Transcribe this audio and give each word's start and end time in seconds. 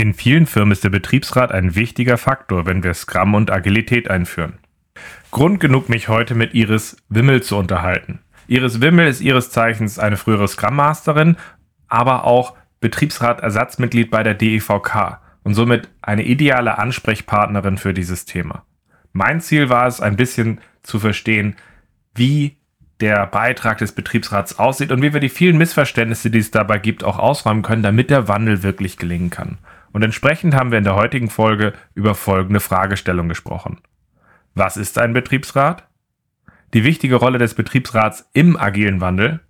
In 0.00 0.14
vielen 0.14 0.46
Firmen 0.46 0.72
ist 0.72 0.82
der 0.82 0.88
Betriebsrat 0.88 1.52
ein 1.52 1.74
wichtiger 1.74 2.16
Faktor, 2.16 2.64
wenn 2.64 2.82
wir 2.82 2.94
Scrum 2.94 3.34
und 3.34 3.50
Agilität 3.50 4.08
einführen. 4.08 4.54
Grund 5.30 5.60
genug, 5.60 5.90
mich 5.90 6.08
heute 6.08 6.34
mit 6.34 6.54
Iris 6.54 6.96
Wimmel 7.10 7.42
zu 7.42 7.58
unterhalten. 7.58 8.20
Iris 8.46 8.80
Wimmel 8.80 9.08
ist 9.08 9.20
ihres 9.20 9.50
Zeichens 9.50 9.98
eine 9.98 10.16
frühere 10.16 10.48
Scrum 10.48 10.76
Masterin, 10.76 11.36
aber 11.88 12.24
auch 12.24 12.56
Betriebsrat-Ersatzmitglied 12.80 14.10
bei 14.10 14.22
der 14.22 14.32
DEVK 14.32 15.20
und 15.42 15.52
somit 15.52 15.90
eine 16.00 16.22
ideale 16.22 16.78
Ansprechpartnerin 16.78 17.76
für 17.76 17.92
dieses 17.92 18.24
Thema. 18.24 18.64
Mein 19.12 19.42
Ziel 19.42 19.68
war 19.68 19.86
es, 19.86 20.00
ein 20.00 20.16
bisschen 20.16 20.62
zu 20.82 20.98
verstehen, 20.98 21.56
wie 22.14 22.56
der 23.02 23.26
Beitrag 23.26 23.76
des 23.76 23.92
Betriebsrats 23.92 24.58
aussieht 24.58 24.92
und 24.92 25.02
wie 25.02 25.12
wir 25.12 25.20
die 25.20 25.28
vielen 25.28 25.58
Missverständnisse, 25.58 26.30
die 26.30 26.38
es 26.38 26.50
dabei 26.50 26.78
gibt, 26.78 27.04
auch 27.04 27.18
ausräumen 27.18 27.62
können, 27.62 27.82
damit 27.82 28.08
der 28.08 28.28
Wandel 28.28 28.62
wirklich 28.62 28.96
gelingen 28.96 29.28
kann. 29.28 29.58
Und 29.92 30.02
entsprechend 30.02 30.54
haben 30.54 30.70
wir 30.70 30.78
in 30.78 30.84
der 30.84 30.94
heutigen 30.94 31.30
Folge 31.30 31.72
über 31.94 32.14
folgende 32.14 32.60
Fragestellung 32.60 33.28
gesprochen. 33.28 33.80
Was 34.54 34.76
ist 34.76 34.98
ein 34.98 35.12
Betriebsrat? 35.12 35.86
Die 36.74 36.84
wichtige 36.84 37.16
Rolle 37.16 37.38
des 37.38 37.54
Betriebsrats 37.54 38.28
im 38.32 38.56
agilen 38.56 39.00
Wandel, 39.00 39.40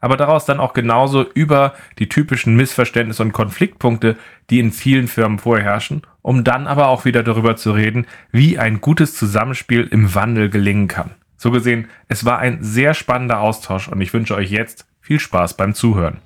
aber 0.00 0.16
daraus 0.16 0.44
dann 0.44 0.60
auch 0.60 0.74
genauso 0.74 1.28
über 1.32 1.74
die 1.98 2.08
typischen 2.08 2.54
Missverständnisse 2.54 3.22
und 3.22 3.32
Konfliktpunkte, 3.32 4.16
die 4.50 4.60
in 4.60 4.72
vielen 4.72 5.08
Firmen 5.08 5.38
vorherrschen, 5.38 6.02
um 6.20 6.44
dann 6.44 6.66
aber 6.66 6.88
auch 6.88 7.04
wieder 7.04 7.22
darüber 7.22 7.56
zu 7.56 7.72
reden, 7.72 8.06
wie 8.30 8.58
ein 8.58 8.80
gutes 8.80 9.14
Zusammenspiel 9.14 9.88
im 9.90 10.14
Wandel 10.14 10.50
gelingen 10.50 10.88
kann. 10.88 11.12
So 11.38 11.50
gesehen, 11.50 11.88
es 12.08 12.24
war 12.24 12.38
ein 12.38 12.62
sehr 12.62 12.94
spannender 12.94 13.40
Austausch 13.40 13.88
und 13.88 14.00
ich 14.00 14.12
wünsche 14.12 14.34
euch 14.34 14.50
jetzt 14.50 14.86
viel 15.00 15.20
Spaß 15.20 15.56
beim 15.56 15.74
Zuhören. 15.74 16.18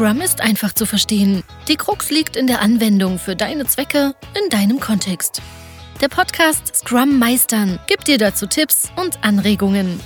Scrum 0.00 0.22
ist 0.22 0.40
einfach 0.40 0.72
zu 0.72 0.86
verstehen. 0.86 1.42
Die 1.68 1.76
Krux 1.76 2.08
liegt 2.08 2.34
in 2.34 2.46
der 2.46 2.62
Anwendung 2.62 3.18
für 3.18 3.36
deine 3.36 3.66
Zwecke 3.66 4.14
in 4.32 4.48
deinem 4.48 4.80
Kontext. 4.80 5.42
Der 6.00 6.08
Podcast 6.08 6.74
Scrum 6.74 7.18
Meistern 7.18 7.78
gibt 7.86 8.08
dir 8.08 8.16
dazu 8.16 8.46
Tipps 8.46 8.90
und 8.96 9.22
Anregungen. 9.22 10.00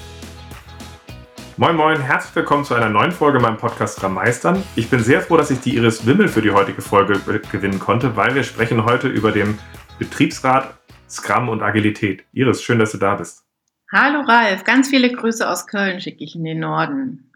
Moin 1.58 1.76
Moin, 1.76 2.00
herzlich 2.00 2.34
willkommen 2.34 2.64
zu 2.64 2.74
einer 2.74 2.88
neuen 2.88 3.12
Folge 3.12 3.38
meinem 3.38 3.56
Podcast 3.56 3.98
Scrum 3.98 4.14
Meistern. 4.14 4.64
Ich 4.74 4.90
bin 4.90 4.98
sehr 4.98 5.20
froh, 5.20 5.36
dass 5.36 5.52
ich 5.52 5.60
die 5.60 5.76
Iris 5.76 6.04
Wimmel 6.04 6.26
für 6.26 6.42
die 6.42 6.50
heutige 6.50 6.82
Folge 6.82 7.20
gewinnen 7.52 7.78
konnte, 7.78 8.16
weil 8.16 8.34
wir 8.34 8.42
sprechen 8.42 8.84
heute 8.84 9.06
über 9.06 9.30
den 9.30 9.60
Betriebsrat 10.00 10.74
Scrum 11.08 11.48
und 11.48 11.62
Agilität. 11.62 12.24
Iris, 12.32 12.64
schön, 12.64 12.80
dass 12.80 12.90
du 12.90 12.98
da 12.98 13.14
bist. 13.14 13.44
Hallo 13.92 14.22
Ralf, 14.26 14.64
ganz 14.64 14.88
viele 14.88 15.12
Grüße 15.12 15.48
aus 15.48 15.68
Köln 15.68 16.00
schicke 16.00 16.24
ich 16.24 16.34
in 16.34 16.42
den 16.42 16.58
Norden. 16.58 17.30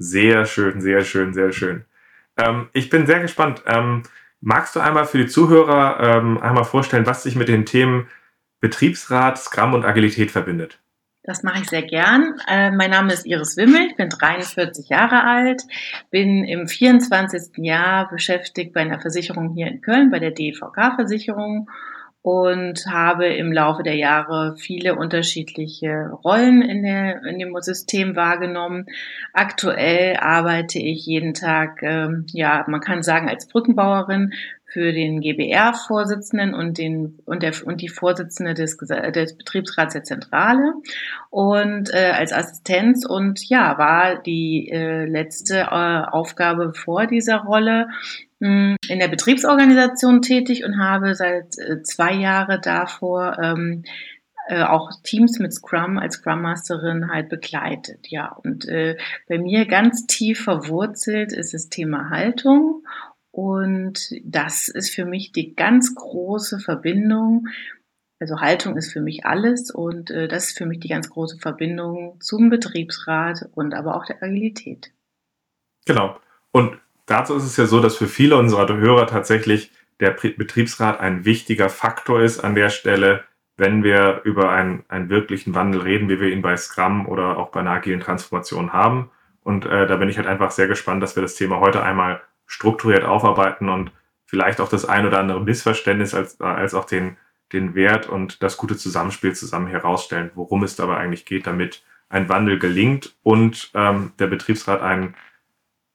Sehr 0.00 0.46
schön, 0.46 0.80
sehr 0.80 1.04
schön, 1.04 1.34
sehr 1.34 1.50
schön. 1.50 1.84
Ähm, 2.36 2.68
ich 2.72 2.88
bin 2.88 3.04
sehr 3.06 3.18
gespannt. 3.18 3.64
Ähm, 3.66 4.04
magst 4.40 4.76
du 4.76 4.80
einmal 4.80 5.06
für 5.06 5.18
die 5.18 5.26
Zuhörer 5.26 5.98
ähm, 6.00 6.38
einmal 6.38 6.62
vorstellen, 6.62 7.04
was 7.04 7.24
sich 7.24 7.34
mit 7.34 7.48
den 7.48 7.66
Themen 7.66 8.06
Betriebsrat, 8.60 9.38
Scrum 9.38 9.74
und 9.74 9.84
Agilität 9.84 10.30
verbindet? 10.30 10.78
Das 11.24 11.42
mache 11.42 11.62
ich 11.62 11.68
sehr 11.68 11.82
gern. 11.82 12.40
Äh, 12.46 12.70
mein 12.70 12.92
Name 12.92 13.12
ist 13.12 13.26
Iris 13.26 13.56
Wimmel, 13.56 13.88
ich 13.90 13.96
bin 13.96 14.08
43 14.08 14.88
Jahre 14.88 15.24
alt, 15.24 15.62
bin 16.12 16.44
im 16.44 16.68
24. 16.68 17.58
Jahr 17.64 18.08
beschäftigt 18.08 18.72
bei 18.72 18.82
einer 18.82 19.00
Versicherung 19.00 19.52
hier 19.52 19.66
in 19.66 19.80
Köln, 19.80 20.10
bei 20.12 20.20
der 20.20 20.30
DVK-Versicherung 20.30 21.68
und 22.28 22.84
habe 22.86 23.26
im 23.26 23.54
Laufe 23.54 23.82
der 23.82 23.94
Jahre 23.94 24.54
viele 24.58 24.96
unterschiedliche 24.96 26.10
Rollen 26.22 26.60
in, 26.60 26.82
der, 26.82 27.24
in 27.24 27.38
dem 27.38 27.56
System 27.62 28.16
wahrgenommen. 28.16 28.84
Aktuell 29.32 30.18
arbeite 30.18 30.78
ich 30.78 31.06
jeden 31.06 31.32
Tag, 31.32 31.82
ähm, 31.82 32.26
ja, 32.34 32.66
man 32.68 32.82
kann 32.82 33.02
sagen, 33.02 33.30
als 33.30 33.48
Brückenbauerin 33.48 34.34
für 34.66 34.92
den 34.92 35.22
GBR-Vorsitzenden 35.22 36.52
und 36.52 36.76
den 36.76 37.18
und 37.24 37.42
der 37.42 37.54
und 37.64 37.80
die 37.80 37.88
Vorsitzende 37.88 38.52
des, 38.52 38.76
des 38.76 39.38
Betriebsrats 39.38 39.94
der 39.94 40.04
Zentrale 40.04 40.74
und 41.30 41.88
äh, 41.94 42.10
als 42.10 42.34
Assistenz 42.34 43.06
und 43.06 43.48
ja 43.48 43.78
war 43.78 44.20
die 44.20 44.68
äh, 44.70 45.06
letzte 45.06 45.60
äh, 45.60 46.02
Aufgabe 46.10 46.74
vor 46.74 47.06
dieser 47.06 47.38
Rolle 47.38 47.88
in 48.40 48.76
der 48.88 49.08
Betriebsorganisation 49.08 50.22
tätig 50.22 50.64
und 50.64 50.78
habe 50.78 51.14
seit 51.14 51.58
äh, 51.58 51.82
zwei 51.82 52.14
Jahren 52.14 52.60
davor 52.62 53.36
ähm, 53.42 53.82
äh, 54.48 54.62
auch 54.62 54.90
Teams 55.02 55.38
mit 55.38 55.52
Scrum 55.52 55.98
als 55.98 56.14
Scrum 56.14 56.40
Masterin 56.42 57.10
halt 57.10 57.28
begleitet. 57.28 58.08
Ja, 58.08 58.32
und 58.32 58.66
äh, 58.66 58.96
bei 59.28 59.38
mir 59.38 59.66
ganz 59.66 60.06
tief 60.06 60.44
verwurzelt 60.44 61.32
ist 61.32 61.52
das 61.52 61.68
Thema 61.68 62.10
Haltung 62.10 62.84
und 63.30 64.10
das 64.24 64.68
ist 64.68 64.94
für 64.94 65.04
mich 65.04 65.32
die 65.32 65.54
ganz 65.54 65.94
große 65.94 66.60
Verbindung. 66.60 67.48
Also 68.20 68.40
Haltung 68.40 68.76
ist 68.76 68.92
für 68.92 69.00
mich 69.00 69.26
alles 69.26 69.70
und 69.70 70.10
äh, 70.10 70.28
das 70.28 70.48
ist 70.48 70.58
für 70.58 70.66
mich 70.66 70.80
die 70.80 70.88
ganz 70.88 71.10
große 71.10 71.38
Verbindung 71.38 72.20
zum 72.20 72.50
Betriebsrat 72.50 73.48
und 73.54 73.74
aber 73.74 73.96
auch 73.96 74.06
der 74.06 74.22
Agilität. 74.22 74.92
Genau. 75.86 76.18
Und 76.52 76.80
Dazu 77.08 77.36
ist 77.36 77.44
es 77.44 77.56
ja 77.56 77.64
so, 77.64 77.80
dass 77.80 77.96
für 77.96 78.06
viele 78.06 78.36
unserer 78.36 78.68
Hörer 78.76 79.06
tatsächlich 79.06 79.72
der 79.98 80.10
Betriebsrat 80.10 81.00
ein 81.00 81.24
wichtiger 81.24 81.70
Faktor 81.70 82.20
ist 82.20 82.40
an 82.40 82.54
der 82.54 82.68
Stelle, 82.68 83.24
wenn 83.56 83.82
wir 83.82 84.20
über 84.24 84.52
einen, 84.52 84.84
einen 84.88 85.08
wirklichen 85.08 85.54
Wandel 85.54 85.80
reden, 85.80 86.10
wie 86.10 86.20
wir 86.20 86.28
ihn 86.28 86.42
bei 86.42 86.54
Scrum 86.58 87.08
oder 87.08 87.38
auch 87.38 87.48
bei 87.48 87.60
einer 87.60 87.70
agilen 87.70 88.00
Transformation 88.00 88.74
haben. 88.74 89.10
Und 89.42 89.64
äh, 89.64 89.86
da 89.86 89.96
bin 89.96 90.10
ich 90.10 90.18
halt 90.18 90.28
einfach 90.28 90.50
sehr 90.50 90.68
gespannt, 90.68 91.02
dass 91.02 91.16
wir 91.16 91.22
das 91.22 91.34
Thema 91.34 91.60
heute 91.60 91.82
einmal 91.82 92.20
strukturiert 92.46 93.04
aufarbeiten 93.04 93.70
und 93.70 93.90
vielleicht 94.26 94.60
auch 94.60 94.68
das 94.68 94.84
ein 94.84 95.06
oder 95.06 95.18
andere 95.18 95.40
Missverständnis 95.40 96.12
als, 96.12 96.38
als 96.42 96.74
auch 96.74 96.84
den, 96.84 97.16
den 97.54 97.74
Wert 97.74 98.06
und 98.06 98.42
das 98.42 98.58
gute 98.58 98.76
Zusammenspiel 98.76 99.34
zusammen 99.34 99.68
herausstellen, 99.68 100.30
worum 100.34 100.62
es 100.62 100.76
dabei 100.76 100.98
eigentlich 100.98 101.24
geht, 101.24 101.46
damit 101.46 101.82
ein 102.10 102.28
Wandel 102.28 102.58
gelingt 102.58 103.16
und 103.22 103.70
ähm, 103.74 104.12
der 104.18 104.26
Betriebsrat 104.26 104.82
einen 104.82 105.14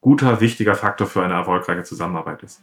guter, 0.04 0.42
wichtiger 0.42 0.76
Faktor 0.76 1.08
für 1.08 1.24
eine 1.24 1.34
erfolgreiche 1.34 1.84
Zusammenarbeit 1.84 2.44
ist. 2.44 2.62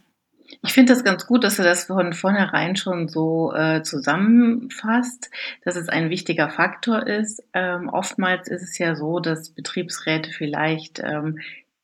Ich 0.63 0.73
finde 0.73 0.93
das 0.93 1.03
ganz 1.03 1.25
gut, 1.25 1.43
dass 1.43 1.57
du 1.57 1.63
das 1.63 1.85
von 1.85 2.13
vornherein 2.13 2.75
schon 2.75 3.07
so 3.07 3.51
äh, 3.53 3.81
zusammenfasst, 3.83 5.31
dass 5.63 5.75
es 5.75 5.89
ein 5.89 6.09
wichtiger 6.09 6.49
Faktor 6.49 7.07
ist. 7.07 7.43
Ähm, 7.53 7.89
oftmals 7.89 8.47
ist 8.47 8.61
es 8.61 8.77
ja 8.77 8.95
so, 8.95 9.19
dass 9.19 9.49
Betriebsräte 9.49 10.31
vielleicht 10.31 10.99
ähm, 10.99 11.39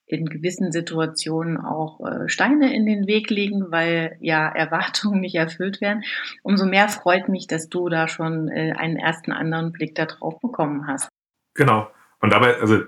in 0.05 0.27
gewissen 0.27 0.71
Situationen 0.71 1.57
auch 1.57 1.99
äh, 2.05 2.29
Steine 2.29 2.73
in 2.75 2.85
den 2.85 3.07
Weg 3.07 3.31
legen, 3.31 3.71
weil 3.71 4.15
ja 4.19 4.47
Erwartungen 4.55 5.21
nicht 5.21 5.35
erfüllt 5.35 5.81
werden. 5.81 6.03
Umso 6.43 6.65
mehr 6.65 6.87
freut 6.87 7.29
mich, 7.29 7.47
dass 7.47 7.69
du 7.69 7.89
da 7.89 8.07
schon 8.07 8.47
äh, 8.49 8.73
einen 8.77 8.97
ersten 8.97 9.31
anderen 9.31 9.71
Blick 9.71 9.95
darauf 9.95 10.39
bekommen 10.39 10.85
hast. 10.87 11.09
Genau. 11.55 11.89
Und 12.19 12.31
dabei, 12.31 12.57
also 12.57 12.81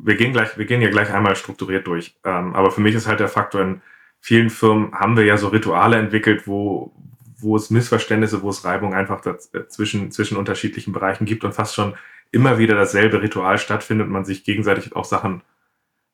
wir 0.00 0.16
gehen 0.16 0.32
gleich, 0.32 0.56
wir 0.56 0.64
gehen 0.64 0.80
ja 0.80 0.90
gleich 0.90 1.12
einmal 1.12 1.36
strukturiert 1.36 1.86
durch. 1.86 2.16
Ähm, 2.24 2.54
aber 2.54 2.70
für 2.70 2.80
mich 2.80 2.94
ist 2.94 3.06
halt 3.06 3.20
der 3.20 3.28
Faktor, 3.28 3.62
in 3.62 3.82
vielen 4.20 4.50
Firmen 4.50 4.92
haben 4.92 5.16
wir 5.16 5.24
ja 5.24 5.36
so 5.36 5.48
Rituale 5.48 5.96
entwickelt, 5.96 6.46
wo, 6.46 6.92
wo 7.38 7.56
es 7.56 7.70
Missverständnisse, 7.70 8.42
wo 8.42 8.50
es 8.50 8.64
Reibung 8.64 8.94
einfach 8.94 9.20
zwischen, 9.68 10.10
zwischen 10.10 10.36
unterschiedlichen 10.36 10.92
Bereichen 10.92 11.24
gibt 11.24 11.44
und 11.44 11.54
fast 11.54 11.74
schon 11.74 11.94
immer 12.30 12.58
wieder 12.58 12.74
dasselbe 12.74 13.22
Ritual 13.22 13.58
stattfindet 13.58 14.08
man 14.08 14.24
sich 14.24 14.44
gegenseitig 14.44 14.94
auch 14.94 15.04
Sachen 15.04 15.42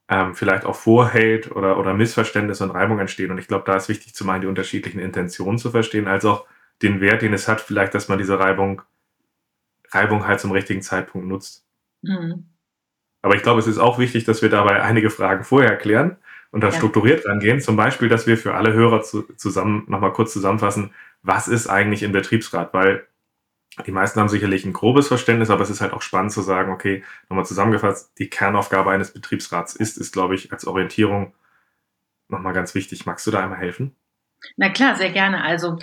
ähm, 0.09 0.35
vielleicht 0.35 0.65
auch 0.65 0.77
vorhält 0.77 1.51
oder, 1.51 1.79
oder 1.79 1.95
Missverständnisse 1.95 2.65
und 2.65 2.71
Reibung 2.71 2.99
entstehen. 2.99 3.31
Und 3.31 3.39
ich 3.39 3.49
glaube, 3.49 3.65
da 3.67 3.77
ist 3.77 3.89
wichtig 3.89 4.15
zum 4.15 4.29
einen 4.29 4.43
die 4.43 4.47
unterschiedlichen 4.49 5.01
Intentionen 5.01 5.59
zu 5.59 5.71
verstehen, 5.71 6.07
als 6.07 6.25
auch 6.25 6.47
den 6.83 7.01
Wert, 7.01 7.23
den 7.23 7.33
es 7.33 7.49
hat, 7.49 7.61
vielleicht, 7.61 7.95
dass 7.95 8.09
man 8.09 8.19
diese 8.19 8.39
Reibung, 8.39 8.83
Reibung 9.91 10.27
halt 10.27 10.41
zum 10.41 10.53
richtigen 10.53 10.83
Zeitpunkt 10.83 11.27
nutzt. 11.27 11.67
Mhm. 12.03 12.47
Aber 13.25 13.37
ich 13.37 13.43
glaube, 13.43 13.59
es 13.59 13.67
ist 13.67 13.79
auch 13.79 13.99
wichtig, 13.99 14.25
dass 14.25 14.43
wir 14.43 14.51
dabei 14.51 14.83
einige 14.83 15.09
Fragen 15.09 15.45
vorher 15.45 15.79
klären 15.79 16.19
und 16.51 16.61
da 16.61 16.67
ja. 16.67 16.75
strukturiert 16.75 17.25
rangehen. 17.25 17.59
Zum 17.59 17.75
Beispiel, 17.75 18.11
dass 18.11 18.27
wir 18.27 18.37
für 18.37 18.53
alle 18.53 18.75
Hörer 18.75 19.01
zu, 19.01 19.23
zusammen 19.39 19.85
nochmal 19.89 20.13
kurz 20.13 20.35
zusammenfassen, 20.35 20.91
was 21.23 21.49
ist 21.49 21.67
eigentlich 21.67 22.05
ein 22.05 22.13
Betriebsrat? 22.13 22.75
Weil 22.75 23.07
die 23.87 23.93
meisten 23.93 24.21
haben 24.21 24.29
sicherlich 24.29 24.67
ein 24.67 24.75
grobes 24.75 25.09
Verständnis, 25.09 25.49
aber 25.49 25.63
es 25.63 25.71
ist 25.71 25.81
halt 25.81 25.95
auch 25.95 26.03
spannend 26.03 26.33
zu 26.33 26.43
sagen, 26.43 26.71
okay, 26.71 27.03
nochmal 27.31 27.47
zusammengefasst, 27.47 28.13
die 28.19 28.29
Kernaufgabe 28.29 28.91
eines 28.91 29.11
Betriebsrats 29.15 29.75
ist, 29.75 29.97
ist, 29.97 30.13
glaube 30.13 30.35
ich, 30.35 30.53
als 30.53 30.67
Orientierung 30.67 31.33
nochmal 32.29 32.53
ganz 32.53 32.75
wichtig. 32.75 33.07
Magst 33.07 33.27
du 33.27 33.31
da 33.31 33.43
einmal 33.43 33.59
helfen? 33.59 33.97
Na 34.57 34.69
klar, 34.69 34.97
sehr 34.97 35.11
gerne. 35.11 35.43
Also 35.43 35.79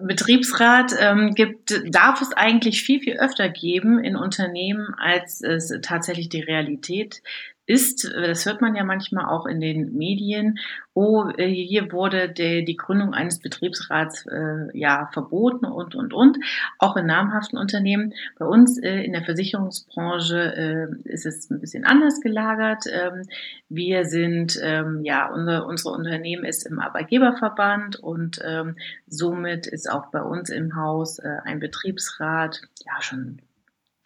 Betriebsrat 0.00 0.92
ähm, 0.98 1.34
gibt, 1.34 1.80
darf 1.88 2.20
es 2.20 2.32
eigentlich 2.32 2.82
viel, 2.82 3.00
viel 3.00 3.18
öfter 3.18 3.48
geben 3.48 4.02
in 4.02 4.16
Unternehmen, 4.16 4.94
als 4.98 5.40
es 5.40 5.72
tatsächlich 5.82 6.28
die 6.28 6.42
Realität 6.42 7.22
ist, 7.66 8.04
das 8.04 8.44
hört 8.46 8.60
man 8.60 8.74
ja 8.74 8.84
manchmal 8.84 9.24
auch 9.26 9.46
in 9.46 9.60
den 9.60 9.96
Medien, 9.96 10.58
oh, 10.92 11.28
äh, 11.36 11.48
hier 11.48 11.90
wurde 11.92 12.28
der, 12.28 12.62
die 12.62 12.76
Gründung 12.76 13.14
eines 13.14 13.40
Betriebsrats 13.40 14.26
äh, 14.26 14.78
ja 14.78 15.08
verboten 15.12 15.64
und, 15.64 15.94
und, 15.94 16.12
und, 16.12 16.38
auch 16.78 16.96
in 16.96 17.06
namhaften 17.06 17.58
Unternehmen. 17.58 18.12
Bei 18.38 18.44
uns 18.44 18.78
äh, 18.78 19.00
in 19.02 19.12
der 19.12 19.24
Versicherungsbranche 19.24 20.90
äh, 21.04 21.08
ist 21.08 21.26
es 21.26 21.50
ein 21.50 21.60
bisschen 21.60 21.84
anders 21.84 22.20
gelagert. 22.20 22.84
Ähm, 22.90 23.22
wir 23.68 24.04
sind, 24.04 24.58
ähm, 24.62 25.00
ja, 25.02 25.32
unser, 25.32 25.66
unsere 25.66 25.94
Unternehmen 25.94 26.44
ist 26.44 26.66
im 26.66 26.78
Arbeitgeberverband 26.78 27.96
und 27.96 28.40
ähm, 28.44 28.76
somit 29.06 29.66
ist 29.66 29.90
auch 29.90 30.10
bei 30.10 30.22
uns 30.22 30.50
im 30.50 30.76
Haus 30.76 31.18
äh, 31.18 31.38
ein 31.44 31.60
Betriebsrat, 31.60 32.60
ja, 32.84 33.00
schon 33.00 33.40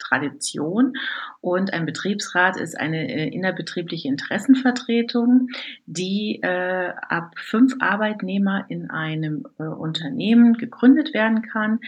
Tradition. 0.09 0.93
Und 1.41 1.73
ein 1.73 1.85
Betriebsrat 1.85 2.57
ist 2.57 2.79
eine 2.79 3.09
äh, 3.09 3.27
innerbetriebliche 3.29 4.07
Interessenvertretung, 4.07 5.47
die 5.85 6.39
äh, 6.41 6.93
ab 7.07 7.35
fünf 7.37 7.75
Arbeitnehmer 7.79 8.65
in 8.69 8.89
einem 8.89 9.45
äh, 9.57 9.63
Unternehmen 9.63 10.53
gegründet 10.53 11.13
werden 11.13 11.41
kann. 11.41 11.79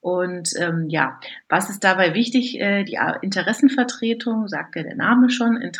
Und 0.00 0.50
ähm, 0.58 0.88
ja, 0.88 1.18
was 1.48 1.70
ist 1.70 1.84
dabei 1.84 2.14
wichtig? 2.14 2.60
Äh, 2.60 2.84
die 2.84 2.98
Interessenvertretung, 3.22 4.48
sagt 4.48 4.76
ja 4.76 4.82
der 4.82 4.96
Name 4.96 5.30
schon, 5.30 5.56
äh, 5.60 5.72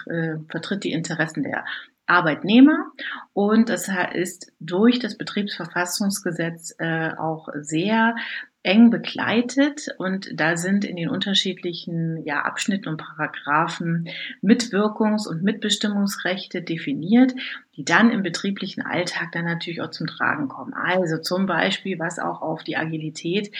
vertritt 0.49 0.85
die 0.85 0.93
Interessen 0.93 1.43
der 1.43 1.65
Arbeitnehmer 2.07 2.91
und 3.33 3.69
das 3.69 3.89
ist 4.15 4.53
durch 4.59 4.99
das 4.99 5.17
Betriebsverfassungsgesetz 5.17 6.75
äh, 6.79 7.13
auch 7.17 7.49
sehr 7.55 8.17
eng 8.63 8.91
begleitet 8.91 9.89
und 9.97 10.29
da 10.35 10.57
sind 10.57 10.85
in 10.85 10.97
den 10.97 11.09
unterschiedlichen 11.09 12.23
ja, 12.25 12.43
Abschnitten 12.43 12.89
und 12.89 12.99
Paragraphen 12.99 14.09
Mitwirkungs- 14.43 15.27
und 15.27 15.43
Mitbestimmungsrechte 15.43 16.61
definiert, 16.61 17.33
die 17.77 17.85
dann 17.85 18.11
im 18.11 18.23
betrieblichen 18.23 18.83
Alltag 18.83 19.33
dann 19.33 19.47
natürlich 19.47 19.81
auch 19.81 19.91
zum 19.91 20.07
Tragen 20.07 20.49
kommen. 20.49 20.75
Also 20.75 21.19
zum 21.19 21.47
Beispiel, 21.47 21.99
was 21.99 22.19
auch 22.19 22.43
auf 22.43 22.63
die 22.63 22.77
Agilität 22.77 23.51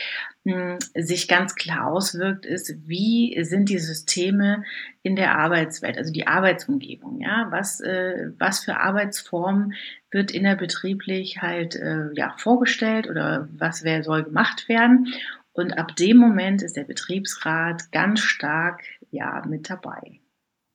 sich 0.45 1.29
ganz 1.29 1.55
klar 1.55 1.87
auswirkt, 1.87 2.47
ist, 2.47 2.75
wie 2.87 3.37
sind 3.45 3.69
die 3.69 3.79
Systeme 3.79 4.65
in 5.03 5.15
der 5.15 5.39
Arbeitswelt, 5.39 5.99
also 5.99 6.13
die 6.13 6.27
Arbeitsumgebung, 6.27 7.21
ja, 7.21 7.49
was, 7.51 7.81
äh, 7.81 8.31
was 8.39 8.65
für 8.65 8.79
Arbeitsformen 8.79 9.75
wird 10.11 10.31
innerbetrieblich 10.31 11.43
halt 11.43 11.77
äh, 11.77 12.09
ja, 12.15 12.35
vorgestellt 12.39 13.07
oder 13.09 13.49
was 13.53 13.85
wer 13.85 14.03
soll 14.03 14.25
gemacht 14.25 14.69
werden. 14.69 15.09
Und 15.53 15.77
ab 15.77 15.95
dem 15.97 16.17
Moment 16.17 16.63
ist 16.63 16.77
der 16.77 16.85
Betriebsrat 16.85 17.93
ganz 17.93 18.21
stark 18.21 18.83
ja, 19.11 19.43
mit 19.47 19.69
dabei. 19.69 20.21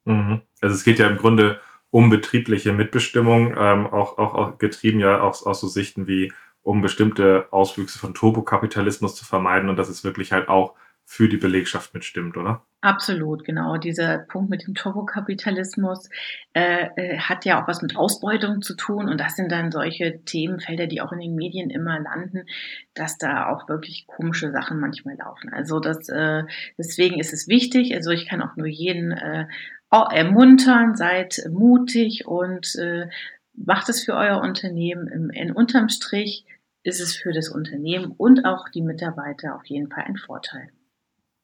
Mhm. 0.06 0.42
Also 0.62 0.76
es 0.76 0.84
geht 0.84 1.00
ja 1.00 1.08
im 1.08 1.18
Grunde 1.18 1.60
um 1.90 2.10
betriebliche 2.10 2.72
Mitbestimmung, 2.72 3.56
ähm, 3.58 3.88
auch, 3.88 4.18
auch, 4.18 4.36
auch 4.36 4.58
getrieben 4.58 5.00
ja 5.00 5.22
auch 5.22 5.46
aus 5.46 5.62
so 5.62 5.68
Sichten 5.68 6.08
wie 6.08 6.32
um 6.66 6.82
bestimmte 6.82 7.48
Auswüchse 7.52 8.00
von 8.00 8.16
Turbokapitalismus 8.16 9.16
zu 9.16 9.24
vermeiden 9.24 9.70
und 9.70 9.78
das 9.78 9.88
ist 9.88 10.04
wirklich 10.04 10.32
halt 10.32 10.50
auch 10.50 10.74
für 11.08 11.30
die 11.30 11.38
Belegschaft 11.38 11.94
mitstimmt, 11.94 12.36
oder? 12.36 12.66
Absolut, 12.82 13.44
genau. 13.44 13.78
Dieser 13.78 14.18
Punkt 14.18 14.50
mit 14.50 14.66
dem 14.66 14.74
Turbokapitalismus 14.74 16.10
äh, 16.54 16.88
äh, 16.96 17.20
hat 17.20 17.46
ja 17.46 17.62
auch 17.62 17.68
was 17.68 17.84
mit 17.84 17.96
Ausbeutung 17.96 18.64
zu 18.64 18.76
tun 18.76 19.08
und 19.08 19.20
das 19.20 19.36
sind 19.36 19.52
dann 19.52 19.72
solche 19.72 20.24
Themenfelder, 20.26 20.88
die 20.88 21.02
auch 21.02 21.12
in 21.12 21.20
den 21.20 21.36
Medien 21.36 21.70
immer 21.70 22.00
landen, 22.00 22.46
dass 22.96 23.20
da 23.20 23.50
auch 23.50 23.70
wirklich 23.70 24.08
komische 24.08 24.52
Sachen 24.52 24.80
manchmal 24.80 25.18
laufen. 25.18 25.54
Also 25.54 25.80
das, 25.80 26.10
äh, 26.10 26.46
deswegen 26.80 27.20
ist 27.20 27.34
es 27.34 27.48
wichtig. 27.48 27.94
Also 27.94 28.10
ich 28.10 28.28
kann 28.28 28.42
auch 28.42 28.56
nur 28.56 28.68
jeden 28.68 29.12
äh, 29.12 29.46
ermuntern, 29.92 30.96
seid 30.96 31.48
mutig 31.52 32.26
und 32.26 32.76
äh, 32.76 33.08
macht 33.54 33.90
es 33.90 34.04
für 34.04 34.16
euer 34.16 34.42
Unternehmen. 34.42 35.08
Im, 35.08 35.30
in 35.30 35.52
unterm 35.52 35.90
Strich 35.90 36.46
ist 36.86 37.02
es 37.02 37.16
für 37.16 37.34
das 37.34 37.50
Unternehmen 37.50 38.14
und 38.16 38.46
auch 38.46 38.70
die 38.70 38.84
Mitarbeiter 38.84 39.56
auf 39.56 39.66
jeden 39.66 39.90
Fall 39.90 40.04
ein 40.04 40.18
Vorteil. 40.18 40.70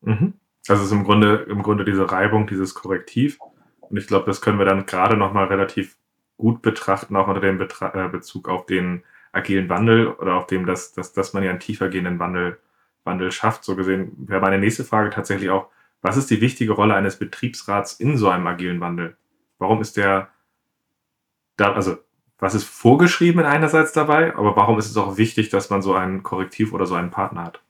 Mhm. 0.01 0.35
Also 0.67 0.83
es 0.83 0.89
ist 0.89 0.93
im 0.93 1.03
Grunde, 1.03 1.47
im 1.49 1.63
Grunde 1.63 1.83
diese 1.83 2.11
Reibung, 2.11 2.45
dieses 2.45 2.75
Korrektiv. 2.75 3.39
Und 3.79 3.97
ich 3.97 4.05
glaube, 4.05 4.27
das 4.27 4.41
können 4.41 4.59
wir 4.59 4.65
dann 4.65 4.85
gerade 4.85 5.17
nochmal 5.17 5.47
relativ 5.47 5.97
gut 6.37 6.61
betrachten, 6.61 7.15
auch 7.15 7.27
unter 7.27 7.41
dem 7.41 7.57
Betra 7.57 8.05
äh, 8.05 8.07
Bezug 8.07 8.47
auf 8.47 8.67
den 8.67 9.03
agilen 9.31 9.67
Wandel 9.67 10.07
oder 10.07 10.35
auf 10.35 10.45
dem, 10.45 10.67
dass, 10.67 10.93
dass, 10.93 11.11
dass 11.11 11.33
man 11.33 11.43
ja 11.43 11.49
einen 11.49 11.59
tiefer 11.59 11.89
gehenden 11.89 12.19
Wandel, 12.19 12.59
Wandel 13.03 13.31
schafft. 13.31 13.63
So 13.63 13.75
gesehen 13.75 14.11
wäre 14.27 14.41
meine 14.41 14.59
nächste 14.59 14.83
Frage 14.83 15.09
tatsächlich 15.09 15.49
auch, 15.49 15.69
was 16.03 16.17
ist 16.17 16.29
die 16.29 16.41
wichtige 16.41 16.73
Rolle 16.73 16.93
eines 16.93 17.17
Betriebsrats 17.17 17.93
in 17.93 18.15
so 18.15 18.29
einem 18.29 18.45
agilen 18.45 18.79
Wandel? 18.79 19.17
Warum 19.57 19.81
ist 19.81 19.97
der 19.97 20.29
da, 21.57 21.73
also 21.73 21.97
was 22.41 22.55
ist 22.55 22.65
vorgeschrieben 22.65 23.45
einerseits 23.45 23.93
dabei, 23.93 24.35
aber 24.35 24.55
warum 24.55 24.79
ist 24.79 24.89
es 24.89 24.97
auch 24.97 25.17
wichtig, 25.17 25.49
dass 25.49 25.69
man 25.69 25.83
so 25.83 25.93
ein 25.93 26.23
Korrektiv 26.23 26.73
oder 26.73 26.87
so 26.87 26.95
einen 26.95 27.11
Partner 27.11 27.45
hat? 27.45 27.61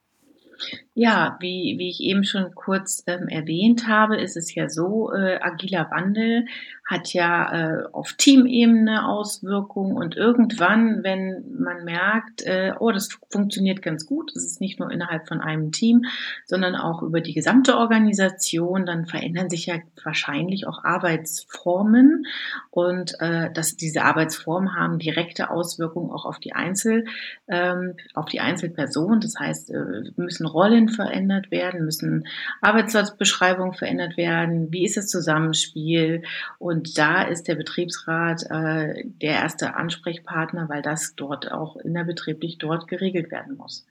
Ja, 1.04 1.36
wie, 1.40 1.80
wie 1.80 1.90
ich 1.90 2.00
eben 2.02 2.24
schon 2.24 2.54
kurz 2.54 3.04
ähm, 3.08 3.28
erwähnt 3.28 3.88
habe, 3.88 4.18
ist 4.18 4.38
es 4.38 4.54
ja 4.54 4.70
so, 4.70 5.12
äh, 5.12 5.40
agiler 5.42 5.90
Wandel 5.90 6.46
hat 6.92 7.14
ja 7.14 7.54
äh, 7.54 7.84
auf 7.94 8.14
Teamebene 8.14 9.08
Auswirkungen 9.08 9.96
und 9.96 10.18
irgendwann, 10.18 11.04
wenn 11.04 11.46
man 11.58 11.86
merkt, 11.86 12.42
äh, 12.44 12.74
oh, 12.78 12.92
das 12.92 13.10
funktioniert 13.32 13.82
ganz 13.82 14.06
gut, 14.06 14.32
das 14.36 14.44
ist 14.44 14.60
nicht 14.60 14.78
nur 14.80 14.92
innerhalb 14.92 15.28
von 15.28 15.40
einem 15.40 15.72
Team, 15.72 16.04
sondern 16.46 16.76
auch 16.76 17.02
über 17.02 17.22
die 17.22 17.34
gesamte 17.34 17.78
Organisation, 17.78 18.86
dann 18.86 19.06
verändern 19.06 19.50
sich 19.50 19.68
ja 19.68 19.76
wahrscheinlich 20.04 20.68
auch 20.68 20.84
Arbeitsformen 20.84 22.26
und 22.72 23.14
äh, 23.20 23.50
dass 23.54 23.78
diese 23.78 24.04
Arbeitsformen 24.04 24.76
haben 24.76 25.00
direkte 25.00 25.50
Auswirkungen 25.50 26.12
auch 26.12 26.26
auf 26.26 26.40
die 26.40 26.54
Einzel, 26.54 27.06
ähm, 27.48 27.96
auf 28.14 28.26
die 28.26 28.42
Einzelperson. 28.42 29.22
Das 29.22 29.36
heißt, 29.40 29.72
äh, 29.72 30.12
müssen 30.18 30.46
Rollen 30.46 30.90
verändert 30.92 31.52
werden, 31.52 31.86
müssen 31.86 32.28
Arbeitsplatzbeschreibungen 32.62 33.74
verändert 33.74 34.18
werden, 34.18 34.72
wie 34.72 34.86
ist 34.86 34.98
das 34.98 35.08
Zusammenspiel 35.08 36.24
und 36.60 36.98
da 36.98 37.24
ist 37.24 37.48
der 37.48 37.56
Betriebsrat 37.56 38.44
äh, 38.50 39.04
der 39.22 39.32
erste 39.32 39.76
Ansprechpartner, 39.76 40.70
weil 40.70 40.82
das 40.82 41.16
dort 41.16 41.52
auch 41.52 41.76
innerbetrieblich 41.78 42.58
dort 42.58 42.88
geregelt 42.88 43.32
werden 43.32 43.58
muss. 43.58 43.86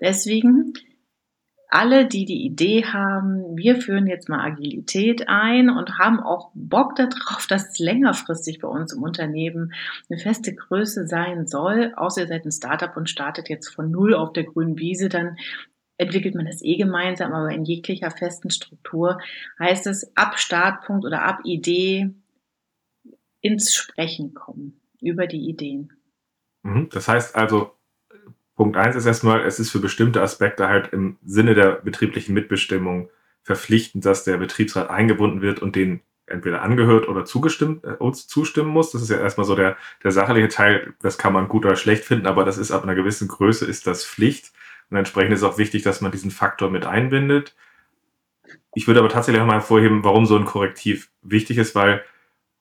Deswegen 0.00 0.74
alle, 1.70 2.04
die 2.06 2.24
die 2.24 2.44
Idee 2.44 2.84
haben, 2.84 3.56
wir 3.56 3.80
führen 3.80 4.08
jetzt 4.08 4.28
mal 4.28 4.44
Agilität 4.44 5.28
ein 5.28 5.70
und 5.70 5.98
haben 5.98 6.18
auch 6.18 6.50
Bock 6.54 6.96
darauf, 6.96 7.46
dass 7.48 7.70
es 7.70 7.78
längerfristig 7.78 8.58
bei 8.58 8.68
uns 8.68 8.92
im 8.92 9.02
Unternehmen 9.02 9.72
eine 10.08 10.18
feste 10.18 10.52
Größe 10.52 11.06
sein 11.06 11.46
soll, 11.46 11.94
außer 11.96 12.22
ihr 12.22 12.26
seid 12.26 12.44
ein 12.44 12.52
Startup 12.52 12.96
und 12.96 13.08
startet 13.08 13.48
jetzt 13.48 13.68
von 13.68 13.90
Null 13.90 14.14
auf 14.14 14.32
der 14.32 14.44
grünen 14.44 14.78
Wiese, 14.78 15.08
dann 15.08 15.36
entwickelt 16.00 16.34
man 16.34 16.46
das 16.46 16.62
eh 16.62 16.76
gemeinsam, 16.76 17.32
aber 17.32 17.50
in 17.50 17.64
jeglicher 17.64 18.10
festen 18.10 18.50
Struktur 18.50 19.20
heißt 19.58 19.86
es 19.86 20.10
ab 20.16 20.38
Startpunkt 20.38 21.04
oder 21.04 21.22
ab 21.22 21.40
Idee 21.44 22.10
ins 23.40 23.74
Sprechen 23.74 24.34
kommen 24.34 24.80
über 25.00 25.26
die 25.26 25.48
Ideen. 25.48 25.92
Mhm. 26.62 26.88
Das 26.90 27.06
heißt 27.06 27.36
also, 27.36 27.72
Punkt 28.56 28.76
eins 28.76 28.96
ist 28.96 29.06
erstmal, 29.06 29.40
es 29.42 29.58
ist 29.58 29.70
für 29.70 29.78
bestimmte 29.78 30.22
Aspekte 30.22 30.68
halt 30.68 30.92
im 30.92 31.18
Sinne 31.24 31.54
der 31.54 31.72
betrieblichen 31.72 32.34
Mitbestimmung 32.34 33.10
verpflichtend, 33.42 34.04
dass 34.04 34.24
der 34.24 34.36
Betriebsrat 34.36 34.90
eingebunden 34.90 35.40
wird 35.42 35.60
und 35.60 35.76
den 35.76 36.00
entweder 36.26 36.62
angehört 36.62 37.08
oder 37.08 37.24
zugestimmt, 37.24 37.84
äh, 37.84 38.12
zustimmen 38.12 38.70
muss. 38.70 38.92
Das 38.92 39.02
ist 39.02 39.10
ja 39.10 39.18
erstmal 39.18 39.46
so 39.46 39.56
der, 39.56 39.76
der 40.04 40.12
sachliche 40.12 40.48
Teil, 40.48 40.94
das 41.00 41.18
kann 41.18 41.32
man 41.32 41.48
gut 41.48 41.66
oder 41.66 41.76
schlecht 41.76 42.04
finden, 42.04 42.26
aber 42.26 42.44
das 42.44 42.56
ist 42.56 42.70
ab 42.70 42.84
einer 42.84 42.94
gewissen 42.94 43.28
Größe 43.28 43.66
ist 43.66 43.86
das 43.86 44.06
Pflicht. 44.06 44.52
Und 44.90 44.96
entsprechend 44.96 45.32
ist 45.32 45.42
auch 45.42 45.58
wichtig, 45.58 45.82
dass 45.82 46.00
man 46.00 46.12
diesen 46.12 46.30
Faktor 46.30 46.70
mit 46.70 46.84
einbindet. 46.84 47.54
Ich 48.74 48.86
würde 48.86 49.00
aber 49.00 49.08
tatsächlich 49.08 49.42
auch 49.42 49.46
mal 49.46 49.54
hervorheben, 49.54 50.04
warum 50.04 50.26
so 50.26 50.36
ein 50.36 50.44
Korrektiv 50.44 51.10
wichtig 51.22 51.58
ist, 51.58 51.74
weil 51.74 52.04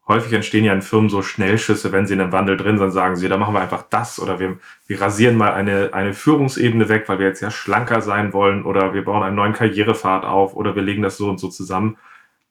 häufig 0.10 0.34
entstehen 0.34 0.66
ja 0.66 0.74
in 0.74 0.82
Firmen 0.82 1.10
so 1.10 1.22
Schnellschüsse, 1.22 1.92
wenn 1.92 2.08
sie 2.08 2.16
in 2.16 2.22
einem 2.22 2.32
Wandel 2.32 2.58
drin 2.58 2.80
sind, 2.80 2.92
sagen 2.92 3.16
sie, 3.16 3.30
da 3.30 3.38
machen 3.38 3.54
wir 3.54 3.62
einfach 3.62 3.84
das 3.84 4.20
oder 4.20 4.40
wir, 4.40 4.58
wir 4.88 5.00
rasieren 5.00 5.38
mal 5.38 5.54
eine, 5.54 5.94
eine 5.94 6.14
Führungsebene 6.14 6.90
weg, 6.90 7.08
weil 7.08 7.20
wir 7.20 7.28
jetzt 7.28 7.42
ja 7.42 7.52
schlanker 7.52 8.02
sein 8.02 8.34
wollen 8.34 8.66
oder 8.66 8.94
wir 8.94 9.06
bauen 9.06 9.24
einen 9.24 9.36
neuen 9.36 9.54
Karrierepfad 9.54 10.26
auf 10.26 10.56
oder 10.56 10.76
wir 10.76 10.82
legen 10.82 11.04
das 11.04 11.18
so 11.18 11.30
und 11.30 11.40
so 11.40 11.48
zusammen. 11.48 11.98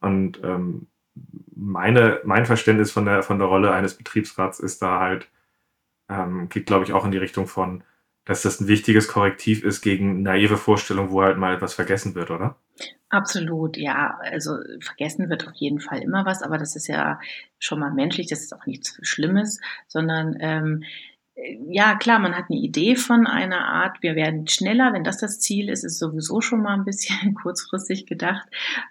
Und 0.01 0.41
ähm, 0.45 0.87
meine, 1.57 2.21
mein 2.25 2.47
Verständnis 2.47 2.93
von 2.93 3.05
der, 3.05 3.25
von 3.25 3.41
der 3.41 3.49
Rolle 3.49 3.73
eines 3.73 3.95
Betriebsrats 3.95 4.61
ist 4.61 4.81
da 4.81 5.01
halt, 5.01 5.29
ähm, 6.09 6.49
geht 6.49 6.67
glaube 6.67 6.85
ich 6.85 6.93
auch 6.93 7.05
in 7.05 7.11
die 7.11 7.19
Richtung 7.19 7.49
von, 7.49 7.83
dass 8.29 8.43
das 8.43 8.61
ein 8.61 8.69
wichtiges 8.69 9.09
Korrektiv 9.09 9.65
ist 9.65 9.81
gegen 9.81 10.21
naive 10.23 10.59
Vorstellungen, 10.59 11.11
wo 11.11 11.23
halt 11.23 11.39
mal 11.39 11.55
etwas 11.55 11.73
vergessen 11.73 12.15
wird, 12.15 12.31
oder? 12.31 12.57
Absolut, 13.09 13.79
ja. 13.79 14.19
Also 14.21 14.59
vergessen 14.81 15.31
wird 15.31 15.49
auf 15.49 15.55
jeden 15.55 15.81
Fall 15.81 16.03
immer 16.03 16.27
was, 16.27 16.43
aber 16.43 16.59
das 16.59 16.77
ist 16.77 16.89
ja 16.89 17.19
schon 17.59 17.81
mal 17.81 17.91
menschlich, 17.91 18.27
das 18.27 18.41
ist 18.41 18.53
auch 18.55 18.67
nichts 18.67 18.99
Schlimmes, 19.01 19.61
sondern 19.87 20.37
ähm, 20.41 20.85
ja, 21.69 21.95
klar, 21.95 22.19
man 22.19 22.35
hat 22.35 22.47
eine 22.51 22.59
Idee 22.59 22.97
von 22.97 23.27
einer 23.27 23.65
Art, 23.65 24.03
wir 24.03 24.17
werden 24.17 24.49
schneller, 24.49 24.93
wenn 24.93 25.05
das 25.05 25.19
das 25.19 25.39
Ziel 25.39 25.69
ist, 25.69 25.85
ist 25.85 25.99
sowieso 25.99 26.41
schon 26.41 26.63
mal 26.63 26.75
ein 26.75 26.85
bisschen 26.85 27.35
kurzfristig 27.43 28.07
gedacht, 28.07 28.49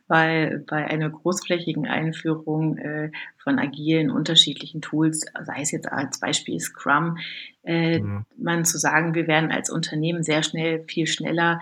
weil 0.07 0.63
bei 0.67 0.85
einer 0.85 1.09
großflächigen 1.09 1.87
Einführung 1.87 2.77
äh, 2.77 3.11
von 3.37 3.59
agilen 3.59 4.09
unterschiedlichen 4.09 4.81
Tools, 4.81 5.25
sei 5.43 5.61
es 5.61 5.71
jetzt 5.71 5.91
als 5.91 6.19
Beispiel 6.19 6.59
Scrum, 6.59 7.17
äh, 7.63 7.99
mhm. 7.99 8.25
man 8.37 8.63
zu 8.63 8.77
sagen, 8.77 9.13
wir 9.13 9.27
werden 9.27 9.51
als 9.51 9.69
Unternehmen 9.69 10.23
sehr 10.23 10.43
schnell, 10.43 10.85
viel 10.87 11.07
schneller, 11.07 11.59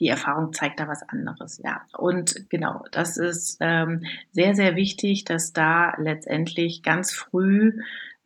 die 0.00 0.08
Erfahrung 0.08 0.52
zeigt 0.52 0.80
da 0.80 0.88
was 0.88 1.02
anderes, 1.08 1.60
ja. 1.62 1.82
Und 1.92 2.48
genau, 2.48 2.84
das 2.90 3.16
ist 3.16 3.58
ähm, 3.60 4.04
sehr, 4.32 4.54
sehr 4.54 4.74
wichtig, 4.74 5.24
dass 5.24 5.52
da 5.52 5.94
letztendlich 5.98 6.82
ganz 6.82 7.12
früh 7.12 7.74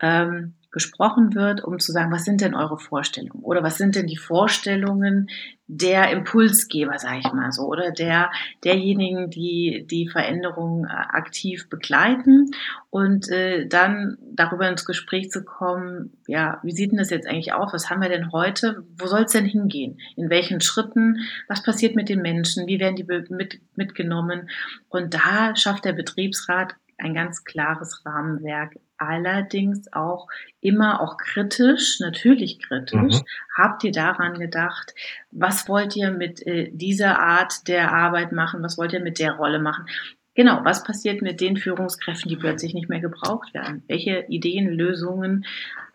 ähm, 0.00 0.54
gesprochen 0.74 1.36
wird, 1.36 1.62
um 1.62 1.78
zu 1.78 1.92
sagen, 1.92 2.10
was 2.10 2.24
sind 2.24 2.40
denn 2.40 2.56
eure 2.56 2.80
Vorstellungen 2.80 3.44
oder 3.44 3.62
was 3.62 3.78
sind 3.78 3.94
denn 3.94 4.08
die 4.08 4.16
Vorstellungen 4.16 5.28
der 5.68 6.10
Impulsgeber, 6.10 6.98
sage 6.98 7.20
ich 7.20 7.32
mal 7.32 7.52
so, 7.52 7.62
oder 7.62 7.92
der 7.92 8.32
derjenigen, 8.64 9.30
die 9.30 9.86
die 9.88 10.08
Veränderungen 10.08 10.84
äh, 10.84 10.88
aktiv 10.88 11.68
begleiten 11.70 12.50
und 12.90 13.28
äh, 13.28 13.68
dann 13.68 14.18
darüber 14.20 14.68
ins 14.68 14.84
Gespräch 14.84 15.30
zu 15.30 15.44
kommen, 15.44 16.18
ja, 16.26 16.58
wie 16.64 16.72
sieht 16.72 16.90
denn 16.90 16.98
das 16.98 17.10
jetzt 17.10 17.28
eigentlich 17.28 17.52
aus? 17.52 17.72
Was 17.72 17.88
haben 17.88 18.02
wir 18.02 18.08
denn 18.08 18.32
heute? 18.32 18.84
Wo 18.98 19.06
soll 19.06 19.22
es 19.22 19.32
denn 19.32 19.46
hingehen? 19.46 20.00
In 20.16 20.28
welchen 20.28 20.60
Schritten? 20.60 21.20
Was 21.46 21.62
passiert 21.62 21.94
mit 21.94 22.08
den 22.08 22.20
Menschen? 22.20 22.66
Wie 22.66 22.80
werden 22.80 22.96
die 22.96 23.06
mit, 23.30 23.60
mitgenommen? 23.76 24.50
Und 24.88 25.14
da 25.14 25.54
schafft 25.54 25.84
der 25.84 25.92
Betriebsrat 25.92 26.74
ein 26.98 27.14
ganz 27.14 27.44
klares 27.44 28.04
Rahmenwerk, 28.04 28.74
allerdings 29.06 29.92
auch 29.92 30.28
immer 30.60 31.00
auch 31.00 31.16
kritisch, 31.16 32.00
natürlich 32.00 32.60
kritisch. 32.60 33.20
Mhm. 33.20 33.24
Habt 33.56 33.84
ihr 33.84 33.92
daran 33.92 34.38
gedacht, 34.38 34.94
was 35.30 35.68
wollt 35.68 35.96
ihr 35.96 36.10
mit 36.10 36.46
äh, 36.46 36.70
dieser 36.72 37.18
Art 37.20 37.68
der 37.68 37.92
Arbeit 37.92 38.32
machen, 38.32 38.62
was 38.62 38.78
wollt 38.78 38.92
ihr 38.92 39.00
mit 39.00 39.18
der 39.18 39.32
Rolle 39.32 39.58
machen? 39.58 39.86
Genau, 40.34 40.64
was 40.64 40.82
passiert 40.82 41.22
mit 41.22 41.40
den 41.40 41.56
Führungskräften, 41.56 42.28
die 42.28 42.36
plötzlich 42.36 42.74
nicht 42.74 42.88
mehr 42.88 43.00
gebraucht 43.00 43.54
werden? 43.54 43.84
Welche 43.86 44.24
Ideen, 44.28 44.68
Lösungen 44.68 45.46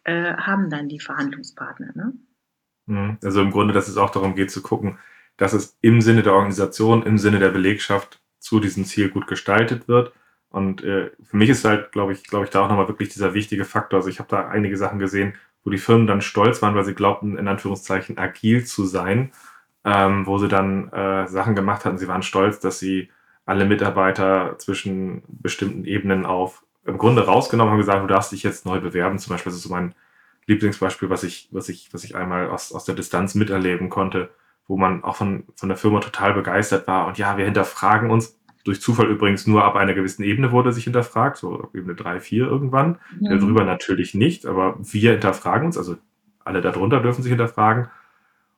äh, 0.05 0.33
haben 0.33 0.69
dann 0.69 0.87
die 0.87 0.99
Verhandlungspartner? 0.99 1.91
Ne? 1.93 2.13
Mhm. 2.85 3.17
Also 3.23 3.41
im 3.41 3.51
Grunde, 3.51 3.73
dass 3.73 3.87
es 3.87 3.97
auch 3.97 4.11
darum 4.11 4.35
geht 4.35 4.51
zu 4.51 4.61
gucken, 4.61 4.97
dass 5.35 5.53
es 5.53 5.77
im 5.81 6.01
Sinne 6.01 6.23
der 6.23 6.33
Organisation, 6.33 7.03
im 7.03 7.17
Sinne 7.17 7.39
der 7.39 7.49
Belegschaft 7.49 8.21
zu 8.39 8.59
diesem 8.59 8.85
Ziel 8.85 9.09
gut 9.09 9.27
gestaltet 9.27 9.87
wird 9.87 10.13
und 10.51 10.83
äh, 10.83 11.11
für 11.23 11.37
mich 11.37 11.49
ist 11.49 11.65
halt, 11.65 11.91
glaube 11.91 12.13
ich, 12.13 12.23
glaube 12.23 12.45
ich, 12.45 12.51
da 12.51 12.61
auch 12.63 12.69
nochmal 12.69 12.87
wirklich 12.87 13.09
dieser 13.09 13.33
wichtige 13.33 13.65
Faktor. 13.65 13.97
Also 13.97 14.09
ich 14.09 14.19
habe 14.19 14.29
da 14.29 14.47
einige 14.47 14.77
Sachen 14.77 14.99
gesehen, 14.99 15.33
wo 15.63 15.69
die 15.69 15.77
Firmen 15.77 16.07
dann 16.07 16.21
stolz 16.21 16.61
waren, 16.61 16.75
weil 16.75 16.85
sie 16.85 16.95
glaubten, 16.95 17.37
in 17.37 17.47
Anführungszeichen 17.47 18.17
agil 18.17 18.65
zu 18.65 18.85
sein, 18.85 19.31
ähm, 19.85 20.25
wo 20.25 20.37
sie 20.39 20.47
dann 20.47 20.91
äh, 20.91 21.27
Sachen 21.27 21.55
gemacht 21.55 21.85
hatten. 21.85 21.97
Sie 21.97 22.07
waren 22.07 22.23
stolz, 22.23 22.59
dass 22.59 22.79
sie 22.79 23.09
alle 23.45 23.65
Mitarbeiter 23.65 24.55
zwischen 24.57 25.23
bestimmten 25.27 25.85
Ebenen 25.85 26.25
auf 26.25 26.63
im 26.85 26.97
Grunde 26.97 27.25
rausgenommen 27.25 27.71
haben, 27.71 27.79
gesagt, 27.79 28.01
du 28.01 28.07
darfst 28.07 28.31
dich 28.31 28.43
jetzt 28.43 28.65
neu 28.65 28.79
bewerben. 28.79 29.19
Zum 29.19 29.33
Beispiel, 29.33 29.51
das 29.51 29.57
ist 29.57 29.63
so 29.63 29.69
mein 29.69 29.93
Lieblingsbeispiel, 30.47 31.09
was 31.09 31.23
ich, 31.23 31.49
was 31.51 31.69
ich, 31.69 31.93
was 31.93 32.03
ich 32.03 32.15
einmal 32.15 32.49
aus, 32.49 32.71
aus 32.71 32.85
der 32.85 32.95
Distanz 32.95 33.35
miterleben 33.35 33.89
konnte, 33.89 34.31
wo 34.67 34.77
man 34.77 35.03
auch 35.03 35.15
von, 35.15 35.43
von 35.55 35.69
der 35.69 35.77
Firma 35.77 35.99
total 35.99 36.33
begeistert 36.33 36.87
war. 36.87 37.05
Und 37.05 37.17
ja, 37.19 37.37
wir 37.37 37.45
hinterfragen 37.45 38.09
uns 38.09 38.38
durch 38.63 38.81
Zufall 38.81 39.07
übrigens 39.07 39.47
nur 39.47 39.63
ab 39.63 39.75
einer 39.75 39.93
gewissen 39.93 40.23
Ebene 40.23 40.51
wurde 40.51 40.73
sich 40.73 40.83
hinterfragt, 40.83 41.37
so 41.37 41.61
ab 41.61 41.69
Ebene 41.73 41.95
3, 41.95 42.19
4 42.19 42.45
irgendwann. 42.45 42.99
Mhm. 43.19 43.39
Darüber 43.39 43.63
natürlich 43.63 44.13
nicht, 44.13 44.45
aber 44.45 44.77
wir 44.79 45.11
hinterfragen 45.11 45.67
uns, 45.67 45.77
also 45.77 45.97
alle 46.43 46.61
darunter 46.61 46.99
dürfen 46.99 47.23
sich 47.23 47.31
hinterfragen. 47.31 47.87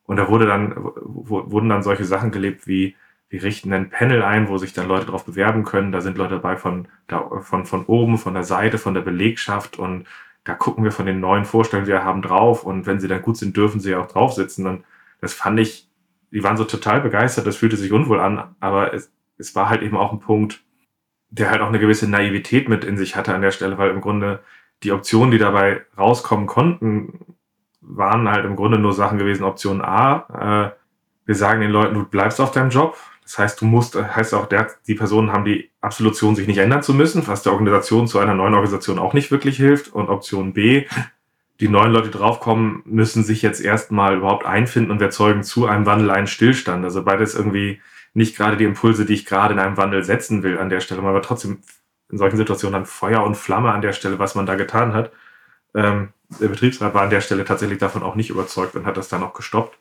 Und 0.06 0.18
da 0.18 0.28
wurde 0.28 0.46
dann, 0.46 0.74
wurden 0.76 1.70
dann 1.70 1.84
solche 1.84 2.06
Sachen 2.06 2.32
gelebt 2.32 2.68
wie, 2.68 2.96
wir 3.30 3.44
richten 3.44 3.72
ein 3.72 3.90
Panel 3.90 4.24
ein, 4.24 4.50
wo 4.50 4.58
sich 4.58 4.74
dann 4.74 4.88
Leute 4.88 5.06
darauf 5.06 5.26
bewerben 5.26 5.64
können. 5.64 5.94
Da 5.94 6.02
sind 6.02 6.18
Leute 6.18 6.36
dabei 6.36 6.58
von, 6.58 6.90
da, 7.08 7.30
von, 7.42 7.66
von 7.66 7.86
oben, 7.86 8.18
von 8.18 8.34
der 8.34 8.44
Seite, 8.44 8.78
von 8.78 8.94
der 8.94 9.02
Belegschaft 9.02 9.80
und 9.80 10.06
da 10.44 10.54
gucken 10.54 10.84
wir 10.84 10.92
von 10.92 11.06
den 11.06 11.20
neuen 11.20 11.46
Vorstellungen, 11.46 11.86
die 11.86 11.94
wir 11.94 12.04
haben, 12.04 12.22
drauf. 12.22 12.64
Und 12.64 12.88
wenn 12.88 13.00
sie 13.00 13.08
dann 13.08 13.22
gut 13.22 13.38
sind, 13.38 13.56
dürfen 13.56 13.80
sie 13.80 13.96
auch 13.96 14.08
drauf 14.08 14.34
sitzen. 14.34 14.66
Und 14.68 14.84
das 15.22 15.34
fand 15.34 15.60
ich, 15.60 15.88
die 16.32 16.44
waren 16.44 16.58
so 16.58 16.66
total 16.66 17.02
begeistert, 17.02 17.46
das 17.46 17.58
fühlte 17.58 17.78
sich 17.78 17.92
unwohl 17.92 18.20
an, 18.20 18.56
aber 18.60 18.94
es, 18.94 19.12
es 19.42 19.56
war 19.56 19.70
halt 19.70 19.82
eben 19.82 19.98
auch 19.98 20.14
ein 20.14 20.20
Punkt, 20.20 20.64
der 21.30 21.50
halt 21.50 21.62
auch 21.62 21.68
eine 21.68 21.80
gewisse 21.80 22.10
Naivität 22.10 22.70
mit 22.70 22.86
in 22.86 22.98
sich 22.98 23.16
hatte 23.16 23.34
an 23.34 23.42
der 23.42 23.52
Stelle, 23.52 23.78
weil 23.78 23.90
im 23.90 24.02
Grunde 24.02 24.42
die 24.84 24.92
Optionen, 24.92 25.32
die 25.32 25.38
dabei 25.38 25.82
rauskommen 25.98 26.48
konnten, 26.48 27.36
waren 27.82 28.30
halt 28.30 28.46
im 28.46 28.56
Grunde 28.56 28.80
nur 28.80 28.94
Sachen 28.94 29.18
gewesen. 29.18 29.44
Option 29.44 29.82
A, 29.82 30.72
äh, 30.72 30.82
wir 31.26 31.36
sagen 31.36 31.62
den 31.62 31.72
Leuten, 31.72 31.96
du 31.96 32.06
bleibst 32.06 32.40
auf 32.40 32.52
deinem 32.52 32.70
Job. 32.70 32.98
Das 33.24 33.38
heißt, 33.38 33.62
du 33.62 33.66
musst, 33.66 33.96
heißt 33.96 34.34
auch, 34.34 34.48
der, 34.48 34.68
die 34.88 34.96
Personen 34.96 35.32
haben 35.32 35.46
die 35.46 35.70
Absolution, 35.80 36.36
sich 36.36 36.48
nicht 36.48 36.58
ändern 36.58 36.84
zu 36.84 36.94
müssen, 36.94 37.26
was 37.28 37.44
der 37.44 37.54
Organisation 37.54 38.08
zu 38.08 38.20
einer 38.20 38.34
neuen 38.34 38.54
Organisation 38.54 39.00
auch 39.00 39.14
nicht 39.14 39.32
wirklich 39.32 39.58
hilft. 39.58 39.94
Und 39.94 40.10
Option 40.10 40.54
B, 40.54 40.88
die 41.60 41.70
neuen 41.70 41.92
Leute 41.92 42.10
draufkommen, 42.10 42.82
müssen 42.86 43.24
sich 43.24 43.42
jetzt 43.42 43.62
erstmal 43.62 44.18
überhaupt 44.18 44.46
einfinden 44.46 44.92
und 44.92 45.02
erzeugen 45.02 45.44
zu 45.44 45.68
einem 45.68 45.86
Wandel 45.86 46.10
einen 46.10 46.28
Stillstand. 46.28 46.84
Also 46.84 47.04
beides 47.04 47.36
irgendwie 47.36 47.80
nicht 48.14 48.36
gerade 48.36 48.58
die 48.58 48.66
Impulse, 48.66 49.06
die 49.06 49.14
ich 49.14 49.26
gerade 49.26 49.54
in 49.54 49.60
einem 49.60 49.78
Wandel 49.78 50.04
setzen 50.04 50.44
will 50.44 50.58
an 50.58 50.70
der 50.70 50.82
Stelle, 50.82 51.02
aber 51.02 51.22
trotzdem 51.22 51.60
in 52.12 52.18
solchen 52.18 52.38
Situationen 52.38 52.74
dann 52.74 52.86
Feuer 52.86 53.24
und 53.24 53.38
Flamme 53.38 53.72
an 53.72 53.82
der 53.82 53.94
Stelle, 53.94 54.20
was 54.20 54.36
man 54.36 54.46
da 54.46 54.56
getan 54.56 54.94
hat. 54.94 55.12
Ähm, 55.74 56.10
der 56.40 56.50
Betriebsrat 56.50 56.94
war 56.94 57.04
an 57.04 57.10
der 57.10 57.22
Stelle 57.22 57.46
tatsächlich 57.46 57.80
davon 57.80 58.04
auch 58.04 58.16
nicht 58.16 58.30
überzeugt 58.30 58.76
und 58.76 58.86
hat 58.86 58.98
das 58.98 59.10
dann 59.10 59.24
auch 59.24 59.34
gestoppt, 59.34 59.78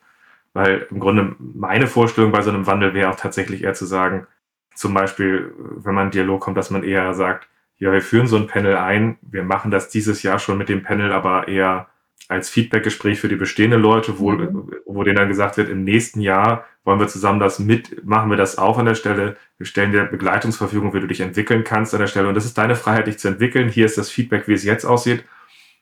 weil 0.53 0.87
im 0.91 1.01
Grunde 1.01 1.35
meine 1.39 1.87
Vorstellung 1.87 2.33
bei 2.33 2.43
so 2.43 2.51
einem 2.51 2.67
Wandel 2.67 2.95
wäre 2.95 3.11
auch 3.11 3.17
tatsächlich 3.17 3.65
eher 3.65 3.75
zu 3.75 3.87
sagen, 3.87 4.27
zum 4.75 4.95
Beispiel, 4.95 5.53
wenn 5.59 5.95
man 5.95 6.07
in 6.07 6.13
Dialog 6.13 6.41
kommt, 6.41 6.57
dass 6.57 6.71
man 6.71 6.85
eher 6.85 7.13
sagt, 7.15 7.49
ja, 7.79 7.93
wir 7.93 8.03
führen 8.03 8.27
so 8.27 8.37
ein 8.37 8.47
Panel 8.47 8.77
ein, 8.77 9.19
wir 9.23 9.43
machen 9.43 9.71
das 9.71 9.89
dieses 9.89 10.23
Jahr 10.23 10.39
schon 10.39 10.59
mit 10.59 10.69
dem 10.69 10.83
Panel, 10.83 11.13
aber 11.13 11.49
eher 11.49 11.89
als 12.31 12.49
Feedbackgespräch 12.49 13.19
für 13.19 13.29
die 13.29 13.35
bestehenden 13.35 13.83
Leute, 13.83 14.21
wo, 14.21 14.31
mhm. 14.31 14.71
wo 14.87 15.03
denen 15.03 15.17
dann 15.17 15.29
gesagt 15.29 15.57
wird, 15.57 15.69
im 15.69 15.83
nächsten 15.83 16.21
Jahr 16.21 16.65
wollen 16.85 17.01
wir 17.01 17.09
zusammen 17.09 17.41
das 17.41 17.59
mit, 17.59 18.05
machen 18.07 18.31
wir 18.31 18.37
das 18.37 18.57
auch 18.57 18.79
an 18.79 18.87
der 18.87 18.95
Stelle. 18.95 19.37
Wir 19.59 19.67
stellen 19.67 19.91
dir 19.91 20.05
Begleitungsverfügung, 20.05 20.95
wie 20.95 21.01
du 21.01 21.09
dich 21.09 21.23
entwickeln 21.23 21.65
kannst 21.65 21.93
an 21.93 22.01
der 22.01 22.07
Stelle. 22.07 22.29
Und 22.29 22.37
das 22.37 22.45
ist 22.45 22.57
deine 22.57 22.77
Freiheit, 22.77 23.09
dich 23.09 23.19
zu 23.19 23.27
entwickeln. 23.27 23.69
Hier 23.69 23.85
ist 23.85 23.99
das 23.99 24.11
Feedback, 24.11 24.47
wie 24.47 24.53
es 24.53 24.63
jetzt 24.63 24.85
aussieht. 24.85 25.25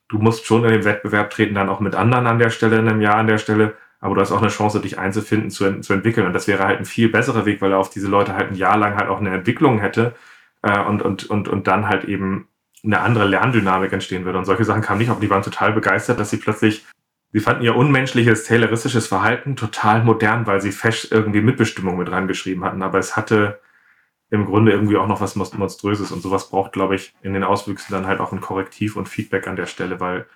Du 0.08 0.16
musst 0.16 0.46
schon 0.46 0.64
in 0.64 0.70
den 0.70 0.84
Wettbewerb 0.86 1.28
treten, 1.28 1.54
dann 1.54 1.68
auch 1.68 1.80
mit 1.80 1.94
anderen 1.94 2.26
an 2.26 2.38
der 2.38 2.48
Stelle, 2.48 2.78
in 2.78 2.88
einem 2.88 3.02
Jahr 3.02 3.16
an 3.16 3.26
der 3.26 3.38
Stelle. 3.38 3.76
Aber 4.00 4.14
du 4.14 4.22
hast 4.22 4.32
auch 4.32 4.40
eine 4.40 4.48
Chance, 4.48 4.80
dich 4.80 4.98
einzufinden, 4.98 5.50
zu, 5.50 5.80
zu 5.80 5.92
entwickeln. 5.92 6.26
Und 6.26 6.32
das 6.32 6.48
wäre 6.48 6.64
halt 6.64 6.78
ein 6.78 6.86
viel 6.86 7.10
besserer 7.10 7.44
Weg, 7.44 7.60
weil 7.60 7.72
er 7.72 7.78
auf 7.78 7.90
diese 7.90 8.08
Leute 8.08 8.34
halt 8.34 8.52
ein 8.52 8.56
Jahr 8.56 8.78
lang 8.78 8.96
halt 8.96 9.10
auch 9.10 9.20
eine 9.20 9.34
Entwicklung 9.34 9.80
hätte 9.80 10.14
äh, 10.62 10.80
und, 10.80 11.02
und, 11.02 11.28
und, 11.28 11.48
und 11.48 11.66
dann 11.66 11.88
halt 11.88 12.04
eben 12.04 12.48
eine 12.88 13.00
andere 13.00 13.26
Lerndynamik 13.26 13.92
entstehen 13.92 14.24
würde. 14.24 14.38
Und 14.38 14.46
solche 14.46 14.64
Sachen 14.64 14.82
kamen 14.82 14.98
nicht 14.98 15.10
auf. 15.10 15.20
Die 15.20 15.30
waren 15.30 15.42
total 15.42 15.72
begeistert, 15.72 16.18
dass 16.18 16.30
sie 16.30 16.38
plötzlich, 16.38 16.86
sie 17.32 17.40
fanden 17.40 17.62
ihr 17.62 17.76
unmenschliches, 17.76 18.44
tayloristisches 18.44 19.06
Verhalten 19.06 19.56
total 19.56 20.02
modern, 20.02 20.46
weil 20.46 20.60
sie 20.60 20.72
fest 20.72 21.12
irgendwie 21.12 21.42
Mitbestimmung 21.42 21.98
mit 21.98 22.10
reingeschrieben 22.10 22.64
hatten. 22.64 22.82
Aber 22.82 22.98
es 22.98 23.14
hatte 23.14 23.60
im 24.30 24.46
Grunde 24.46 24.72
irgendwie 24.72 24.96
auch 24.96 25.06
noch 25.06 25.20
was 25.20 25.36
Monströses. 25.36 26.10
Und 26.12 26.22
sowas 26.22 26.48
braucht, 26.48 26.72
glaube 26.72 26.94
ich, 26.96 27.14
in 27.22 27.34
den 27.34 27.44
Auswüchsen 27.44 27.92
dann 27.92 28.06
halt 28.06 28.20
auch 28.20 28.32
ein 28.32 28.40
Korrektiv 28.40 28.96
und 28.96 29.08
Feedback 29.08 29.46
an 29.46 29.56
der 29.56 29.66
Stelle, 29.66 30.00
weil 30.00 30.26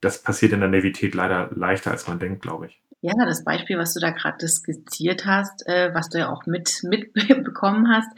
das 0.00 0.22
passiert 0.22 0.52
in 0.52 0.60
der 0.60 0.70
Navität 0.70 1.14
leider 1.14 1.50
leichter, 1.54 1.90
als 1.90 2.08
man 2.08 2.18
denkt, 2.18 2.42
glaube 2.42 2.66
ich. 2.66 2.82
Ja, 3.02 3.14
das 3.24 3.44
Beispiel, 3.44 3.78
was 3.78 3.94
du 3.94 4.00
da 4.00 4.10
gerade 4.10 4.46
skizziert 4.46 5.24
hast, 5.24 5.66
äh, 5.66 5.94
was 5.94 6.10
du 6.10 6.18
ja 6.18 6.30
auch 6.30 6.44
mit 6.44 6.80
mitbekommen 6.82 7.88
hast, 7.88 8.10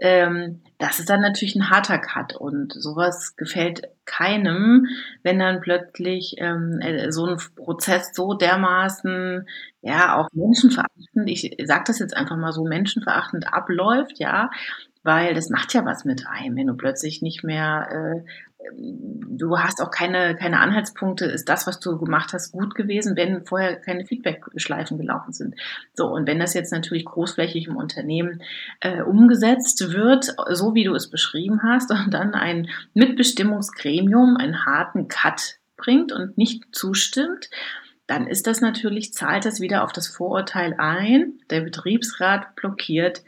ähm, 0.00 0.60
das 0.78 0.98
ist 0.98 1.08
dann 1.08 1.20
natürlich 1.20 1.54
ein 1.54 1.70
harter 1.70 1.98
Cut 1.98 2.34
und 2.34 2.72
sowas 2.72 3.36
gefällt 3.36 3.82
keinem, 4.06 4.86
wenn 5.22 5.38
dann 5.38 5.60
plötzlich 5.60 6.34
ähm, 6.38 6.80
äh, 6.80 7.12
so 7.12 7.26
ein 7.26 7.38
Prozess 7.54 8.10
so 8.12 8.34
dermaßen, 8.34 9.46
ja, 9.82 10.16
auch 10.16 10.28
menschenverachtend, 10.32 11.30
ich 11.30 11.56
sage 11.64 11.84
das 11.86 12.00
jetzt 12.00 12.16
einfach 12.16 12.36
mal 12.36 12.52
so, 12.52 12.64
menschenverachtend 12.64 13.52
abläuft, 13.52 14.18
ja, 14.18 14.50
weil 15.04 15.34
das 15.34 15.48
macht 15.48 15.74
ja 15.74 15.84
was 15.84 16.04
mit 16.04 16.26
einem, 16.26 16.56
wenn 16.56 16.66
du 16.66 16.74
plötzlich 16.74 17.22
nicht 17.22 17.44
mehr 17.44 17.88
äh, 17.92 18.24
du 18.72 19.58
hast 19.58 19.80
auch 19.80 19.90
keine, 19.90 20.36
keine 20.36 20.60
Anhaltspunkte, 20.60 21.26
ist 21.26 21.48
das, 21.48 21.66
was 21.66 21.80
du 21.80 21.98
gemacht 21.98 22.32
hast, 22.32 22.52
gut 22.52 22.74
gewesen, 22.74 23.16
wenn 23.16 23.44
vorher 23.44 23.76
keine 23.76 24.04
Feedback-Schleifen 24.06 24.98
gelaufen 24.98 25.32
sind. 25.32 25.54
So, 25.94 26.06
und 26.06 26.26
wenn 26.26 26.38
das 26.38 26.54
jetzt 26.54 26.72
natürlich 26.72 27.04
großflächig 27.04 27.66
im 27.68 27.76
Unternehmen 27.76 28.42
äh, 28.80 29.02
umgesetzt 29.02 29.92
wird, 29.92 30.34
so 30.50 30.74
wie 30.74 30.84
du 30.84 30.94
es 30.94 31.10
beschrieben 31.10 31.62
hast, 31.62 31.90
und 31.90 32.12
dann 32.12 32.34
ein 32.34 32.68
Mitbestimmungsgremium 32.94 34.36
einen 34.36 34.64
harten 34.64 35.08
Cut 35.08 35.58
bringt 35.76 36.12
und 36.12 36.38
nicht 36.38 36.64
zustimmt, 36.72 37.50
dann 38.06 38.26
ist 38.26 38.46
das 38.46 38.60
natürlich, 38.60 39.14
zahlt 39.14 39.46
das 39.46 39.60
wieder 39.60 39.82
auf 39.82 39.92
das 39.92 40.08
Vorurteil 40.08 40.74
ein. 40.78 41.38
Der 41.50 41.62
Betriebsrat 41.62 42.54
blockiert 42.54 43.22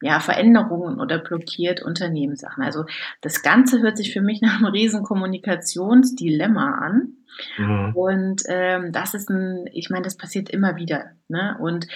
ja, 0.00 0.20
Veränderungen 0.20 0.98
oder 0.98 1.18
blockiert 1.18 1.82
Unternehmenssachen. 1.82 2.62
Also 2.62 2.84
das 3.20 3.42
Ganze 3.42 3.80
hört 3.80 3.96
sich 3.96 4.12
für 4.12 4.22
mich 4.22 4.40
nach 4.40 4.58
einem 4.58 4.72
riesen 4.72 5.02
Kommunikationsdilemma 5.02 6.78
an. 6.78 7.16
Mhm. 7.58 7.94
Und 7.94 8.42
ähm, 8.48 8.92
das 8.92 9.14
ist 9.14 9.30
ein, 9.30 9.68
ich 9.72 9.90
meine, 9.90 10.04
das 10.04 10.16
passiert 10.16 10.48
immer 10.50 10.76
wieder. 10.76 11.12
Ne? 11.28 11.56
Und 11.60 11.86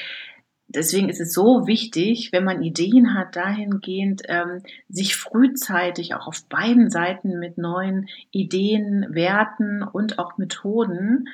deswegen 0.68 1.08
ist 1.08 1.20
es 1.20 1.32
so 1.32 1.66
wichtig, 1.66 2.30
wenn 2.32 2.44
man 2.44 2.62
Ideen 2.62 3.14
hat, 3.14 3.36
dahingehend 3.36 4.22
ähm, 4.28 4.62
sich 4.88 5.16
frühzeitig 5.16 6.14
auch 6.14 6.26
auf 6.26 6.44
beiden 6.48 6.90
Seiten 6.90 7.38
mit 7.38 7.58
neuen 7.58 8.08
Ideen, 8.30 9.06
Werten 9.10 9.82
und 9.82 10.18
auch 10.18 10.36
Methoden 10.36 11.28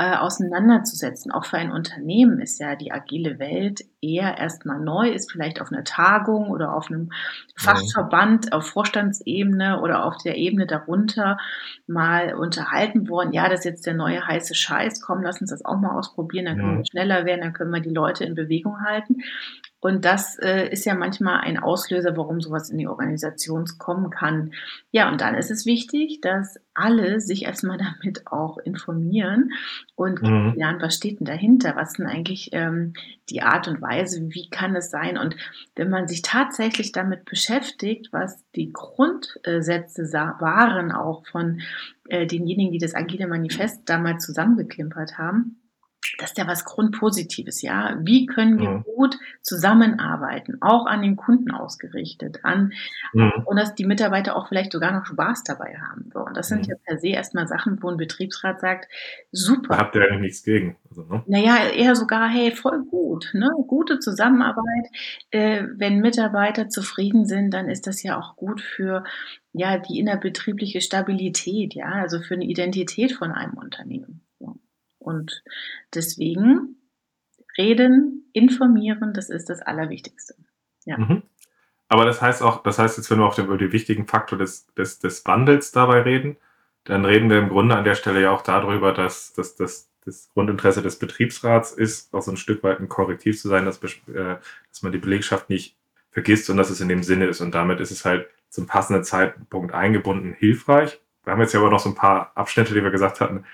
äh, 0.00 0.16
auseinanderzusetzen. 0.16 1.30
Auch 1.30 1.44
für 1.44 1.58
ein 1.58 1.70
Unternehmen 1.70 2.40
ist 2.40 2.58
ja 2.58 2.74
die 2.74 2.90
agile 2.90 3.38
Welt 3.38 3.82
eher 4.00 4.38
erstmal 4.38 4.80
neu, 4.80 5.10
ist 5.10 5.30
vielleicht 5.30 5.60
auf 5.60 5.70
einer 5.70 5.84
Tagung 5.84 6.48
oder 6.48 6.74
auf 6.74 6.90
einem 6.90 7.12
Fachverband, 7.54 8.54
auf 8.54 8.66
Vorstandsebene 8.66 9.82
oder 9.82 10.06
auf 10.06 10.16
der 10.16 10.38
Ebene 10.38 10.66
darunter 10.66 11.36
mal 11.86 12.32
unterhalten 12.32 13.10
worden. 13.10 13.34
Ja, 13.34 13.50
das 13.50 13.60
ist 13.60 13.64
jetzt 13.66 13.86
der 13.86 13.92
neue 13.92 14.26
heiße 14.26 14.54
Scheiß. 14.54 15.02
Komm, 15.02 15.22
lass 15.22 15.42
uns 15.42 15.50
das 15.50 15.66
auch 15.66 15.76
mal 15.76 15.98
ausprobieren. 15.98 16.46
Dann 16.46 16.56
können 16.56 16.78
wir 16.78 16.86
schneller 16.86 17.26
werden, 17.26 17.42
dann 17.42 17.52
können 17.52 17.70
wir 17.70 17.80
die 17.80 17.90
Leute 17.92 18.24
in 18.24 18.34
Bewegung 18.34 18.80
halten. 18.80 19.18
Und 19.80 20.04
das 20.04 20.38
äh, 20.38 20.68
ist 20.68 20.84
ja 20.84 20.94
manchmal 20.94 21.40
ein 21.40 21.58
Auslöser, 21.58 22.16
warum 22.16 22.40
sowas 22.42 22.68
in 22.68 22.76
die 22.76 22.86
Organisation 22.86 23.64
kommen 23.78 24.10
kann. 24.10 24.52
Ja, 24.90 25.10
und 25.10 25.22
dann 25.22 25.34
ist 25.34 25.50
es 25.50 25.64
wichtig, 25.64 26.20
dass 26.20 26.60
alle 26.74 27.20
sich 27.20 27.46
erstmal 27.46 27.78
damit 28.02 28.26
auch 28.26 28.58
informieren 28.58 29.52
und 29.94 30.22
mhm. 30.22 30.52
lernen, 30.54 30.82
was 30.82 30.96
steht 30.96 31.20
denn 31.20 31.26
dahinter? 31.26 31.76
Was 31.76 31.90
ist 31.90 31.98
denn 31.98 32.06
eigentlich 32.06 32.50
ähm, 32.52 32.92
die 33.30 33.40
Art 33.40 33.68
und 33.68 33.80
Weise? 33.80 34.20
Wie 34.28 34.50
kann 34.50 34.76
es 34.76 34.90
sein? 34.90 35.16
Und 35.16 35.34
wenn 35.76 35.88
man 35.88 36.08
sich 36.08 36.20
tatsächlich 36.20 36.92
damit 36.92 37.24
beschäftigt, 37.24 38.08
was 38.12 38.44
die 38.54 38.72
Grundsätze 38.72 40.02
waren, 40.12 40.92
auch 40.92 41.26
von 41.26 41.62
äh, 42.08 42.26
denjenigen, 42.26 42.72
die 42.72 42.78
das 42.78 42.94
Agile 42.94 43.26
Manifest 43.26 43.88
damals 43.88 44.26
zusammengeklimpert 44.26 45.16
haben, 45.16 45.56
das 46.18 46.30
ist 46.30 46.38
ja 46.38 46.46
was 46.46 46.64
Grundpositives, 46.64 47.62
ja. 47.62 47.96
Wie 48.00 48.26
können 48.26 48.58
wir 48.58 48.70
mhm. 48.70 48.82
gut 48.82 49.18
zusammenarbeiten, 49.42 50.56
auch 50.60 50.86
an 50.86 51.02
den 51.02 51.16
Kunden 51.16 51.50
ausgerichtet, 51.50 52.40
an 52.42 52.72
mhm. 53.12 53.32
und 53.44 53.56
dass 53.58 53.74
die 53.74 53.84
Mitarbeiter 53.84 54.36
auch 54.36 54.48
vielleicht 54.48 54.72
sogar 54.72 54.92
noch 54.92 55.06
Spaß 55.06 55.44
dabei 55.44 55.76
haben. 55.78 56.10
So. 56.12 56.20
Und 56.20 56.36
das 56.36 56.48
sind 56.48 56.66
mhm. 56.66 56.70
ja 56.70 56.76
per 56.84 56.98
se 56.98 57.08
erstmal 57.08 57.46
Sachen, 57.46 57.82
wo 57.82 57.88
ein 57.88 57.96
Betriebsrat 57.96 58.60
sagt, 58.60 58.88
super. 59.30 59.74
Da 59.74 59.78
habt 59.78 59.94
ihr 59.94 60.08
ja 60.08 60.16
nichts 60.16 60.42
gegen. 60.42 60.76
Also, 60.88 61.02
ne? 61.02 61.22
Naja, 61.26 61.68
eher 61.68 61.94
sogar, 61.94 62.28
hey, 62.28 62.50
voll 62.52 62.82
gut, 62.84 63.30
ne? 63.34 63.50
Gute 63.66 63.98
Zusammenarbeit. 63.98 64.86
Äh, 65.30 65.64
wenn 65.76 66.00
Mitarbeiter 66.00 66.68
zufrieden 66.68 67.26
sind, 67.26 67.52
dann 67.52 67.68
ist 67.68 67.86
das 67.86 68.02
ja 68.02 68.18
auch 68.18 68.36
gut 68.36 68.60
für 68.60 69.04
ja 69.52 69.78
die 69.78 69.98
innerbetriebliche 69.98 70.80
Stabilität, 70.80 71.74
ja, 71.74 71.86
also 71.86 72.20
für 72.20 72.34
eine 72.34 72.44
Identität 72.44 73.12
von 73.12 73.32
einem 73.32 73.54
Unternehmen. 73.54 74.22
Und 75.00 75.42
deswegen 75.94 76.76
reden, 77.58 78.30
informieren, 78.32 79.12
das 79.12 79.28
ist 79.28 79.50
das 79.50 79.60
Allerwichtigste. 79.60 80.34
Ja. 80.84 80.98
Mhm. 80.98 81.22
Aber 81.88 82.04
das 82.04 82.22
heißt 82.22 82.42
auch, 82.42 82.62
das 82.62 82.78
heißt 82.78 82.98
jetzt, 82.98 83.10
wenn 83.10 83.18
wir 83.18 83.26
auf 83.26 83.34
den, 83.34 83.46
über 83.46 83.58
den 83.58 83.72
wichtigen 83.72 84.06
Faktor 84.06 84.38
des, 84.38 84.72
des, 84.74 85.00
des 85.00 85.26
Wandels 85.26 85.72
dabei 85.72 86.02
reden, 86.02 86.36
dann 86.84 87.04
reden 87.04 87.28
wir 87.28 87.38
im 87.38 87.48
Grunde 87.48 87.76
an 87.76 87.84
der 87.84 87.96
Stelle 87.96 88.22
ja 88.22 88.30
auch 88.30 88.42
darüber, 88.42 88.92
dass, 88.92 89.32
dass, 89.32 89.56
dass 89.56 89.90
das 90.04 90.30
Grundinteresse 90.32 90.82
des 90.82 90.98
Betriebsrats 90.98 91.72
ist, 91.72 92.14
auch 92.14 92.22
so 92.22 92.30
ein 92.30 92.36
Stück 92.36 92.62
weit 92.62 92.80
ein 92.80 92.88
Korrektiv 92.88 93.40
zu 93.40 93.48
sein, 93.48 93.64
dass, 93.64 93.82
äh, 93.82 94.36
dass 94.68 94.82
man 94.82 94.92
die 94.92 94.98
Belegschaft 94.98 95.50
nicht 95.50 95.76
vergisst 96.10 96.48
und 96.48 96.56
dass 96.56 96.70
es 96.70 96.80
in 96.80 96.88
dem 96.88 97.02
Sinne 97.02 97.26
ist. 97.26 97.40
Und 97.40 97.54
damit 97.54 97.80
ist 97.80 97.90
es 97.90 98.04
halt 98.04 98.28
zum 98.48 98.66
passenden 98.66 99.04
Zeitpunkt 99.04 99.74
eingebunden 99.74 100.32
hilfreich. 100.32 101.00
Wir 101.24 101.32
haben 101.32 101.40
jetzt 101.40 101.52
ja 101.52 101.60
aber 101.60 101.70
noch 101.70 101.80
so 101.80 101.90
ein 101.90 101.94
paar 101.94 102.32
Abschnitte, 102.34 102.74
die 102.74 102.82
wir 102.82 102.90
gesagt 102.90 103.20
hatten, 103.20 103.44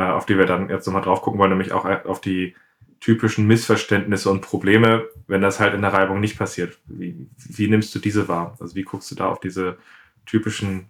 auf 0.00 0.26
die 0.26 0.38
wir 0.38 0.46
dann 0.46 0.68
jetzt 0.70 0.86
nochmal 0.86 1.02
drauf 1.02 1.22
gucken 1.22 1.38
wollen, 1.38 1.50
nämlich 1.50 1.72
auch 1.72 1.84
auf 2.04 2.20
die 2.20 2.54
typischen 3.00 3.46
Missverständnisse 3.46 4.30
und 4.30 4.40
Probleme, 4.40 5.04
wenn 5.26 5.42
das 5.42 5.60
halt 5.60 5.74
in 5.74 5.82
der 5.82 5.92
Reibung 5.92 6.20
nicht 6.20 6.38
passiert. 6.38 6.78
Wie, 6.86 7.28
wie 7.36 7.68
nimmst 7.68 7.94
du 7.94 7.98
diese 7.98 8.28
wahr? 8.28 8.56
Also 8.60 8.74
wie 8.74 8.82
guckst 8.82 9.10
du 9.10 9.14
da 9.14 9.28
auf 9.28 9.40
diese 9.40 9.76
typischen 10.24 10.86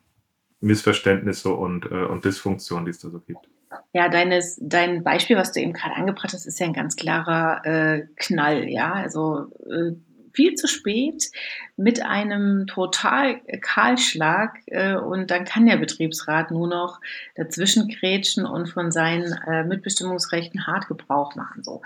Missverständnisse 0.60 1.50
und, 1.50 1.90
äh, 1.90 2.04
und 2.04 2.24
Dysfunktionen, 2.24 2.84
die 2.84 2.92
es 2.92 3.00
da 3.00 3.10
so 3.10 3.20
gibt? 3.20 3.48
Ja, 3.92 4.08
deines, 4.08 4.58
dein 4.62 5.02
Beispiel, 5.02 5.36
was 5.36 5.52
du 5.52 5.60
eben 5.60 5.72
gerade 5.72 5.96
angebracht 5.96 6.32
hast, 6.32 6.46
ist 6.46 6.60
ja 6.60 6.66
ein 6.66 6.72
ganz 6.72 6.94
klarer 6.94 7.64
äh, 7.64 8.06
Knall, 8.16 8.68
ja. 8.68 8.92
Also 8.92 9.50
äh, 9.68 9.92
viel 10.34 10.54
zu 10.54 10.66
spät 10.66 11.30
mit 11.76 12.04
einem 12.04 12.66
total 12.66 13.40
Kahlschlag 13.60 14.58
äh, 14.66 14.96
und 14.96 15.30
dann 15.30 15.44
kann 15.44 15.66
der 15.66 15.76
Betriebsrat 15.76 16.50
nur 16.50 16.68
noch 16.68 17.00
dazwischen 17.34 17.88
grätschen 17.88 18.44
und 18.44 18.68
von 18.68 18.90
seinen 18.90 19.32
äh, 19.46 19.64
Mitbestimmungsrechten 19.64 20.66
hart 20.66 20.88
Gebrauch 20.88 21.34
machen. 21.34 21.62
So. 21.62 21.82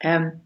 Ähm, 0.00 0.40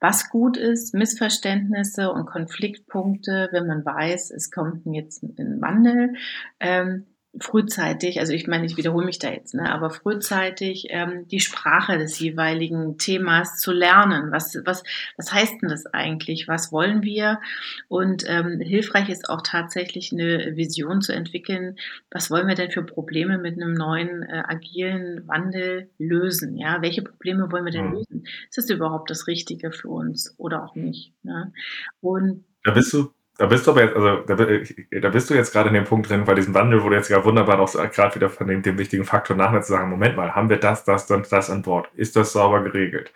was 0.00 0.30
gut 0.30 0.56
ist, 0.56 0.94
Missverständnisse 0.94 2.10
und 2.10 2.26
Konfliktpunkte, 2.26 3.48
wenn 3.52 3.68
man 3.68 3.84
weiß, 3.84 4.32
es 4.32 4.50
kommt 4.50 4.84
jetzt 4.86 5.22
ein 5.22 5.60
Wandel. 5.60 6.14
Ähm, 6.58 7.06
frühzeitig, 7.38 8.20
also 8.20 8.34
ich 8.34 8.46
meine, 8.46 8.66
ich 8.66 8.76
wiederhole 8.76 9.06
mich 9.06 9.18
da 9.18 9.30
jetzt, 9.30 9.54
ne, 9.54 9.72
aber 9.72 9.90
frühzeitig 9.90 10.88
ähm, 10.90 11.26
die 11.28 11.40
Sprache 11.40 11.96
des 11.96 12.18
jeweiligen 12.18 12.98
Themas 12.98 13.58
zu 13.58 13.72
lernen. 13.72 14.30
Was, 14.32 14.58
was, 14.64 14.82
was 15.16 15.32
heißt 15.32 15.62
denn 15.62 15.70
das 15.70 15.86
eigentlich? 15.86 16.46
Was 16.46 16.72
wollen 16.72 17.02
wir? 17.02 17.40
Und 17.88 18.24
ähm, 18.26 18.60
hilfreich 18.60 19.08
ist 19.08 19.30
auch 19.30 19.40
tatsächlich 19.42 20.12
eine 20.12 20.56
Vision 20.56 21.00
zu 21.00 21.14
entwickeln. 21.14 21.76
Was 22.10 22.30
wollen 22.30 22.48
wir 22.48 22.54
denn 22.54 22.70
für 22.70 22.82
Probleme 22.82 23.38
mit 23.38 23.54
einem 23.54 23.72
neuen 23.72 24.22
äh, 24.22 24.42
agilen 24.46 25.26
Wandel 25.26 25.88
lösen? 25.98 26.58
Ja, 26.58 26.82
welche 26.82 27.02
Probleme 27.02 27.50
wollen 27.50 27.64
wir 27.64 27.72
denn 27.72 27.86
mhm. 27.86 27.94
lösen? 27.94 28.24
Ist 28.48 28.58
das 28.58 28.68
überhaupt 28.68 29.08
das 29.10 29.26
Richtige 29.26 29.72
für 29.72 29.88
uns 29.88 30.34
oder 30.36 30.64
auch 30.64 30.74
nicht? 30.74 31.12
Ne? 31.22 31.52
Und 32.02 32.44
da 32.62 32.72
bist 32.72 32.92
du 32.92 33.10
da 33.38 33.46
bist 33.46 33.66
du 33.66 33.70
aber 33.70 33.84
jetzt, 33.84 33.96
also 33.96 34.16
da, 34.20 34.34
da 35.00 35.08
bist 35.08 35.30
du 35.30 35.34
jetzt 35.34 35.52
gerade 35.52 35.68
in 35.68 35.74
dem 35.74 35.84
Punkt 35.84 36.08
drin, 36.08 36.24
bei 36.24 36.34
diesem 36.34 36.54
Wandel, 36.54 36.82
wo 36.82 36.90
du 36.90 36.96
jetzt 36.96 37.08
ja 37.08 37.24
wunderbar 37.24 37.58
auch 37.60 37.72
gerade 37.72 38.14
wieder 38.14 38.28
von 38.28 38.46
dem, 38.46 38.62
dem 38.62 38.78
wichtigen 38.78 39.04
Faktor 39.04 39.36
nachher 39.36 39.62
zu 39.62 39.72
sagen, 39.72 39.90
Moment 39.90 40.16
mal, 40.16 40.34
haben 40.34 40.50
wir 40.50 40.58
das, 40.58 40.84
das 40.84 41.10
und 41.10 41.30
das 41.32 41.50
an 41.50 41.62
Bord? 41.62 41.88
Ist 41.94 42.14
das 42.16 42.32
sauber 42.32 42.62
geregelt? 42.62 43.12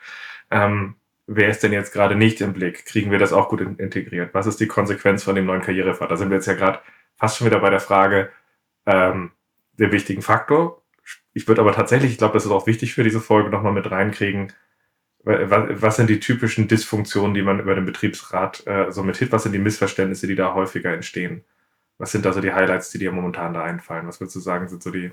Ähm, 0.50 0.96
wer 1.26 1.48
ist 1.48 1.62
denn 1.62 1.72
jetzt 1.72 1.92
gerade 1.92 2.14
nicht 2.16 2.40
im 2.40 2.54
Blick? 2.54 2.86
Kriegen 2.86 3.10
wir 3.10 3.18
das 3.18 3.32
auch 3.32 3.48
gut 3.48 3.60
in, 3.60 3.76
integriert? 3.76 4.32
Was 4.32 4.46
ist 4.46 4.58
die 4.60 4.66
Konsequenz 4.66 5.22
von 5.22 5.34
dem 5.34 5.46
neuen 5.46 5.62
Karrierepfad? 5.62 6.10
Da 6.10 6.16
sind 6.16 6.30
wir 6.30 6.36
jetzt 6.36 6.46
ja 6.46 6.54
gerade 6.54 6.80
fast 7.16 7.36
schon 7.36 7.46
wieder 7.46 7.60
bei 7.60 7.70
der 7.70 7.80
Frage, 7.80 8.30
ähm, 8.86 9.32
der 9.78 9.92
wichtigen 9.92 10.22
Faktor. 10.22 10.82
Ich 11.34 11.46
würde 11.46 11.60
aber 11.60 11.72
tatsächlich, 11.72 12.12
ich 12.12 12.18
glaube, 12.18 12.34
das 12.34 12.46
ist 12.46 12.50
auch 12.50 12.66
wichtig 12.66 12.94
für 12.94 13.04
diese 13.04 13.20
Folge, 13.20 13.50
nochmal 13.50 13.72
mit 13.72 13.90
reinkriegen, 13.90 14.52
was 15.26 15.96
sind 15.96 16.08
die 16.08 16.20
typischen 16.20 16.68
Dysfunktionen, 16.68 17.34
die 17.34 17.42
man 17.42 17.58
über 17.58 17.74
den 17.74 17.84
Betriebsrat 17.84 18.64
äh, 18.66 18.92
so 18.92 19.02
mithilft? 19.02 19.32
Was 19.32 19.42
sind 19.42 19.52
die 19.52 19.58
Missverständnisse, 19.58 20.28
die 20.28 20.36
da 20.36 20.54
häufiger 20.54 20.92
entstehen? 20.92 21.44
Was 21.98 22.12
sind 22.12 22.24
da 22.24 22.32
so 22.32 22.40
die 22.40 22.52
Highlights, 22.52 22.90
die 22.90 22.98
dir 22.98 23.10
momentan 23.10 23.52
da 23.52 23.64
einfallen? 23.64 24.06
Was 24.06 24.20
würdest 24.20 24.36
du 24.36 24.40
sagen, 24.40 24.68
sind 24.68 24.82
so 24.82 24.90
die 24.90 25.10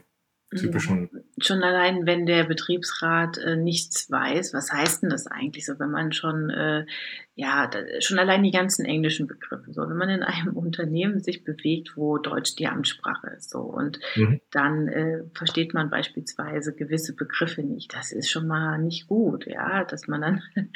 typischen. 0.55 1.09
Schon 1.39 1.63
allein, 1.63 2.05
wenn 2.05 2.25
der 2.25 2.43
Betriebsrat 2.43 3.37
äh, 3.37 3.55
nichts 3.55 4.11
weiß, 4.11 4.53
was 4.53 4.71
heißt 4.71 5.01
denn 5.01 5.09
das 5.09 5.25
eigentlich 5.25 5.65
so, 5.65 5.79
wenn 5.79 5.89
man 5.89 6.11
schon, 6.11 6.51
äh, 6.51 6.85
ja, 7.33 7.65
da, 7.65 7.79
schon 8.01 8.19
allein 8.19 8.43
die 8.43 8.51
ganzen 8.51 8.85
englischen 8.85 9.25
Begriffe, 9.25 9.73
so, 9.73 9.81
wenn 9.81 9.97
man 9.97 10.09
in 10.09 10.21
einem 10.21 10.53
Unternehmen 10.55 11.19
sich 11.21 11.43
bewegt, 11.43 11.93
wo 11.95 12.19
Deutsch 12.19 12.55
die 12.55 12.67
Amtssprache 12.67 13.31
ist, 13.37 13.49
so, 13.49 13.61
und 13.61 13.99
mhm. 14.15 14.41
dann 14.51 14.87
äh, 14.87 15.23
versteht 15.33 15.73
man 15.73 15.89
beispielsweise 15.89 16.75
gewisse 16.75 17.15
Begriffe 17.15 17.63
nicht, 17.63 17.95
das 17.95 18.11
ist 18.11 18.29
schon 18.29 18.47
mal 18.47 18.77
nicht 18.77 19.07
gut, 19.07 19.47
ja, 19.47 19.83
dass 19.85 20.07
man 20.07 20.21
dann 20.21 20.41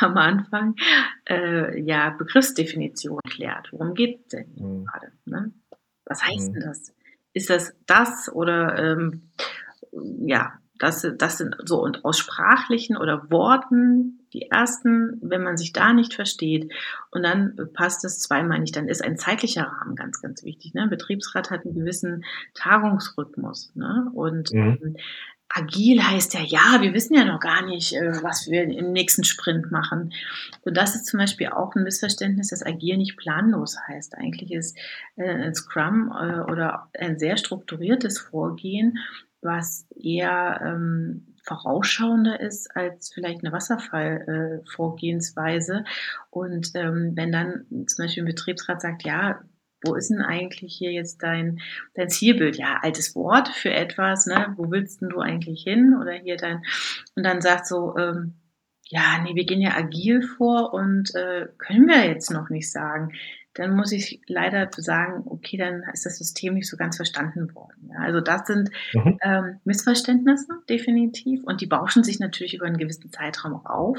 am 0.00 0.16
Anfang, 0.16 0.76
äh, 1.28 1.80
ja, 1.80 2.10
Begriffsdefinition 2.10 3.20
klärt. 3.28 3.72
Worum 3.72 3.94
geht 3.94 4.20
es 4.20 4.28
denn 4.28 4.54
mhm. 4.54 4.84
gerade, 4.84 5.12
ne? 5.24 5.52
Was 6.06 6.22
heißt 6.22 6.50
mhm. 6.50 6.54
denn 6.54 6.62
das? 6.68 6.94
ist 7.34 7.50
das 7.50 7.74
das 7.86 8.30
oder 8.32 8.78
ähm, 8.78 9.30
ja, 10.26 10.52
das, 10.78 11.06
das 11.18 11.38
sind 11.38 11.56
so 11.64 11.82
und 11.82 12.04
aus 12.04 12.18
sprachlichen 12.18 12.96
oder 12.96 13.30
Worten 13.30 14.26
die 14.32 14.50
ersten, 14.50 15.18
wenn 15.22 15.44
man 15.44 15.56
sich 15.56 15.72
da 15.72 15.92
nicht 15.92 16.14
versteht 16.14 16.72
und 17.12 17.22
dann 17.22 17.56
passt 17.72 18.04
es 18.04 18.18
zweimal 18.18 18.58
nicht, 18.58 18.74
dann 18.74 18.88
ist 18.88 19.04
ein 19.04 19.16
zeitlicher 19.16 19.62
Rahmen 19.62 19.94
ganz, 19.94 20.20
ganz 20.20 20.42
wichtig. 20.42 20.74
Ne? 20.74 20.88
Betriebsrat 20.88 21.50
hat 21.50 21.64
einen 21.64 21.74
gewissen 21.74 22.24
Tagungsrhythmus 22.54 23.70
ne? 23.76 24.10
und 24.12 24.52
mhm. 24.52 24.78
ähm, 24.82 24.96
agil 25.48 26.02
heißt 26.02 26.34
ja, 26.34 26.40
ja, 26.40 26.82
wir 26.82 26.92
wissen 26.94 27.14
ja 27.14 27.24
noch 27.24 27.38
gar 27.38 27.64
nicht, 27.64 27.94
äh, 27.94 28.22
was 28.22 28.48
wir 28.50 28.64
im 28.64 28.92
nächsten 28.92 29.22
Sprint 29.22 29.70
machen. 29.70 30.12
Und 30.62 30.76
das 30.76 30.96
ist 30.96 31.06
zum 31.06 31.18
Beispiel 31.18 31.48
auch 31.48 31.76
ein 31.76 31.84
Missverständnis, 31.84 32.48
dass 32.48 32.66
agil 32.66 32.96
nicht 32.96 33.16
planlos 33.16 33.76
heißt. 33.86 34.16
Eigentlich 34.16 34.52
ist 34.52 34.76
äh, 35.14 35.28
ein 35.28 35.54
Scrum 35.54 36.12
äh, 36.12 36.40
oder 36.50 36.90
ein 36.98 37.20
sehr 37.20 37.36
strukturiertes 37.36 38.18
Vorgehen, 38.18 38.98
was 39.44 39.86
eher 39.94 40.62
ähm, 40.64 41.36
vorausschauender 41.44 42.40
ist 42.40 42.74
als 42.74 43.12
vielleicht 43.12 43.44
eine 43.44 43.52
Wasserfallvorgehensweise. 43.52 45.84
Und 46.30 46.70
ähm, 46.74 47.12
wenn 47.14 47.30
dann 47.30 47.66
zum 47.86 48.04
Beispiel 48.04 48.22
ein 48.22 48.26
Betriebsrat 48.26 48.80
sagt, 48.80 49.04
ja, 49.04 49.42
Wo 49.84 49.94
ist 49.94 50.08
denn 50.08 50.22
eigentlich 50.22 50.74
hier 50.74 50.92
jetzt 50.92 51.22
dein, 51.22 51.60
dein 51.94 52.08
Zielbild? 52.08 52.56
Ja, 52.56 52.78
altes 52.82 53.14
Wort 53.14 53.48
für 53.48 53.72
etwas, 53.72 54.26
ne? 54.26 54.54
Wo 54.56 54.70
willst 54.70 55.02
denn 55.02 55.10
du 55.10 55.20
eigentlich 55.20 55.62
hin? 55.62 55.96
Oder 56.00 56.12
hier 56.12 56.36
dein, 56.36 56.62
und 57.16 57.24
dann 57.24 57.42
sagt 57.42 57.66
so, 57.66 57.96
ähm, 57.98 58.34
ja, 58.88 59.20
nee, 59.22 59.34
wir 59.34 59.44
gehen 59.44 59.60
ja 59.60 59.76
agil 59.76 60.22
vor 60.22 60.72
und 60.72 61.14
äh, 61.14 61.48
können 61.58 61.86
wir 61.86 62.06
jetzt 62.06 62.30
noch 62.30 62.48
nicht 62.48 62.70
sagen 62.70 63.12
dann 63.54 63.76
muss 63.76 63.92
ich 63.92 64.20
leider 64.26 64.68
sagen, 64.76 65.22
okay, 65.26 65.56
dann 65.56 65.84
ist 65.92 66.04
das 66.04 66.18
System 66.18 66.54
nicht 66.54 66.68
so 66.68 66.76
ganz 66.76 66.96
verstanden 66.96 67.54
worden. 67.54 67.90
Ja, 67.92 68.00
also 68.00 68.20
das 68.20 68.46
sind 68.46 68.70
mhm. 68.92 69.18
ähm, 69.22 69.60
Missverständnisse 69.64 70.52
definitiv 70.68 71.44
und 71.44 71.60
die 71.60 71.66
bauschen 71.66 72.02
sich 72.02 72.18
natürlich 72.18 72.54
über 72.54 72.66
einen 72.66 72.78
gewissen 72.78 73.12
Zeitraum 73.12 73.54
auch 73.54 73.66
auf. 73.66 73.98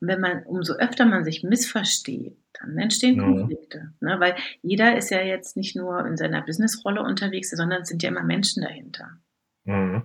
Und 0.00 0.08
wenn 0.08 0.20
man, 0.20 0.42
umso 0.44 0.74
öfter 0.74 1.04
man 1.04 1.24
sich 1.24 1.42
missversteht, 1.42 2.36
dann 2.58 2.78
entstehen 2.78 3.16
mhm. 3.16 3.38
Konflikte. 3.38 3.92
Ne? 4.00 4.16
Weil 4.18 4.36
jeder 4.62 4.96
ist 4.96 5.10
ja 5.10 5.20
jetzt 5.20 5.56
nicht 5.56 5.76
nur 5.76 6.06
in 6.06 6.16
seiner 6.16 6.40
Businessrolle 6.40 7.02
unterwegs, 7.02 7.50
sondern 7.50 7.82
es 7.82 7.88
sind 7.88 8.02
ja 8.02 8.08
immer 8.08 8.24
Menschen 8.24 8.62
dahinter. 8.62 9.18
Mhm. 9.64 10.02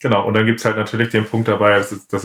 Genau, 0.00 0.26
und 0.26 0.34
dann 0.34 0.46
gibt 0.46 0.58
es 0.58 0.64
halt 0.64 0.76
natürlich 0.76 1.10
den 1.10 1.26
Punkt 1.26 1.46
dabei, 1.46 1.76
dass, 1.76 2.08
dass 2.08 2.24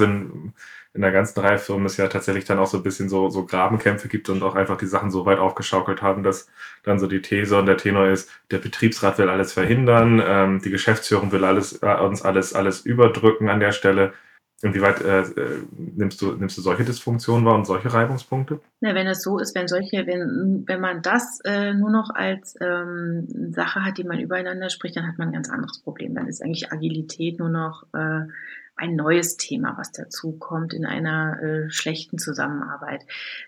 in 0.97 1.03
der 1.03 1.11
ganzen 1.11 1.39
Reihe 1.39 1.59
Firmen 1.59 1.85
es 1.85 1.95
ja 1.97 2.07
tatsächlich 2.07 2.45
dann 2.45 2.57
auch 2.57 2.65
so 2.65 2.77
ein 2.77 2.83
bisschen 2.83 3.07
so, 3.07 3.29
so 3.29 3.45
Grabenkämpfe 3.45 4.07
gibt 4.07 4.29
und 4.29 4.41
auch 4.41 4.55
einfach 4.55 4.77
die 4.77 4.87
Sachen 4.87 5.11
so 5.11 5.27
weit 5.27 5.37
aufgeschaukelt 5.37 6.01
haben, 6.01 6.23
dass 6.23 6.49
dann 6.83 6.99
so 6.99 7.05
die 7.05 7.21
These 7.21 7.55
und 7.55 7.67
der 7.67 7.77
Tenor 7.77 8.07
ist, 8.07 8.31
der 8.49 8.57
Betriebsrat 8.57 9.19
will 9.19 9.29
alles 9.29 9.53
verhindern, 9.53 10.21
ähm, 10.25 10.59
die 10.59 10.71
Geschäftsführung 10.71 11.31
will 11.31 11.45
alles, 11.45 11.83
äh, 11.83 11.95
uns 12.01 12.23
alles, 12.23 12.53
alles 12.55 12.81
überdrücken 12.81 13.47
an 13.47 13.59
der 13.59 13.73
Stelle. 13.73 14.13
Inwieweit 14.63 15.01
äh, 15.01 15.21
äh, 15.21 15.63
nimmst, 15.77 16.19
du, 16.19 16.31
nimmst 16.31 16.57
du 16.57 16.63
solche 16.63 16.83
Dysfunktionen 16.83 17.45
wahr 17.45 17.53
und 17.53 17.67
solche 17.67 17.93
Reibungspunkte? 17.93 18.59
Ja, 18.81 18.95
wenn 18.95 19.05
es 19.05 19.21
so 19.21 19.37
ist, 19.37 19.53
wenn 19.53 19.67
solche, 19.67 20.07
wenn, 20.07 20.63
wenn 20.65 20.81
man 20.81 21.03
das 21.03 21.41
äh, 21.45 21.75
nur 21.75 21.91
noch 21.91 22.09
als 22.09 22.55
ähm, 22.59 23.51
Sache 23.53 23.85
hat, 23.85 23.99
die 23.99 24.03
man 24.03 24.19
übereinander 24.19 24.71
spricht, 24.71 24.97
dann 24.97 25.07
hat 25.07 25.19
man 25.19 25.27
ein 25.27 25.33
ganz 25.33 25.51
anderes 25.51 25.79
Problem. 25.83 26.15
Dann 26.15 26.27
ist 26.27 26.41
eigentlich 26.41 26.71
Agilität 26.71 27.37
nur 27.37 27.49
noch 27.49 27.83
äh, 27.93 28.21
ein 28.77 28.95
neues 28.95 29.37
Thema, 29.37 29.75
was 29.77 29.91
dazu 29.91 30.37
kommt 30.37 30.73
in 30.73 30.85
einer 30.85 31.41
äh, 31.41 31.69
schlechten 31.69 32.17
Zusammenarbeit. 32.17 33.05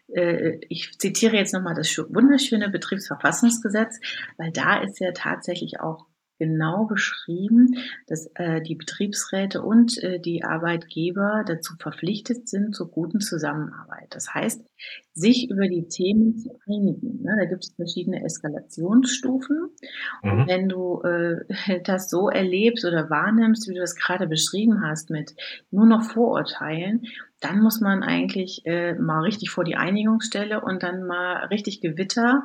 Äh, 0.07 0.59
ich 0.69 0.97
zitiere 0.97 1.37
jetzt 1.37 1.53
nochmal 1.53 1.75
das 1.75 1.95
wunderschöne 1.97 2.69
Betriebsverfassungsgesetz, 2.69 3.99
weil 4.37 4.51
da 4.51 4.81
ist 4.81 4.99
ja 4.99 5.11
tatsächlich 5.11 5.79
auch 5.79 6.08
genau 6.39 6.85
beschrieben, 6.85 7.75
dass 8.07 8.31
äh, 8.35 8.61
die 8.61 8.75
Betriebsräte 8.75 9.61
und 9.61 10.01
äh, 10.01 10.19
die 10.19 10.43
Arbeitgeber 10.43 11.43
dazu 11.45 11.75
verpflichtet 11.77 12.49
sind 12.49 12.73
zur 12.73 12.89
guten 12.89 13.19
Zusammenarbeit. 13.19 14.07
Das 14.09 14.33
heißt, 14.33 14.65
sich 15.13 15.49
über 15.51 15.67
die 15.67 15.87
Themen 15.87 16.37
zu 16.37 16.57
einigen. 16.67 17.21
Ne? 17.21 17.35
Da 17.37 17.45
gibt 17.45 17.65
es 17.65 17.75
verschiedene 17.75 18.23
Eskalationsstufen. 18.23 19.69
Mhm. 20.23 20.31
Und 20.31 20.47
wenn 20.47 20.69
du 20.69 21.01
äh, 21.01 21.81
das 21.83 22.09
so 22.09 22.29
erlebst 22.29 22.85
oder 22.85 23.09
wahrnimmst, 23.09 23.67
wie 23.69 23.73
du 23.73 23.81
das 23.81 23.95
gerade 23.95 24.27
beschrieben 24.27 24.81
hast, 24.81 25.09
mit 25.09 25.35
nur 25.71 25.85
noch 25.85 26.03
Vorurteilen, 26.03 27.03
dann 27.39 27.61
muss 27.61 27.79
man 27.79 28.03
eigentlich 28.03 28.65
äh, 28.65 28.93
mal 28.95 29.21
richtig 29.21 29.49
vor 29.49 29.63
die 29.63 29.75
Einigungsstelle 29.75 30.61
und 30.61 30.83
dann 30.83 31.05
mal 31.05 31.45
richtig 31.45 31.81
Gewitter 31.81 32.43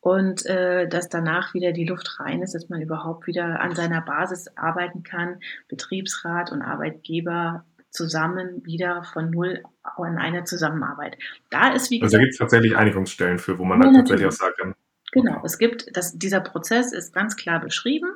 und 0.00 0.44
äh, 0.46 0.88
dass 0.88 1.08
danach 1.08 1.54
wieder 1.54 1.72
die 1.72 1.86
Luft 1.86 2.18
rein 2.18 2.42
ist, 2.42 2.54
dass 2.54 2.68
man 2.68 2.80
überhaupt 2.80 3.26
wieder 3.26 3.60
an 3.60 3.74
seiner 3.74 4.00
Basis 4.00 4.48
arbeiten 4.56 5.02
kann, 5.04 5.40
Betriebsrat 5.68 6.50
und 6.50 6.62
Arbeitgeber 6.62 7.64
zusammen 7.90 8.64
wieder 8.64 9.04
von 9.04 9.30
null 9.30 9.62
an 9.82 10.18
einer 10.18 10.44
Zusammenarbeit. 10.44 11.18
Da 11.50 11.72
ist 11.72 11.90
wie 11.90 12.00
gesagt, 12.00 12.14
also 12.14 12.16
da 12.16 12.22
gibt 12.22 12.32
es 12.32 12.38
tatsächlich 12.38 12.76
Einigungsstellen 12.76 13.38
für, 13.38 13.58
wo 13.58 13.64
man 13.64 13.80
ja, 13.80 13.86
halt 13.86 13.96
tatsächlich 13.96 14.26
auch 14.26 14.32
sagen 14.32 14.54
kann. 14.58 14.74
Genau, 15.12 15.42
es 15.44 15.58
gibt, 15.58 15.94
das, 15.94 16.18
dieser 16.18 16.40
Prozess 16.40 16.92
ist 16.92 17.12
ganz 17.12 17.36
klar 17.36 17.60
beschrieben 17.60 18.08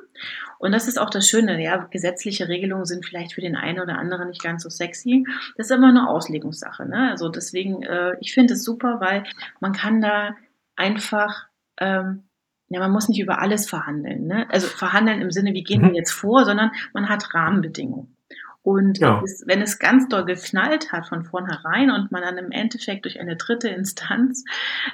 und 0.57 0.71
das 0.71 0.87
ist 0.87 0.99
auch 0.99 1.11
das 1.11 1.29
Schöne, 1.29 1.61
ja, 1.63 1.77
gesetzliche 1.91 2.47
Regelungen 2.47 2.85
sind 2.85 3.05
vielleicht 3.05 3.33
für 3.33 3.41
den 3.41 3.55
einen 3.55 3.79
oder 3.79 3.99
anderen 3.99 4.29
nicht 4.29 4.41
ganz 4.41 4.63
so 4.63 4.69
sexy, 4.69 5.25
das 5.55 5.67
ist 5.67 5.75
immer 5.75 5.89
eine 5.89 6.09
Auslegungssache, 6.09 6.87
ne? 6.87 7.11
also 7.11 7.29
deswegen, 7.29 7.83
äh, 7.83 8.17
ich 8.19 8.33
finde 8.33 8.55
es 8.55 8.63
super, 8.63 8.99
weil 8.99 9.23
man 9.59 9.73
kann 9.73 10.01
da 10.01 10.35
einfach 10.75 11.45
ähm, 11.77 12.23
ja, 12.69 12.79
man 12.79 12.91
muss 12.91 13.07
nicht 13.07 13.21
über 13.21 13.39
alles 13.39 13.69
verhandeln. 13.69 14.27
Ne? 14.27 14.45
Also 14.49 14.67
verhandeln 14.67 15.21
im 15.21 15.31
Sinne, 15.31 15.53
wie 15.53 15.63
gehen 15.63 15.83
wir 15.83 15.89
mhm. 15.89 15.95
jetzt 15.95 16.11
vor, 16.11 16.43
sondern 16.43 16.71
man 16.93 17.07
hat 17.07 17.33
Rahmenbedingungen. 17.33 18.17
Und 18.61 18.97
ja. 18.99 19.21
es, 19.23 19.43
wenn 19.47 19.61
es 19.61 19.79
ganz 19.79 20.09
doll 20.09 20.25
geknallt 20.25 20.91
hat 20.91 21.07
von 21.07 21.23
vornherein 21.23 21.89
und 21.89 22.11
man 22.11 22.21
dann 22.21 22.37
im 22.37 22.51
Endeffekt 22.51 23.05
durch 23.05 23.21
eine 23.21 23.37
dritte 23.37 23.69
Instanz 23.69 24.43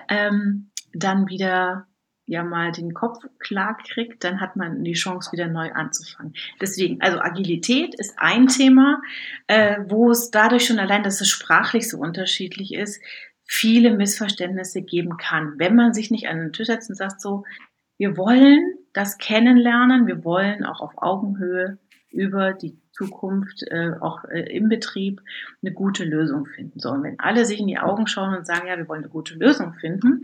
ähm, 0.07 0.69
dann 0.93 1.27
wieder 1.27 1.87
ja 2.25 2.43
mal 2.43 2.71
den 2.71 2.93
Kopf 2.93 3.19
klar 3.39 3.77
kriegt, 3.77 4.23
dann 4.23 4.39
hat 4.39 4.55
man 4.55 4.83
die 4.83 4.93
Chance, 4.93 5.31
wieder 5.31 5.47
neu 5.47 5.71
anzufangen. 5.71 6.33
Deswegen, 6.61 7.01
also 7.01 7.19
Agilität 7.19 7.95
ist 7.95 8.15
ein 8.17 8.47
Thema, 8.47 9.01
äh, 9.47 9.79
wo 9.87 10.11
es 10.11 10.31
dadurch 10.31 10.65
schon 10.65 10.79
allein, 10.79 11.03
dass 11.03 11.21
es 11.21 11.29
sprachlich 11.29 11.89
so 11.89 11.97
unterschiedlich 11.97 12.73
ist, 12.73 13.01
viele 13.45 13.95
Missverständnisse 13.95 14.81
geben 14.81 15.17
kann, 15.17 15.55
wenn 15.57 15.75
man 15.75 15.93
sich 15.93 16.11
nicht 16.11 16.27
an 16.27 16.39
den 16.39 16.53
Tisch 16.53 16.67
setzt 16.67 16.89
und 16.89 16.95
sagt 16.95 17.21
so, 17.21 17.43
wir 17.97 18.17
wollen 18.17 18.73
das 18.93 19.17
kennenlernen, 19.17 20.07
wir 20.07 20.23
wollen 20.23 20.65
auch 20.65 20.81
auf 20.81 20.93
Augenhöhe 20.97 21.77
über 22.09 22.53
die 22.53 22.79
Zukunft 22.91 23.63
äh, 23.69 23.91
auch 23.99 24.23
äh, 24.25 24.55
im 24.55 24.69
Betrieb 24.69 25.21
eine 25.61 25.73
gute 25.73 26.05
Lösung 26.05 26.45
finden. 26.45 26.79
So, 26.79 26.91
und 26.91 27.03
wenn 27.03 27.19
alle 27.19 27.45
sich 27.45 27.59
in 27.59 27.67
die 27.67 27.79
Augen 27.79 28.07
schauen 28.07 28.35
und 28.35 28.45
sagen, 28.45 28.67
ja, 28.67 28.77
wir 28.77 28.87
wollen 28.87 29.03
eine 29.03 29.11
gute 29.11 29.35
Lösung 29.35 29.73
finden, 29.73 30.21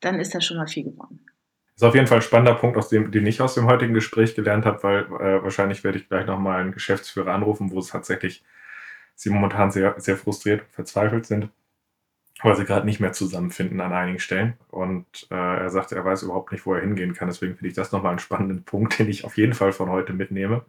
dann 0.00 0.20
ist 0.20 0.34
das 0.34 0.44
schon 0.44 0.56
mal 0.56 0.68
viel 0.68 0.84
gewonnen. 0.84 1.26
Ist 1.76 1.82
auf 1.82 1.94
jeden 1.94 2.06
Fall 2.06 2.18
ein 2.18 2.22
spannender 2.22 2.54
Punkt, 2.54 2.76
aus 2.76 2.88
dem, 2.88 3.10
den 3.10 3.26
ich 3.26 3.40
aus 3.40 3.54
dem 3.54 3.66
heutigen 3.66 3.94
Gespräch 3.94 4.34
gelernt 4.34 4.64
habe, 4.64 4.82
weil 4.82 5.00
äh, 5.20 5.42
wahrscheinlich 5.42 5.82
werde 5.82 5.98
ich 5.98 6.08
gleich 6.08 6.26
nochmal 6.26 6.60
einen 6.60 6.72
Geschäftsführer 6.72 7.32
anrufen, 7.32 7.70
wo 7.72 7.80
es 7.80 7.88
tatsächlich 7.88 8.44
sie 9.16 9.30
momentan 9.30 9.70
sehr, 9.70 9.94
sehr 9.98 10.16
frustriert 10.16 10.62
und 10.62 10.72
verzweifelt 10.72 11.26
sind 11.26 11.50
weil 12.42 12.56
sie 12.56 12.64
gerade 12.64 12.86
nicht 12.86 13.00
mehr 13.00 13.12
zusammenfinden 13.12 13.80
an 13.80 13.92
einigen 13.92 14.18
Stellen. 14.18 14.54
Und 14.68 15.06
äh, 15.30 15.34
er 15.34 15.70
sagte, 15.70 15.94
er 15.94 16.04
weiß 16.04 16.24
überhaupt 16.24 16.52
nicht, 16.52 16.66
wo 16.66 16.74
er 16.74 16.80
hingehen 16.80 17.14
kann. 17.14 17.28
Deswegen 17.28 17.54
finde 17.54 17.68
ich 17.68 17.74
das 17.74 17.92
nochmal 17.92 18.10
einen 18.10 18.18
spannenden 18.18 18.62
Punkt, 18.64 18.98
den 18.98 19.08
ich 19.08 19.24
auf 19.24 19.36
jeden 19.36 19.54
Fall 19.54 19.72
von 19.72 19.88
heute 19.90 20.12
mitnehme. 20.12 20.64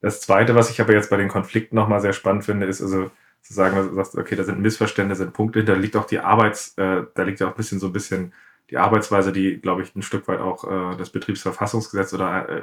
Das 0.00 0.20
Zweite, 0.20 0.54
was 0.54 0.70
ich 0.70 0.80
aber 0.80 0.92
jetzt 0.92 1.10
bei 1.10 1.16
den 1.16 1.28
Konflikten 1.28 1.74
nochmal 1.74 2.00
sehr 2.00 2.12
spannend 2.12 2.44
finde, 2.44 2.66
ist 2.66 2.80
also 2.80 3.10
zu 3.42 3.52
sagen, 3.52 3.76
dass 3.76 3.88
du 3.88 3.94
sagst, 3.94 4.16
okay, 4.16 4.36
da 4.36 4.44
sind 4.44 4.60
Missverständnisse, 4.60 5.24
sind 5.24 5.34
Punkte, 5.34 5.64
da 5.64 5.74
liegt 5.74 5.96
auch 5.96 6.06
die 6.06 6.20
Arbeits, 6.20 6.76
äh, 6.78 7.02
da 7.14 7.22
liegt 7.22 7.40
ja 7.40 7.48
auch 7.48 7.52
ein 7.52 7.56
bisschen 7.56 7.80
so 7.80 7.88
ein 7.88 7.92
bisschen 7.92 8.32
die 8.70 8.78
Arbeitsweise, 8.78 9.32
die, 9.32 9.58
glaube 9.58 9.82
ich, 9.82 9.94
ein 9.94 10.02
Stück 10.02 10.28
weit 10.28 10.40
auch 10.40 10.64
äh, 10.64 10.96
das 10.96 11.10
Betriebsverfassungsgesetz 11.10 12.12
oder 12.14 12.48
äh, 12.48 12.62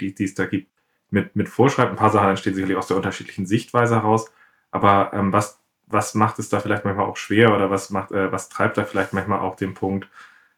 die, 0.00 0.14
die 0.14 0.24
es 0.24 0.34
da 0.34 0.46
gibt, 0.46 0.70
mit, 1.10 1.36
mit 1.36 1.48
vorschreibt. 1.48 1.90
Ein 1.90 1.96
paar 1.96 2.10
Sachen 2.10 2.30
entstehen 2.30 2.54
sicherlich 2.54 2.76
aus 2.76 2.86
der 2.86 2.96
unterschiedlichen 2.96 3.46
Sichtweise 3.46 3.96
heraus. 3.96 4.32
Aber 4.70 5.10
ähm, 5.12 5.32
was 5.32 5.62
was 5.92 6.14
macht 6.14 6.38
es 6.38 6.48
da 6.48 6.60
vielleicht 6.60 6.84
manchmal 6.84 7.06
auch 7.06 7.16
schwer 7.16 7.54
oder 7.54 7.70
was 7.70 7.90
macht, 7.90 8.12
äh, 8.12 8.32
was 8.32 8.48
treibt 8.48 8.78
da 8.78 8.84
vielleicht 8.84 9.12
manchmal 9.12 9.40
auch 9.40 9.56
den 9.56 9.74
Punkt, 9.74 10.08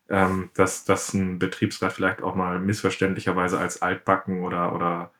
ähm, 0.09 0.50
dass, 0.54 0.85
dass 0.85 1.12
ein 1.14 1.38
Betriebsrat 1.38 1.92
vielleicht 1.92 2.22
auch 2.22 2.35
mal 2.35 2.61
missverständlicherweise 2.61 3.59
als 3.59 3.83
altbacken 3.83 4.44
oder, 4.44 4.74
oder 4.74 5.11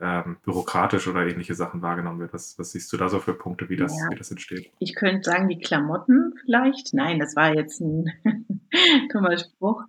ähm, 0.00 0.36
bürokratisch 0.42 1.06
oder 1.06 1.26
ähnliche 1.26 1.54
Sachen 1.54 1.82
wahrgenommen 1.82 2.20
wird. 2.20 2.34
Was, 2.34 2.58
was 2.58 2.72
siehst 2.72 2.92
du 2.92 2.96
da 2.96 3.08
so 3.08 3.20
für 3.20 3.34
Punkte, 3.34 3.68
wie 3.68 3.76
das, 3.76 3.96
ja. 3.96 4.10
wie 4.10 4.16
das 4.16 4.30
entsteht? 4.30 4.72
Ich 4.80 4.94
könnte 4.94 5.22
sagen, 5.22 5.48
die 5.48 5.58
Klamotten 5.58 6.34
vielleicht. 6.44 6.94
Nein, 6.94 7.18
das 7.18 7.36
war 7.36 7.54
jetzt 7.54 7.80
ein 7.80 8.10
dummer 9.12 9.36
Spruch. 9.38 9.82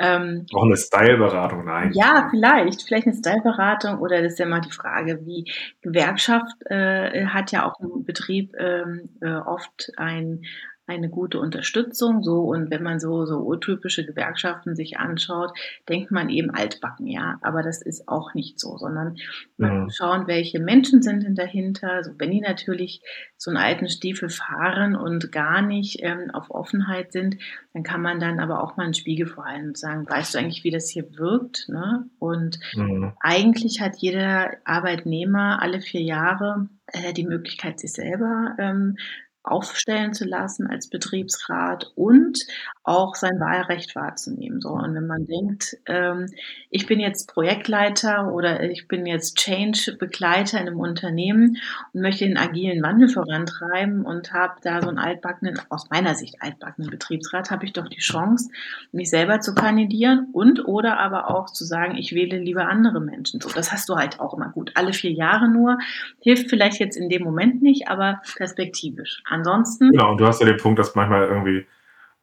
Ähm, 0.00 0.46
Auch 0.54 0.64
eine 0.64 0.76
Styleberatung, 0.76 1.64
nein. 1.64 1.92
Ja, 1.94 2.28
vielleicht. 2.30 2.82
Vielleicht 2.82 3.06
eine 3.06 3.16
Styleberatung 3.16 3.98
oder 3.98 4.22
das 4.22 4.34
ist 4.34 4.38
ja 4.38 4.46
mal 4.46 4.60
die 4.60 4.72
Frage, 4.72 5.20
wie 5.24 5.50
Gewerkschaft 5.80 6.54
äh, 6.66 7.26
hat 7.26 7.52
ja 7.52 7.66
auch 7.66 7.80
im 7.80 8.04
Betrieb 8.04 8.54
ähm, 8.58 9.08
äh, 9.20 9.34
oft 9.34 9.92
ein 9.96 10.42
eine 10.86 11.08
gute 11.08 11.38
Unterstützung. 11.38 12.22
So, 12.22 12.40
und 12.40 12.70
wenn 12.70 12.82
man 12.82 12.98
so, 12.98 13.24
so 13.24 13.38
urtypische 13.38 14.04
Gewerkschaften 14.04 14.74
sich 14.74 14.98
anschaut, 14.98 15.52
denkt 15.88 16.10
man 16.10 16.28
eben 16.28 16.50
altbacken, 16.50 17.06
ja. 17.06 17.38
Aber 17.42 17.62
das 17.62 17.82
ist 17.82 18.08
auch 18.08 18.34
nicht 18.34 18.58
so, 18.58 18.76
sondern 18.76 19.16
man 19.56 19.84
mhm. 19.84 19.90
schauen, 19.90 20.26
welche 20.26 20.58
Menschen 20.60 21.02
sind 21.02 21.22
denn 21.22 21.34
dahinter. 21.34 21.92
Also 21.92 22.12
wenn 22.18 22.30
die 22.30 22.40
natürlich 22.40 23.02
so 23.36 23.50
einen 23.50 23.58
alten 23.58 23.88
Stiefel 23.88 24.28
fahren 24.28 24.96
und 24.96 25.30
gar 25.30 25.62
nicht 25.62 25.98
ähm, 26.02 26.30
auf 26.32 26.50
Offenheit 26.50 27.12
sind, 27.12 27.36
dann 27.72 27.84
kann 27.84 28.02
man 28.02 28.18
dann 28.18 28.40
aber 28.40 28.62
auch 28.62 28.76
mal 28.76 28.84
einen 28.84 28.94
Spiegel 28.94 29.26
vorhalten 29.26 29.68
und 29.68 29.78
sagen, 29.78 30.08
weißt 30.08 30.34
du 30.34 30.38
eigentlich, 30.38 30.64
wie 30.64 30.70
das 30.70 30.88
hier 30.88 31.16
wirkt? 31.16 31.68
Ne? 31.68 32.08
Und 32.18 32.58
mhm. 32.74 33.12
eigentlich 33.20 33.80
hat 33.80 33.96
jeder 33.98 34.56
Arbeitnehmer 34.64 35.62
alle 35.62 35.80
vier 35.80 36.02
Jahre 36.02 36.68
äh, 36.86 37.12
die 37.12 37.26
Möglichkeit, 37.26 37.78
sich 37.80 37.92
selber 37.92 38.56
ähm, 38.58 38.96
aufstellen 39.44 40.14
zu 40.14 40.24
lassen 40.24 40.66
als 40.68 40.88
Betriebsrat 40.88 41.92
und 41.96 42.38
auch 42.84 43.14
sein 43.14 43.38
Wahlrecht 43.40 43.94
wahrzunehmen. 43.94 44.60
So, 44.60 44.70
und 44.70 44.94
wenn 44.94 45.06
man 45.06 45.26
denkt, 45.26 45.76
ähm, 45.86 46.26
ich 46.70 46.86
bin 46.86 47.00
jetzt 47.00 47.28
Projektleiter 47.32 48.32
oder 48.32 48.62
ich 48.62 48.88
bin 48.88 49.06
jetzt 49.06 49.36
Change-Begleiter 49.36 50.60
in 50.60 50.68
einem 50.68 50.80
Unternehmen 50.80 51.58
und 51.92 52.02
möchte 52.02 52.24
den 52.24 52.36
agilen 52.36 52.82
Wandel 52.82 53.08
vorantreiben 53.08 54.04
und 54.04 54.32
habe 54.32 54.54
da 54.62 54.80
so 54.82 54.88
einen 54.88 54.98
altbackenen, 54.98 55.58
aus 55.68 55.90
meiner 55.90 56.14
Sicht 56.14 56.36
altbackenen 56.40 56.90
Betriebsrat, 56.90 57.50
habe 57.50 57.64
ich 57.64 57.72
doch 57.72 57.88
die 57.88 58.00
Chance, 58.00 58.50
mich 58.92 59.10
selber 59.10 59.40
zu 59.40 59.54
kandidieren 59.54 60.28
und 60.32 60.66
oder 60.66 60.98
aber 60.98 61.30
auch 61.30 61.50
zu 61.50 61.64
sagen, 61.64 61.96
ich 61.96 62.14
wähle 62.14 62.38
lieber 62.38 62.68
andere 62.68 63.00
Menschen. 63.00 63.40
So, 63.40 63.48
das 63.48 63.72
hast 63.72 63.88
du 63.88 63.96
halt 63.96 64.20
auch 64.20 64.34
immer 64.34 64.50
gut. 64.50 64.72
Alle 64.74 64.92
vier 64.92 65.12
Jahre 65.12 65.48
nur. 65.48 65.78
Hilft 66.20 66.50
vielleicht 66.50 66.78
jetzt 66.80 66.96
in 66.96 67.08
dem 67.08 67.22
Moment 67.22 67.62
nicht, 67.62 67.88
aber 67.88 68.20
perspektivisch. 68.36 69.22
Ansonsten. 69.32 69.90
Genau, 69.90 70.10
und 70.12 70.20
du 70.20 70.26
hast 70.26 70.40
ja 70.40 70.46
den 70.46 70.58
Punkt, 70.58 70.78
dass 70.78 70.94
manchmal 70.94 71.26
irgendwie 71.26 71.66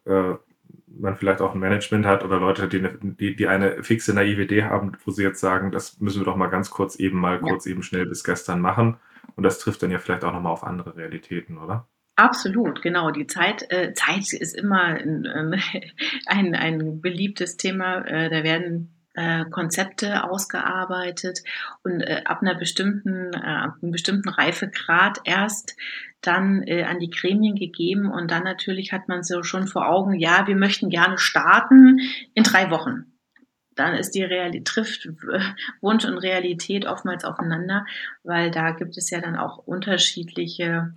äh, 0.06 0.36
man 0.88 1.16
vielleicht 1.18 1.42
auch 1.42 1.56
ein 1.56 1.60
Management 1.60 2.06
hat 2.06 2.24
oder 2.24 2.40
Leute, 2.40 2.68
die, 2.68 2.78
eine, 2.78 2.98
die, 3.02 3.36
die 3.36 3.48
eine 3.48 3.82
fixe, 3.84 4.14
naive 4.14 4.44
Idee 4.44 4.66
haben, 4.66 4.92
wo 5.04 5.12
sie 5.12 5.24
jetzt 5.24 5.40
sagen, 5.40 5.72
das 5.72 6.00
müssen 6.00 6.22
wir 6.22 6.26
doch 6.26 6.36
mal 6.36 6.50
ganz 6.50 6.70
kurz 6.70 6.98
eben 6.98 7.20
mal, 7.20 7.38
ja. 7.38 7.40
kurz 7.40 7.66
eben 7.66 7.82
schnell 7.82 8.06
bis 8.06 8.24
gestern 8.24 8.62
machen. 8.62 8.98
Und 9.36 9.44
das 9.44 9.58
trifft 9.58 9.82
dann 9.82 9.90
ja 9.90 9.98
vielleicht 9.98 10.24
auch 10.24 10.34
nochmal 10.34 10.52
auf 10.52 10.64
andere 10.64 10.96
Realitäten, 10.96 11.58
oder? 11.58 11.88
Absolut, 12.16 12.84
genau. 12.84 13.10
Die 13.10 13.26
Zeit, 13.26 13.66
äh, 13.72 13.94
Zeit 13.94 14.34
ist 14.34 14.56
immer 14.56 14.84
ein, 14.84 15.26
ein, 16.28 16.54
ein 16.54 17.02
beliebtes 17.02 17.58
Thema. 17.58 18.06
Äh, 18.06 18.30
da 18.30 18.44
werden 18.44 18.94
äh, 19.16 19.46
Konzepte 19.50 20.24
ausgearbeitet 20.24 21.40
und 21.84 22.02
äh, 22.02 22.22
ab 22.26 22.42
einer 22.42 22.56
bestimmten, 22.56 23.34
äh, 23.34 23.38
ab 23.38 23.78
einem 23.82 23.92
bestimmten 23.92 24.30
Reifegrad 24.30 25.20
erst 25.24 25.76
dann 26.22 26.64
äh, 26.64 26.84
an 26.84 27.00
die 27.00 27.10
Gremien 27.10 27.56
gegeben 27.56 28.12
und 28.12 28.32
dann 28.32 28.44
natürlich 28.44 28.92
hat 28.92 29.08
man 29.08 29.24
so 29.24 29.44
schon 29.44 29.68
vor 29.68 29.88
Augen, 29.88 30.20
ja, 30.20 30.48
wir 30.48 30.56
möchten 30.56 30.90
gerne 30.90 31.18
starten 31.18 32.00
in 32.34 32.44
drei 32.44 32.70
Wochen. 32.72 33.06
Dann 33.76 33.96
ist 33.96 34.12
die 34.12 34.24
Realität, 34.24 34.68
trifft 34.68 35.06
äh, 35.06 35.40
Wunsch 35.82 36.04
und 36.06 36.18
Realität 36.18 36.86
oftmals 36.86 37.24
aufeinander, 37.24 37.86
weil 38.24 38.52
da 38.52 38.72
gibt 38.72 38.98
es 38.98 39.10
ja 39.10 39.22
dann 39.22 39.38
auch 39.38 39.60
unterschiedliche 39.60 40.94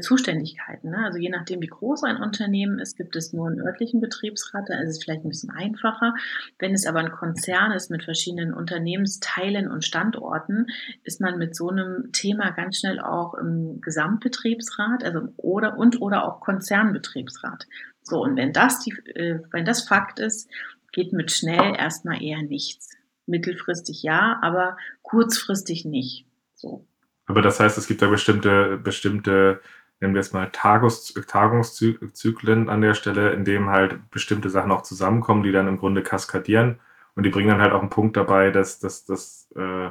Zuständigkeiten. 0.00 0.90
Ne? 0.90 0.98
Also 0.98 1.18
je 1.18 1.30
nachdem, 1.30 1.62
wie 1.62 1.66
groß 1.66 2.04
ein 2.04 2.18
Unternehmen 2.18 2.78
ist, 2.78 2.96
gibt 2.96 3.16
es 3.16 3.32
nur 3.32 3.48
einen 3.48 3.60
örtlichen 3.60 4.00
Betriebsrat, 4.00 4.68
da 4.68 4.78
ist 4.80 4.90
es 4.90 5.02
vielleicht 5.02 5.24
ein 5.24 5.30
bisschen 5.30 5.50
einfacher. 5.50 6.14
Wenn 6.58 6.74
es 6.74 6.86
aber 6.86 7.00
ein 7.00 7.10
Konzern 7.10 7.72
ist 7.72 7.90
mit 7.90 8.04
verschiedenen 8.04 8.52
Unternehmensteilen 8.52 9.70
und 9.70 9.84
Standorten, 9.84 10.66
ist 11.04 11.20
man 11.20 11.38
mit 11.38 11.56
so 11.56 11.70
einem 11.70 12.12
Thema 12.12 12.50
ganz 12.50 12.78
schnell 12.78 13.00
auch 13.00 13.34
im 13.34 13.80
Gesamtbetriebsrat, 13.80 15.04
also 15.04 15.28
oder 15.38 15.78
und 15.78 16.02
oder 16.02 16.24
auch 16.24 16.40
Konzernbetriebsrat. 16.40 17.66
So, 18.02 18.20
und 18.22 18.36
wenn 18.36 18.52
das 18.52 18.80
die, 18.80 18.92
äh, 19.14 19.40
wenn 19.52 19.64
das 19.64 19.88
Fakt 19.88 20.18
ist, 20.18 20.50
geht 20.92 21.14
mit 21.14 21.32
schnell 21.32 21.74
erstmal 21.76 22.22
eher 22.22 22.42
nichts. 22.42 22.90
Mittelfristig 23.24 24.02
ja, 24.02 24.38
aber 24.42 24.76
kurzfristig 25.00 25.86
nicht. 25.86 26.26
So. 26.54 26.86
Aber 27.26 27.42
das 27.42 27.60
heißt, 27.60 27.78
es 27.78 27.86
gibt 27.86 28.02
da 28.02 28.08
bestimmte, 28.08 28.76
bestimmte, 28.78 29.60
nennen 30.00 30.14
wir 30.14 30.20
es 30.20 30.32
mal 30.32 30.50
Tagungs 30.50 31.14
Tagungszyklen 31.14 32.68
an 32.68 32.80
der 32.80 32.94
Stelle, 32.94 33.32
in 33.32 33.44
dem 33.44 33.70
halt 33.70 34.10
bestimmte 34.10 34.50
Sachen 34.50 34.72
auch 34.72 34.82
zusammenkommen, 34.82 35.42
die 35.42 35.52
dann 35.52 35.68
im 35.68 35.78
Grunde 35.78 36.02
kaskadieren. 36.02 36.80
Und 37.14 37.24
die 37.24 37.30
bringen 37.30 37.48
dann 37.48 37.60
halt 37.60 37.72
auch 37.72 37.80
einen 37.80 37.90
Punkt 37.90 38.16
dabei, 38.16 38.50
dass, 38.50 38.78
dass, 38.80 39.04
dass, 39.04 39.50
äh, 39.56 39.90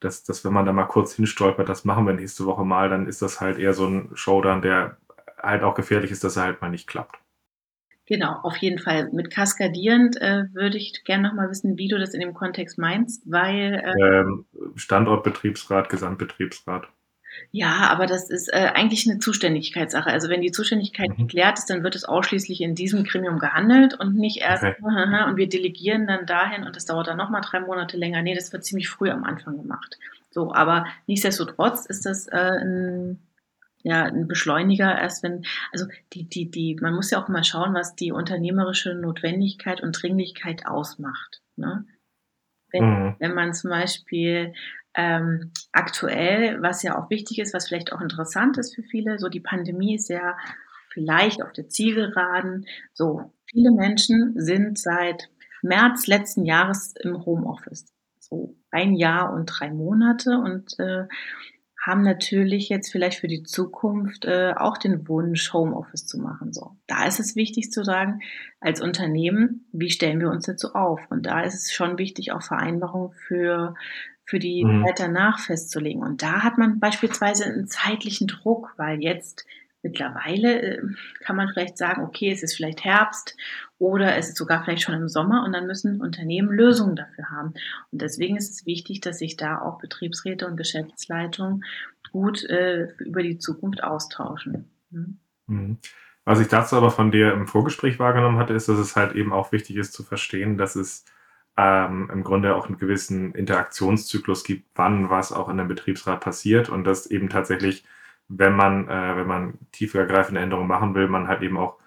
dass, 0.00 0.24
dass 0.24 0.44
wenn 0.44 0.52
man 0.52 0.66
da 0.66 0.72
mal 0.72 0.84
kurz 0.84 1.14
hinstolpert, 1.14 1.68
das 1.68 1.84
machen 1.84 2.06
wir 2.06 2.14
nächste 2.14 2.46
Woche 2.46 2.64
mal, 2.64 2.88
dann 2.90 3.06
ist 3.08 3.22
das 3.22 3.40
halt 3.40 3.58
eher 3.58 3.74
so 3.74 3.86
ein 3.86 4.10
Showdown, 4.14 4.62
der 4.62 4.98
halt 5.42 5.62
auch 5.62 5.74
gefährlich 5.74 6.10
ist, 6.10 6.24
dass 6.24 6.36
er 6.36 6.44
halt 6.44 6.60
mal 6.62 6.70
nicht 6.70 6.86
klappt. 6.88 7.18
Genau, 8.08 8.40
auf 8.42 8.56
jeden 8.56 8.78
Fall. 8.78 9.10
Mit 9.12 9.30
kaskadierend 9.30 10.16
äh, 10.20 10.44
würde 10.54 10.78
ich 10.78 11.04
gerne 11.04 11.28
nochmal 11.28 11.50
wissen, 11.50 11.76
wie 11.76 11.88
du 11.88 11.98
das 11.98 12.14
in 12.14 12.20
dem 12.20 12.32
Kontext 12.32 12.78
meinst, 12.78 13.22
weil. 13.30 13.82
Äh, 13.84 14.20
ähm, 14.20 14.46
Standortbetriebsrat, 14.76 15.90
Gesamtbetriebsrat. 15.90 16.88
Ja, 17.50 17.88
aber 17.90 18.06
das 18.06 18.30
ist 18.30 18.48
äh, 18.48 18.70
eigentlich 18.74 19.08
eine 19.08 19.18
Zuständigkeitssache. 19.18 20.08
Also 20.08 20.30
wenn 20.30 20.40
die 20.40 20.52
Zuständigkeit 20.52 21.10
mhm. 21.10 21.26
geklärt 21.26 21.58
ist, 21.58 21.68
dann 21.68 21.84
wird 21.84 21.96
es 21.96 22.06
ausschließlich 22.06 22.62
in 22.62 22.74
diesem 22.74 23.04
Gremium 23.04 23.38
gehandelt 23.38 24.00
und 24.00 24.16
nicht 24.16 24.38
erst 24.38 24.64
okay. 24.64 24.76
und 25.28 25.36
wir 25.36 25.48
delegieren 25.48 26.06
dann 26.06 26.24
dahin 26.24 26.64
und 26.64 26.76
das 26.76 26.86
dauert 26.86 27.08
dann 27.08 27.18
nochmal 27.18 27.42
drei 27.42 27.60
Monate 27.60 27.98
länger. 27.98 28.22
Nee, 28.22 28.34
das 28.34 28.54
wird 28.54 28.64
ziemlich 28.64 28.88
früh 28.88 29.10
am 29.10 29.24
Anfang 29.24 29.58
gemacht. 29.58 29.98
So, 30.30 30.54
aber 30.54 30.86
nichtsdestotrotz 31.06 31.84
ist 31.84 32.06
das 32.06 32.26
äh, 32.28 32.36
ein 32.36 33.18
ja, 33.88 34.04
ein 34.04 34.28
Beschleuniger 34.28 34.98
erst 34.98 35.22
wenn, 35.22 35.44
also 35.72 35.86
die, 36.12 36.28
die, 36.28 36.50
die, 36.50 36.76
man 36.80 36.94
muss 36.94 37.10
ja 37.10 37.22
auch 37.22 37.28
mal 37.28 37.44
schauen, 37.44 37.74
was 37.74 37.96
die 37.96 38.12
unternehmerische 38.12 38.94
Notwendigkeit 38.94 39.82
und 39.82 40.00
Dringlichkeit 40.00 40.66
ausmacht. 40.66 41.40
Ne? 41.56 41.86
Wenn, 42.70 42.84
mhm. 42.84 43.16
wenn 43.18 43.34
man 43.34 43.54
zum 43.54 43.70
Beispiel 43.70 44.52
ähm, 44.94 45.52
aktuell, 45.72 46.60
was 46.60 46.82
ja 46.82 46.98
auch 46.98 47.08
wichtig 47.08 47.38
ist, 47.38 47.54
was 47.54 47.68
vielleicht 47.68 47.92
auch 47.92 48.00
interessant 48.02 48.58
ist 48.58 48.74
für 48.74 48.82
viele, 48.82 49.18
so 49.18 49.28
die 49.28 49.40
Pandemie 49.40 49.94
ist 49.94 50.08
ja 50.08 50.36
vielleicht 50.92 51.42
auf 51.42 51.52
der 51.52 51.68
Zielgeraden. 51.68 52.66
So, 52.92 53.32
viele 53.46 53.70
Menschen 53.70 54.34
sind 54.36 54.78
seit 54.78 55.30
März 55.62 56.06
letzten 56.06 56.44
Jahres 56.44 56.94
im 57.00 57.24
Homeoffice. 57.24 57.86
So 58.18 58.54
ein 58.70 58.94
Jahr 58.94 59.32
und 59.32 59.46
drei 59.46 59.70
Monate 59.70 60.32
und 60.38 60.78
äh, 60.78 61.06
haben 61.88 62.02
natürlich 62.02 62.68
jetzt 62.68 62.92
vielleicht 62.92 63.18
für 63.18 63.28
die 63.28 63.42
Zukunft 63.42 64.26
äh, 64.26 64.52
auch 64.54 64.76
den 64.76 65.08
Wunsch, 65.08 65.52
Homeoffice 65.54 66.06
zu 66.06 66.18
machen. 66.18 66.52
So, 66.52 66.76
da 66.86 67.06
ist 67.06 67.18
es 67.18 67.34
wichtig 67.34 67.72
zu 67.72 67.82
sagen, 67.82 68.20
als 68.60 68.82
Unternehmen, 68.82 69.66
wie 69.72 69.90
stellen 69.90 70.20
wir 70.20 70.30
uns 70.30 70.44
dazu 70.44 70.74
auf? 70.74 71.00
Und 71.08 71.24
da 71.24 71.40
ist 71.40 71.54
es 71.54 71.72
schon 71.72 71.96
wichtig, 71.96 72.32
auch 72.32 72.42
Vereinbarungen 72.42 73.12
für 73.12 73.74
für 74.24 74.38
die 74.38 74.62
mhm. 74.62 74.84
Zeit 74.84 75.00
danach 75.00 75.38
festzulegen. 75.38 76.02
Und 76.02 76.22
da 76.22 76.42
hat 76.42 76.58
man 76.58 76.80
beispielsweise 76.80 77.46
einen 77.46 77.66
zeitlichen 77.66 78.26
Druck, 78.26 78.74
weil 78.76 79.00
jetzt 79.00 79.46
Mittlerweile 79.82 80.60
äh, 80.60 80.82
kann 81.20 81.36
man 81.36 81.48
vielleicht 81.48 81.78
sagen, 81.78 82.02
okay, 82.02 82.32
es 82.32 82.42
ist 82.42 82.56
vielleicht 82.56 82.84
Herbst 82.84 83.36
oder 83.78 84.16
es 84.16 84.28
ist 84.28 84.36
sogar 84.36 84.64
vielleicht 84.64 84.82
schon 84.82 84.94
im 84.94 85.08
Sommer 85.08 85.44
und 85.44 85.52
dann 85.52 85.66
müssen 85.66 86.00
Unternehmen 86.00 86.50
Lösungen 86.50 86.96
dafür 86.96 87.30
haben. 87.30 87.54
Und 87.92 88.02
deswegen 88.02 88.36
ist 88.36 88.50
es 88.50 88.66
wichtig, 88.66 89.00
dass 89.00 89.18
sich 89.18 89.36
da 89.36 89.60
auch 89.60 89.78
Betriebsräte 89.78 90.46
und 90.46 90.56
Geschäftsleitungen 90.56 91.64
gut 92.12 92.44
äh, 92.44 92.88
über 92.98 93.22
die 93.22 93.38
Zukunft 93.38 93.82
austauschen. 93.82 94.70
Hm? 94.90 95.18
Mhm. 95.46 95.78
Was 96.24 96.40
ich 96.40 96.48
dazu 96.48 96.76
aber 96.76 96.90
von 96.90 97.10
dir 97.10 97.32
im 97.32 97.46
Vorgespräch 97.46 97.98
wahrgenommen 97.98 98.38
hatte, 98.38 98.52
ist, 98.52 98.68
dass 98.68 98.78
es 98.78 98.96
halt 98.96 99.14
eben 99.14 99.32
auch 99.32 99.52
wichtig 99.52 99.76
ist 99.76 99.92
zu 99.92 100.02
verstehen, 100.02 100.58
dass 100.58 100.76
es 100.76 101.04
ähm, 101.56 102.10
im 102.12 102.22
Grunde 102.22 102.54
auch 102.54 102.66
einen 102.66 102.78
gewissen 102.78 103.32
Interaktionszyklus 103.32 104.44
gibt, 104.44 104.66
wann 104.74 105.08
was 105.08 105.32
auch 105.32 105.48
in 105.48 105.58
einem 105.58 105.68
Betriebsrat 105.68 106.20
passiert 106.20 106.68
und 106.68 106.84
dass 106.84 107.06
eben 107.06 107.30
tatsächlich 107.30 107.84
wenn 108.28 108.54
man, 108.54 108.88
äh, 108.88 109.16
wenn 109.16 109.26
man 109.26 109.58
tiefergreifende 109.72 110.40
Änderungen 110.40 110.68
machen 110.68 110.94
will, 110.94 111.08
man 111.08 111.28
halt 111.28 111.42
eben 111.42 111.56
auch 111.56 111.78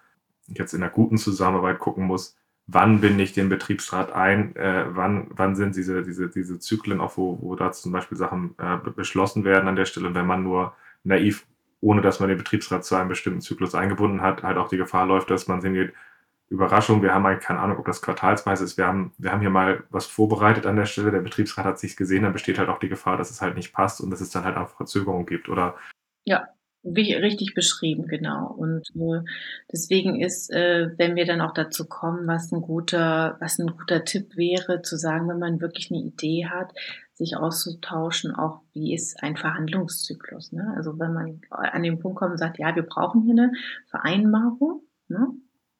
jetzt 0.55 0.73
in 0.73 0.83
einer 0.83 0.91
guten 0.91 1.17
Zusammenarbeit 1.17 1.79
gucken 1.79 2.05
muss, 2.05 2.37
wann 2.67 3.01
binde 3.01 3.23
ich 3.23 3.33
den 3.33 3.49
Betriebsrat 3.49 4.13
ein, 4.13 4.55
äh, 4.55 4.85
wann, 4.89 5.27
wann 5.31 5.55
sind 5.55 5.75
diese, 5.75 6.03
diese, 6.03 6.29
diese 6.29 6.59
Zyklen 6.59 7.01
auch, 7.01 7.17
wo, 7.17 7.37
wo 7.41 7.55
da 7.55 7.71
zum 7.71 7.91
Beispiel 7.91 8.17
Sachen 8.17 8.55
äh, 8.57 8.77
beschlossen 8.91 9.43
werden 9.43 9.67
an 9.67 9.75
der 9.75 9.85
Stelle, 9.85 10.13
wenn 10.13 10.27
man 10.27 10.43
nur 10.43 10.73
naiv, 11.03 11.45
ohne 11.81 12.01
dass 12.01 12.19
man 12.19 12.29
den 12.29 12.37
Betriebsrat 12.37 12.85
zu 12.85 12.95
einem 12.95 13.09
bestimmten 13.09 13.41
Zyklus 13.41 13.75
eingebunden 13.75 14.21
hat, 14.21 14.43
halt 14.43 14.57
auch 14.57 14.69
die 14.69 14.77
Gefahr 14.77 15.05
läuft, 15.05 15.29
dass 15.31 15.47
man 15.47 15.61
hingeht, 15.61 15.93
Überraschung, 16.51 17.01
wir 17.01 17.13
haben 17.13 17.25
eigentlich 17.25 17.45
keine 17.45 17.59
Ahnung, 17.59 17.77
ob 17.77 17.85
das 17.85 18.01
quartalsweise 18.01 18.65
ist. 18.65 18.77
Wir 18.77 18.85
haben, 18.85 19.13
wir 19.17 19.31
haben 19.31 19.39
hier 19.39 19.49
mal 19.49 19.85
was 19.89 20.05
vorbereitet 20.05 20.65
an 20.65 20.75
der 20.75 20.85
Stelle. 20.85 21.09
Der 21.09 21.21
Betriebsrat 21.21 21.63
hat 21.63 21.79
sich 21.79 21.95
gesehen, 21.95 22.23
dann 22.23 22.33
besteht 22.33 22.59
halt 22.59 22.67
auch 22.67 22.79
die 22.79 22.89
Gefahr, 22.89 23.15
dass 23.15 23.31
es 23.31 23.41
halt 23.41 23.55
nicht 23.55 23.71
passt 23.71 24.01
und 24.01 24.09
dass 24.09 24.19
es 24.19 24.31
dann 24.31 24.43
halt 24.43 24.57
einfach 24.57 24.75
Verzögerungen 24.75 25.25
gibt. 25.25 25.47
Oder 25.47 25.75
ja, 26.25 26.49
richtig 26.83 27.53
beschrieben, 27.53 28.07
genau. 28.07 28.47
Und 28.47 28.89
äh, 28.95 29.23
deswegen 29.71 30.19
ist, 30.19 30.51
äh, 30.51 30.89
wenn 30.97 31.15
wir 31.15 31.25
dann 31.25 31.41
auch 31.41 31.53
dazu 31.53 31.87
kommen, 31.87 32.27
was 32.27 32.51
ein 32.51 32.61
guter, 32.61 33.37
was 33.39 33.59
ein 33.59 33.67
guter 33.67 34.03
Tipp 34.03 34.35
wäre, 34.35 34.81
zu 34.81 34.97
sagen, 34.97 35.29
wenn 35.29 35.39
man 35.39 35.61
wirklich 35.61 35.91
eine 35.91 36.01
Idee 36.01 36.47
hat, 36.47 36.73
sich 37.13 37.37
auszutauschen, 37.37 38.33
auch 38.35 38.61
wie 38.73 38.95
ist 38.95 39.21
ein 39.21 39.37
Verhandlungszyklus. 39.37 40.53
Ne? 40.53 40.73
Also 40.75 40.97
wenn 40.97 41.13
man 41.13 41.41
an 41.51 41.83
den 41.83 41.99
Punkt 41.99 42.17
kommt 42.17 42.31
und 42.31 42.37
sagt, 42.37 42.57
ja, 42.57 42.75
wir 42.75 42.83
brauchen 42.83 43.21
hier 43.21 43.33
eine 43.33 43.51
Vereinbarung 43.87 44.81
ne? 45.07 45.27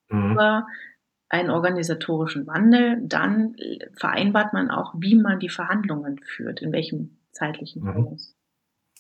Mhm. 0.09 0.33
über 0.33 0.67
einen 1.29 1.49
organisatorischen 1.49 2.45
Wandel, 2.45 3.01
dann 3.03 3.55
vereinbart 3.93 4.53
man 4.53 4.69
auch, 4.69 4.93
wie 4.97 5.15
man 5.15 5.39
die 5.39 5.49
Verhandlungen 5.49 6.19
führt, 6.23 6.61
in 6.61 6.73
welchem 6.73 7.17
zeitlichen 7.31 7.83
mhm. 7.83 8.17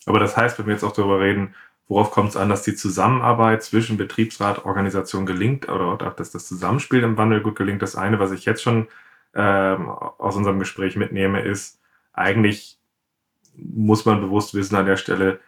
Aber 0.07 0.19
das 0.19 0.35
heißt, 0.35 0.57
wenn 0.57 0.65
wir 0.65 0.73
jetzt 0.73 0.83
auch 0.83 0.93
darüber 0.93 1.19
reden, 1.19 1.53
worauf 1.87 2.11
kommt 2.11 2.29
es 2.29 2.37
an, 2.37 2.49
dass 2.49 2.63
die 2.63 2.75
Zusammenarbeit 2.75 3.63
zwischen 3.63 3.97
Betriebsrat, 3.97 4.65
Organisation 4.65 5.25
gelingt 5.25 5.67
oder 5.69 5.97
dass 6.15 6.31
das 6.31 6.47
Zusammenspiel 6.47 7.03
im 7.03 7.17
Wandel 7.17 7.41
gut 7.41 7.55
gelingt. 7.55 7.81
Das 7.81 7.95
eine, 7.95 8.19
was 8.19 8.31
ich 8.31 8.45
jetzt 8.45 8.63
schon 8.63 8.87
ähm, 9.33 9.89
aus 9.89 10.35
unserem 10.35 10.59
Gespräch 10.59 10.95
mitnehme, 10.95 11.41
ist, 11.41 11.79
eigentlich 12.13 12.79
muss 13.55 14.05
man 14.05 14.21
bewusst 14.21 14.53
wissen 14.53 14.75
an 14.75 14.85
der 14.85 14.97
Stelle, 14.97 15.39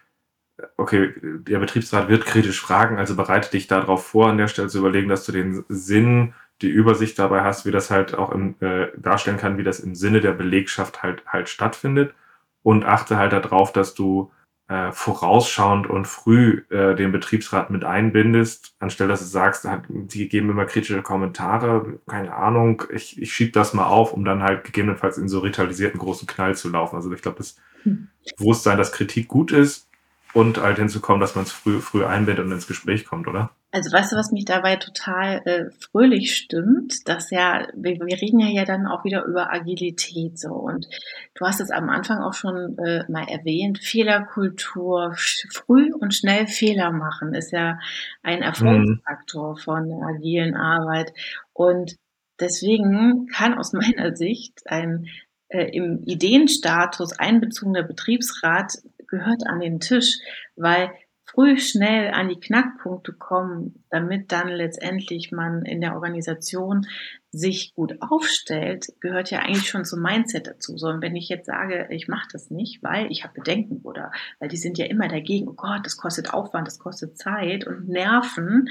okay, 0.77 1.13
der 1.21 1.59
Betriebsrat 1.59 2.09
wird 2.09 2.25
kritisch 2.25 2.61
fragen, 2.61 2.97
also 2.97 3.15
bereite 3.15 3.51
dich 3.51 3.67
darauf 3.67 4.05
vor, 4.05 4.29
an 4.29 4.37
der 4.37 4.47
Stelle 4.47 4.67
zu 4.67 4.79
überlegen, 4.79 5.09
dass 5.09 5.25
du 5.25 5.31
den 5.31 5.65
Sinn, 5.69 6.33
die 6.61 6.69
Übersicht 6.69 7.17
dabei 7.19 7.41
hast, 7.41 7.65
wie 7.65 7.71
das 7.71 7.89
halt 7.89 8.15
auch 8.15 8.31
im, 8.31 8.55
äh, 8.59 8.87
darstellen 8.97 9.37
kann, 9.37 9.57
wie 9.57 9.63
das 9.63 9.79
im 9.79 9.95
Sinne 9.95 10.21
der 10.21 10.33
Belegschaft 10.33 11.03
halt 11.03 11.23
halt 11.25 11.49
stattfindet 11.49 12.13
und 12.61 12.85
achte 12.85 13.17
halt 13.17 13.33
darauf, 13.33 13.73
dass 13.73 13.95
du 13.95 14.31
äh, 14.67 14.91
vorausschauend 14.91 15.87
und 15.87 16.05
früh 16.05 16.63
äh, 16.69 16.95
den 16.95 17.11
Betriebsrat 17.11 17.69
mit 17.69 17.83
einbindest, 17.83 18.75
anstelle 18.79 19.09
dass 19.09 19.19
du 19.19 19.25
sagst, 19.25 19.67
die 19.89 20.29
geben 20.29 20.49
immer 20.49 20.65
kritische 20.65 21.01
Kommentare, 21.01 21.99
keine 22.07 22.33
Ahnung, 22.33 22.83
ich, 22.93 23.21
ich 23.21 23.33
schiebe 23.33 23.51
das 23.51 23.73
mal 23.73 23.85
auf, 23.85 24.13
um 24.13 24.25
dann 24.25 24.41
halt 24.43 24.63
gegebenenfalls 24.63 25.17
in 25.17 25.29
so 25.29 25.39
ritualisierten 25.39 25.99
großen 25.99 26.27
Knall 26.27 26.55
zu 26.55 26.69
laufen. 26.69 26.95
Also 26.95 27.11
ich 27.11 27.21
glaube, 27.21 27.37
das 27.37 27.57
hm. 27.83 28.07
Bewusstsein, 28.37 28.77
dass 28.77 28.93
Kritik 28.93 29.27
gut 29.27 29.51
ist, 29.51 29.89
und 30.33 30.57
halt 30.57 30.77
hinzukommen, 30.77 31.21
dass 31.21 31.35
man 31.35 31.45
es 31.45 31.51
früh, 31.51 31.79
früh 31.79 32.03
einbindet 32.03 32.45
und 32.45 32.51
ins 32.51 32.67
Gespräch 32.67 33.05
kommt, 33.05 33.27
oder? 33.27 33.51
Also 33.73 33.91
weißt 33.91 34.11
du, 34.11 34.17
was 34.17 34.31
mich 34.31 34.45
dabei 34.45 34.75
total 34.75 35.41
äh, 35.45 35.71
fröhlich 35.71 36.35
stimmt, 36.35 37.09
dass 37.09 37.31
ja, 37.31 37.67
wir, 37.73 37.99
wir 37.99 38.21
reden 38.21 38.39
ja, 38.39 38.45
ja 38.45 38.65
dann 38.65 38.85
auch 38.85 39.03
wieder 39.03 39.25
über 39.25 39.51
Agilität 39.51 40.37
so. 40.37 40.53
Und 40.53 40.87
du 41.33 41.43
hast 41.43 41.59
es 41.59 41.71
am 41.71 41.89
Anfang 41.89 42.19
auch 42.19 42.35
schon 42.35 42.77
äh, 42.77 43.03
mal 43.11 43.27
erwähnt, 43.27 43.79
Fehlerkultur, 43.79 45.15
früh 45.49 45.91
und 45.91 46.13
schnell 46.13 46.45
Fehler 46.45 46.91
machen 46.91 47.33
ist 47.33 47.51
ja 47.51 47.79
ein 48.21 48.43
Erfolgsfaktor 48.43 49.53
mhm. 49.53 49.57
von 49.57 49.89
der 49.89 50.07
agilen 50.07 50.55
Arbeit. 50.55 51.11
Und 51.51 51.97
deswegen 52.39 53.25
kann 53.25 53.55
aus 53.55 53.73
meiner 53.73 54.15
Sicht 54.15 54.61
ein 54.67 55.07
äh, 55.47 55.75
im 55.75 56.03
Ideenstatus 56.05 57.17
einbezogener 57.17 57.81
Betriebsrat 57.81 58.73
gehört 59.07 59.47
an 59.47 59.59
den 59.59 59.79
Tisch, 59.79 60.19
weil 60.55 60.91
früh 61.33 61.57
schnell 61.57 62.13
an 62.13 62.29
die 62.29 62.39
Knackpunkte 62.39 63.13
kommen, 63.13 63.83
damit 63.89 64.31
dann 64.31 64.49
letztendlich 64.49 65.31
man 65.31 65.65
in 65.65 65.81
der 65.81 65.95
Organisation 65.95 66.85
sich 67.31 67.73
gut 67.73 67.97
aufstellt, 68.01 68.87
gehört 68.99 69.31
ja 69.31 69.39
eigentlich 69.39 69.67
schon 69.67 69.85
zum 69.85 70.01
Mindset 70.01 70.47
dazu. 70.47 70.77
So, 70.77 70.87
und 70.87 71.01
wenn 71.01 71.15
ich 71.15 71.29
jetzt 71.29 71.47
sage, 71.47 71.87
ich 71.89 72.07
mache 72.07 72.27
das 72.31 72.51
nicht, 72.51 72.83
weil 72.83 73.11
ich 73.11 73.23
habe 73.23 73.33
Bedenken 73.33 73.81
oder 73.83 74.11
weil 74.39 74.49
die 74.49 74.57
sind 74.57 74.77
ja 74.77 74.85
immer 74.85 75.07
dagegen, 75.07 75.47
oh 75.47 75.53
Gott, 75.53 75.85
das 75.85 75.97
kostet 75.97 76.33
Aufwand, 76.33 76.67
das 76.67 76.77
kostet 76.77 77.17
Zeit 77.17 77.65
und 77.65 77.89
Nerven, 77.89 78.69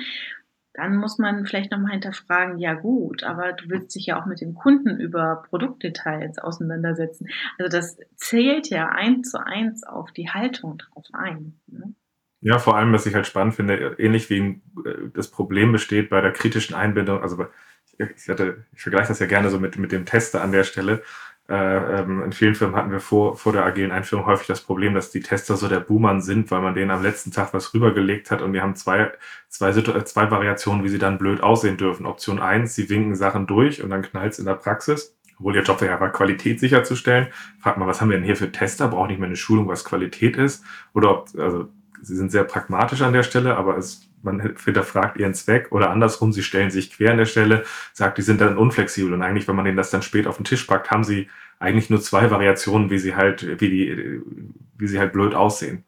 dann 0.75 0.97
muss 0.97 1.19
man 1.19 1.45
vielleicht 1.45 1.71
nochmal 1.71 1.93
hinterfragen, 1.93 2.59
ja 2.59 2.75
gut, 2.75 3.25
aber 3.25 3.53
du 3.53 3.69
willst 3.69 3.95
dich 3.95 4.07
ja 4.07 4.21
auch 4.21 4.27
mit 4.27 4.41
dem 4.41 4.55
Kunden 4.55 4.99
über 5.01 5.43
Produktdetails 5.49 6.39
auseinandersetzen. 6.39 7.29
Also 7.59 7.77
das 7.77 7.99
zählt 8.17 8.71
ja 8.71 8.89
eins 8.89 9.31
zu 9.31 9.45
eins 9.45 9.85
auf 9.85 10.13
die 10.13 10.31
Haltung 10.31 10.79
drauf 10.79 11.05
ein. 11.13 11.61
Ne? 11.67 11.95
Ja, 12.43 12.59
vor 12.59 12.77
allem, 12.77 12.93
was 12.93 13.07
ich 13.07 13.15
halt 13.15 13.27
spannend 13.27 13.55
finde, 13.55 13.95
ähnlich 13.99 14.29
wie 14.29 14.61
äh, 14.85 15.09
das 15.15 15.31
Problem 15.31 15.73
besteht 15.73 16.11
bei 16.11 16.21
der 16.21 16.33
kritischen 16.33 16.75
Einbindung, 16.75 17.23
also 17.23 17.47
ich, 17.99 18.29
hatte, 18.29 18.65
ich 18.75 18.83
vergleiche 18.83 19.09
das 19.09 19.21
ja 19.21 19.27
gerne 19.27 19.49
so 19.49 19.61
mit, 19.61 19.79
mit 19.79 19.93
dem 19.93 20.05
Tester 20.05 20.43
an 20.43 20.51
der 20.51 20.65
Stelle. 20.65 21.03
Äh, 21.49 22.01
ähm, 22.01 22.23
in 22.25 22.33
vielen 22.33 22.57
Firmen 22.57 22.75
hatten 22.75 22.91
wir 22.91 22.99
vor, 22.99 23.37
vor 23.37 23.53
der 23.53 23.65
agilen 23.65 23.93
Einführung 23.93 24.27
häufig 24.27 24.49
das 24.49 24.61
Problem, 24.61 24.95
dass 24.95 25.11
die 25.11 25.21
Tester 25.21 25.57
so 25.57 25.69
der 25.69 25.81
Buhmann 25.81 26.21
sind, 26.21 26.51
weil 26.51 26.63
man 26.63 26.75
denen 26.75 26.91
am 26.91 27.03
letzten 27.03 27.31
Tag 27.31 27.55
was 27.55 27.75
rübergelegt 27.75 28.31
hat 28.33 28.43
und 28.43 28.53
die 28.53 28.61
haben 28.61 28.75
zwei, 28.75 29.13
zwei, 29.49 29.73
zwei 29.73 30.31
Variationen, 30.31 30.83
wie 30.83 30.89
sie 30.89 30.99
dann 30.99 31.19
blöd 31.19 31.43
aussehen 31.43 31.77
dürfen. 31.77 32.07
Option 32.07 32.41
eins, 32.41 32.75
sie 32.75 32.89
winken 32.91 33.15
Sachen 33.15 33.47
durch 33.47 33.83
und 33.83 33.91
dann 33.91 34.03
knallt 34.03 34.33
es 34.33 34.39
in 34.41 34.47
der 34.47 34.55
Praxis. 34.55 35.17
Obwohl 35.39 35.57
ihr 35.57 35.63
Job 35.63 35.81
ja 35.83 36.01
war, 36.01 36.11
Qualität 36.11 36.61
sicherzustellen. 36.61 37.29
Fragt 37.61 37.79
mal, 37.79 37.87
was 37.87 38.01
haben 38.01 38.11
wir 38.11 38.17
denn 38.17 38.25
hier 38.25 38.37
für 38.37 38.53
Tester? 38.53 38.89
Braucht 38.89 39.11
nicht 39.11 39.19
mehr 39.19 39.27
eine 39.27 39.37
Schulung, 39.37 39.67
was 39.69 39.85
Qualität 39.85 40.37
ist? 40.37 40.65
Oder 40.95 41.11
ob, 41.11 41.29
also, 41.37 41.69
sie 42.03 42.17
sind 42.17 42.31
sehr 42.31 42.45
pragmatisch 42.45 43.03
an 43.03 43.13
der 43.13 43.23
Stelle, 43.23 43.57
aber 43.57 43.79
es 43.79 44.09
man 44.23 44.41
hinterfragt 44.41 45.17
ihren 45.17 45.35
Zweck 45.35 45.73
oder 45.73 45.91
andersrum, 45.91 46.33
sie 46.33 46.43
stellen 46.43 46.71
sich 46.71 46.93
quer 46.93 47.13
an 47.13 47.19
der 47.19 47.27
Stelle, 47.27 47.65
sagt, 47.93 48.19
die 48.19 48.23
sind 48.23 48.41
dann 48.41 48.57
unflexibel 48.57 49.13
und 49.13 49.23
eigentlich, 49.23 49.49
wenn 49.49 49.57
man 49.57 49.65
denen 49.65 49.77
das 49.77 49.91
dann 49.91 50.03
spät 50.03 50.27
auf 50.27 50.37
den 50.37 50.45
Tisch 50.45 50.65
packt, 50.65 50.91
haben 50.91 51.05
sie 51.05 51.29
eigentlich 51.59 51.91
nur 51.91 52.01
zwei 52.01 52.31
Variationen, 52.31 52.91
wie 52.91 52.99
sie 52.99 53.15
halt, 53.15 53.61
wie 53.61 53.69
die, 53.69 54.21
wie 54.79 54.87
sie 54.87 54.99
halt 54.99 55.13
blöd 55.13 55.35
aussehen. 55.35 55.85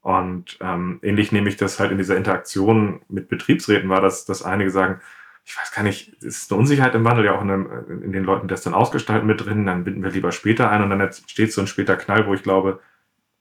Und 0.00 0.56
ähm, 0.60 1.00
ähnlich 1.02 1.32
nehme 1.32 1.48
ich 1.48 1.56
das 1.56 1.80
halt 1.80 1.90
in 1.90 1.98
dieser 1.98 2.16
Interaktion 2.16 3.02
mit 3.08 3.28
Betriebsräten 3.28 3.88
war, 3.88 4.00
dass, 4.00 4.24
dass 4.24 4.42
einige 4.42 4.70
sagen, 4.70 5.00
ich 5.44 5.56
weiß 5.56 5.72
gar 5.72 5.82
nicht, 5.82 6.12
es 6.20 6.42
ist 6.42 6.52
eine 6.52 6.60
Unsicherheit 6.60 6.94
im 6.94 7.04
Wandel, 7.04 7.24
ja 7.24 7.36
auch 7.36 7.42
in, 7.42 7.50
einem, 7.50 8.02
in 8.02 8.12
den 8.12 8.24
Leuten, 8.24 8.46
die 8.46 8.52
das 8.52 8.62
dann 8.62 8.74
ausgestalten 8.74 9.26
mit 9.26 9.44
drin, 9.44 9.66
dann 9.66 9.84
binden 9.84 10.02
wir 10.02 10.10
lieber 10.10 10.32
später 10.32 10.70
ein 10.70 10.82
und 10.82 10.90
dann 10.90 11.12
steht 11.12 11.52
so 11.52 11.60
ein 11.60 11.66
später 11.66 11.96
Knall, 11.96 12.26
wo 12.26 12.34
ich 12.34 12.42
glaube, 12.42 12.80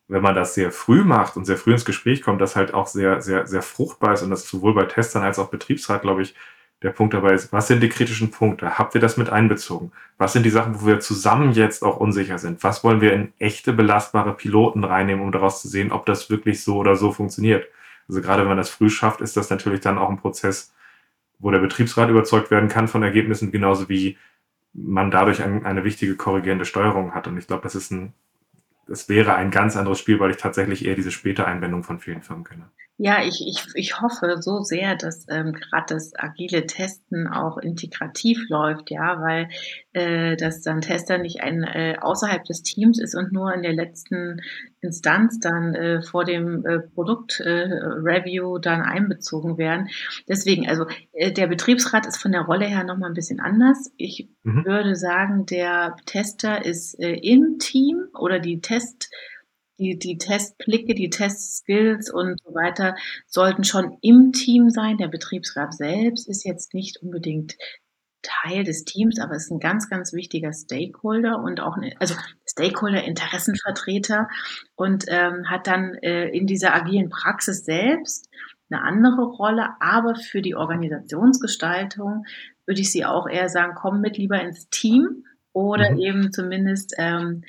wenn 0.08 0.22
man 0.22 0.36
das 0.36 0.54
sehr 0.54 0.72
früh 0.72 1.04
macht 1.04 1.36
und 1.36 1.46
sehr 1.46 1.58
früh 1.58 1.72
ins 1.72 1.86
Gespräch 1.86 2.22
kommt, 2.22 2.42
das 2.42 2.56
halt 2.56 2.74
auch 2.74 2.88
sehr, 2.88 3.22
sehr, 3.22 3.48
sehr 3.48 3.62
fruchtbar 3.62 4.14
ist 4.14 4.22
und 4.22 4.30
das 4.30 4.48
sowohl 4.48 4.74
bei 4.74 4.86
Testern 4.86 5.24
als 5.24 5.40
auch 5.40 5.50
Betriebsrat, 5.50 6.04
glaube 6.04 6.22
ich, 6.22 6.36
der 6.82 6.92
Punkt 6.92 7.14
dabei 7.14 7.34
ist, 7.34 7.52
was 7.52 7.68
sind 7.68 7.82
die 7.82 7.90
kritischen 7.90 8.32
Punkte? 8.32 8.78
Habt 8.78 8.94
ihr 8.96 9.02
das 9.02 9.18
mit 9.18 9.30
einbezogen? 9.30 9.92
Was 10.18 10.34
sind 10.34 10.44
die 10.44 10.50
Sachen, 10.50 10.80
wo 10.80 10.86
wir 10.86 11.00
zusammen 11.00 11.54
jetzt 11.54 11.84
auch 11.84 11.98
unsicher 11.98 12.38
sind? 12.38 12.64
Was 12.64 12.84
wollen 12.84 13.02
wir 13.02 13.14
in 13.14 13.34
echte 13.40 13.74
belastbare 13.74 14.34
Piloten 14.34 14.84
reinnehmen, 14.84 15.24
um 15.24 15.32
daraus 15.32 15.62
zu 15.62 15.68
sehen, 15.68 15.92
ob 15.92 16.06
das 16.06 16.30
wirklich 16.30 16.64
so 16.64 16.78
oder 16.78 16.96
so 16.96 17.12
funktioniert? 17.12 17.68
Also 18.08 18.22
gerade 18.22 18.42
wenn 18.42 18.50
man 18.50 18.58
das 18.58 18.70
früh 18.70 18.90
schafft, 18.90 19.22
ist 19.22 19.36
das 19.36 19.50
natürlich 19.50 19.80
dann 19.80 19.98
auch 19.98 20.10
ein 20.10 20.18
Prozess, 20.18 20.74
wo 21.40 21.50
der 21.50 21.60
Betriebsrat 21.60 22.10
überzeugt 22.10 22.52
werden 22.52 22.70
kann 22.70 22.88
von 22.88 23.02
Ergebnissen, 23.04 23.52
genauso 23.52 23.90
wie 23.90 24.18
man 24.74 25.10
dadurch 25.10 25.42
ein, 25.42 25.66
eine 25.66 25.86
wichtige 25.86 26.16
korrigierende 26.16 26.66
Steuerung 26.66 27.16
hat. 27.16 27.28
Und 27.28 27.38
ich 27.38 27.48
glaube, 27.48 27.64
das 27.64 27.76
ist 27.76 27.92
ein 27.92 28.14
das 28.88 29.10
wäre 29.10 29.36
ein 29.36 29.52
ganz 29.52 29.76
anderes 29.76 30.00
Spiel, 30.00 30.20
weil 30.20 30.32
ich 30.32 30.38
tatsächlich 30.38 30.86
eher 30.86 30.96
diese 30.96 31.12
späte 31.12 31.46
Einbindung 31.46 31.84
von 31.84 32.00
vielen 32.00 32.22
Firmen 32.22 32.44
kenne. 32.44 32.70
Ja, 32.98 33.24
ich, 33.26 33.46
ich, 33.46 33.66
ich 33.74 34.00
hoffe 34.00 34.38
so 34.40 34.62
sehr, 34.62 34.96
dass 34.96 35.26
ähm, 35.30 35.52
gerade 35.52 35.96
das 35.96 36.14
agile 36.16 36.66
Testen 36.66 37.28
auch 37.28 37.58
integrativ 37.58 38.48
läuft, 38.48 38.90
ja, 38.90 39.20
weil 39.22 39.50
äh, 39.92 40.38
dass 40.38 40.62
dann 40.62 40.80
Tester 40.80 41.18
nicht 41.18 41.42
ein 41.42 41.64
äh, 41.64 41.98
außerhalb 42.00 42.46
des 42.46 42.64
Teams 42.64 42.98
ist 42.98 43.14
und 43.14 43.34
nur 43.34 43.54
in 43.54 43.64
der 43.64 43.74
letzten 43.74 44.42
Instanz 44.80 45.40
dann 45.42 45.76
äh, 45.76 46.02
vor 46.04 46.24
dem 46.24 46.66
äh, 46.66 46.80
Produktreview 46.80 48.58
äh, 48.58 48.62
dann 48.62 48.82
einbezogen 48.82 49.58
werden. 49.58 49.90
Deswegen, 50.30 50.70
also 50.70 50.86
äh, 51.12 51.34
der 51.34 51.48
Betriebsrat 51.48 52.06
ist 52.06 52.22
von 52.22 52.32
der 52.32 52.44
Rolle 52.44 52.66
her 52.66 52.86
nochmal 52.86 53.10
ein 53.10 53.16
bisschen 53.16 53.42
anders. 53.42 53.92
Ich 53.98 54.30
mhm. 54.44 54.64
würde 54.64 54.96
sagen, 54.96 55.46
der 55.46 55.98
Tester 56.06 56.64
ist 56.64 56.98
äh, 57.02 57.12
im 57.16 57.60
Team 57.60 58.06
oder 58.18 58.40
die 58.40 58.62
Test 58.62 59.10
die, 59.78 59.98
die 59.98 60.18
Testblicke, 60.18 60.96
die 60.96 61.10
Testskills 61.10 62.12
und 62.12 62.40
so 62.42 62.54
weiter 62.54 62.96
sollten 63.28 63.64
schon 63.64 63.98
im 64.02 64.32
Team 64.32 64.70
sein. 64.70 64.98
Der 64.98 65.08
Betriebsrat 65.08 65.74
selbst 65.74 66.28
ist 66.28 66.46
jetzt 66.46 66.74
nicht 66.74 67.02
unbedingt 67.02 67.56
Teil 68.22 68.64
des 68.64 68.86
Teams, 68.86 69.20
aber 69.20 69.36
ist 69.36 69.52
ein 69.52 69.60
ganz, 69.60 69.90
ganz 69.90 70.14
wichtiger 70.14 70.52
Stakeholder 70.52 71.40
und 71.40 71.60
auch, 71.60 71.78
eine, 71.78 71.94
also 72.00 72.16
Stakeholder, 72.48 73.04
Interessenvertreter 73.04 74.28
und 74.76 75.06
ähm, 75.08 75.50
hat 75.50 75.68
dann 75.68 75.94
äh, 76.02 76.30
in 76.30 76.48
dieser 76.48 76.74
agilen 76.74 77.10
Praxis 77.10 77.66
selbst 77.66 78.30
eine 78.70 78.82
andere 78.82 79.24
Rolle, 79.26 79.70
aber 79.80 80.16
für 80.16 80.42
die 80.42 80.56
Organisationsgestaltung 80.56 82.26
würde 82.66 82.82
ich 82.82 82.92
sie 82.92 83.06
auch 83.06 83.28
eher 83.28 83.50
sagen, 83.50 83.74
komm 83.76 84.02
mit 84.02 84.18
lieber 84.18 84.42
ins 84.42 84.70
Team 84.70 85.24
oder 85.54 85.92
mhm. 85.92 86.00
eben 86.00 86.32
zumindest 86.32 86.96
ähm, 86.98 87.44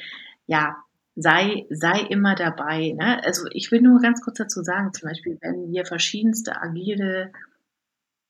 ja 0.46 0.76
sei, 1.16 1.66
sei 1.70 2.00
immer 2.10 2.34
dabei. 2.34 2.92
Ne? 2.96 3.24
Also 3.24 3.46
ich 3.50 3.72
will 3.72 3.80
nur 3.80 4.00
ganz 4.00 4.20
kurz 4.20 4.38
dazu 4.38 4.62
sagen, 4.62 4.92
zum 4.92 5.08
Beispiel, 5.08 5.38
wenn 5.40 5.72
wir 5.72 5.86
verschiedenste 5.86 6.60
agile 6.60 7.32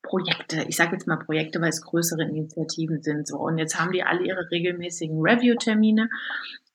Projekte, 0.03 0.65
ich 0.69 0.77
sage 0.77 0.93
jetzt 0.93 1.09
mal 1.09 1.17
Projekte, 1.17 1.61
weil 1.61 1.71
es 1.71 1.83
größere 1.83 2.23
Initiativen 2.23 3.03
sind, 3.03 3.27
so 3.27 3.39
und 3.39 3.59
jetzt 3.59 3.79
haben 3.79 3.93
die 3.93 4.05
alle 4.05 4.25
ihre 4.25 4.49
regelmäßigen 4.51 5.21
Review-Termine 5.21 6.09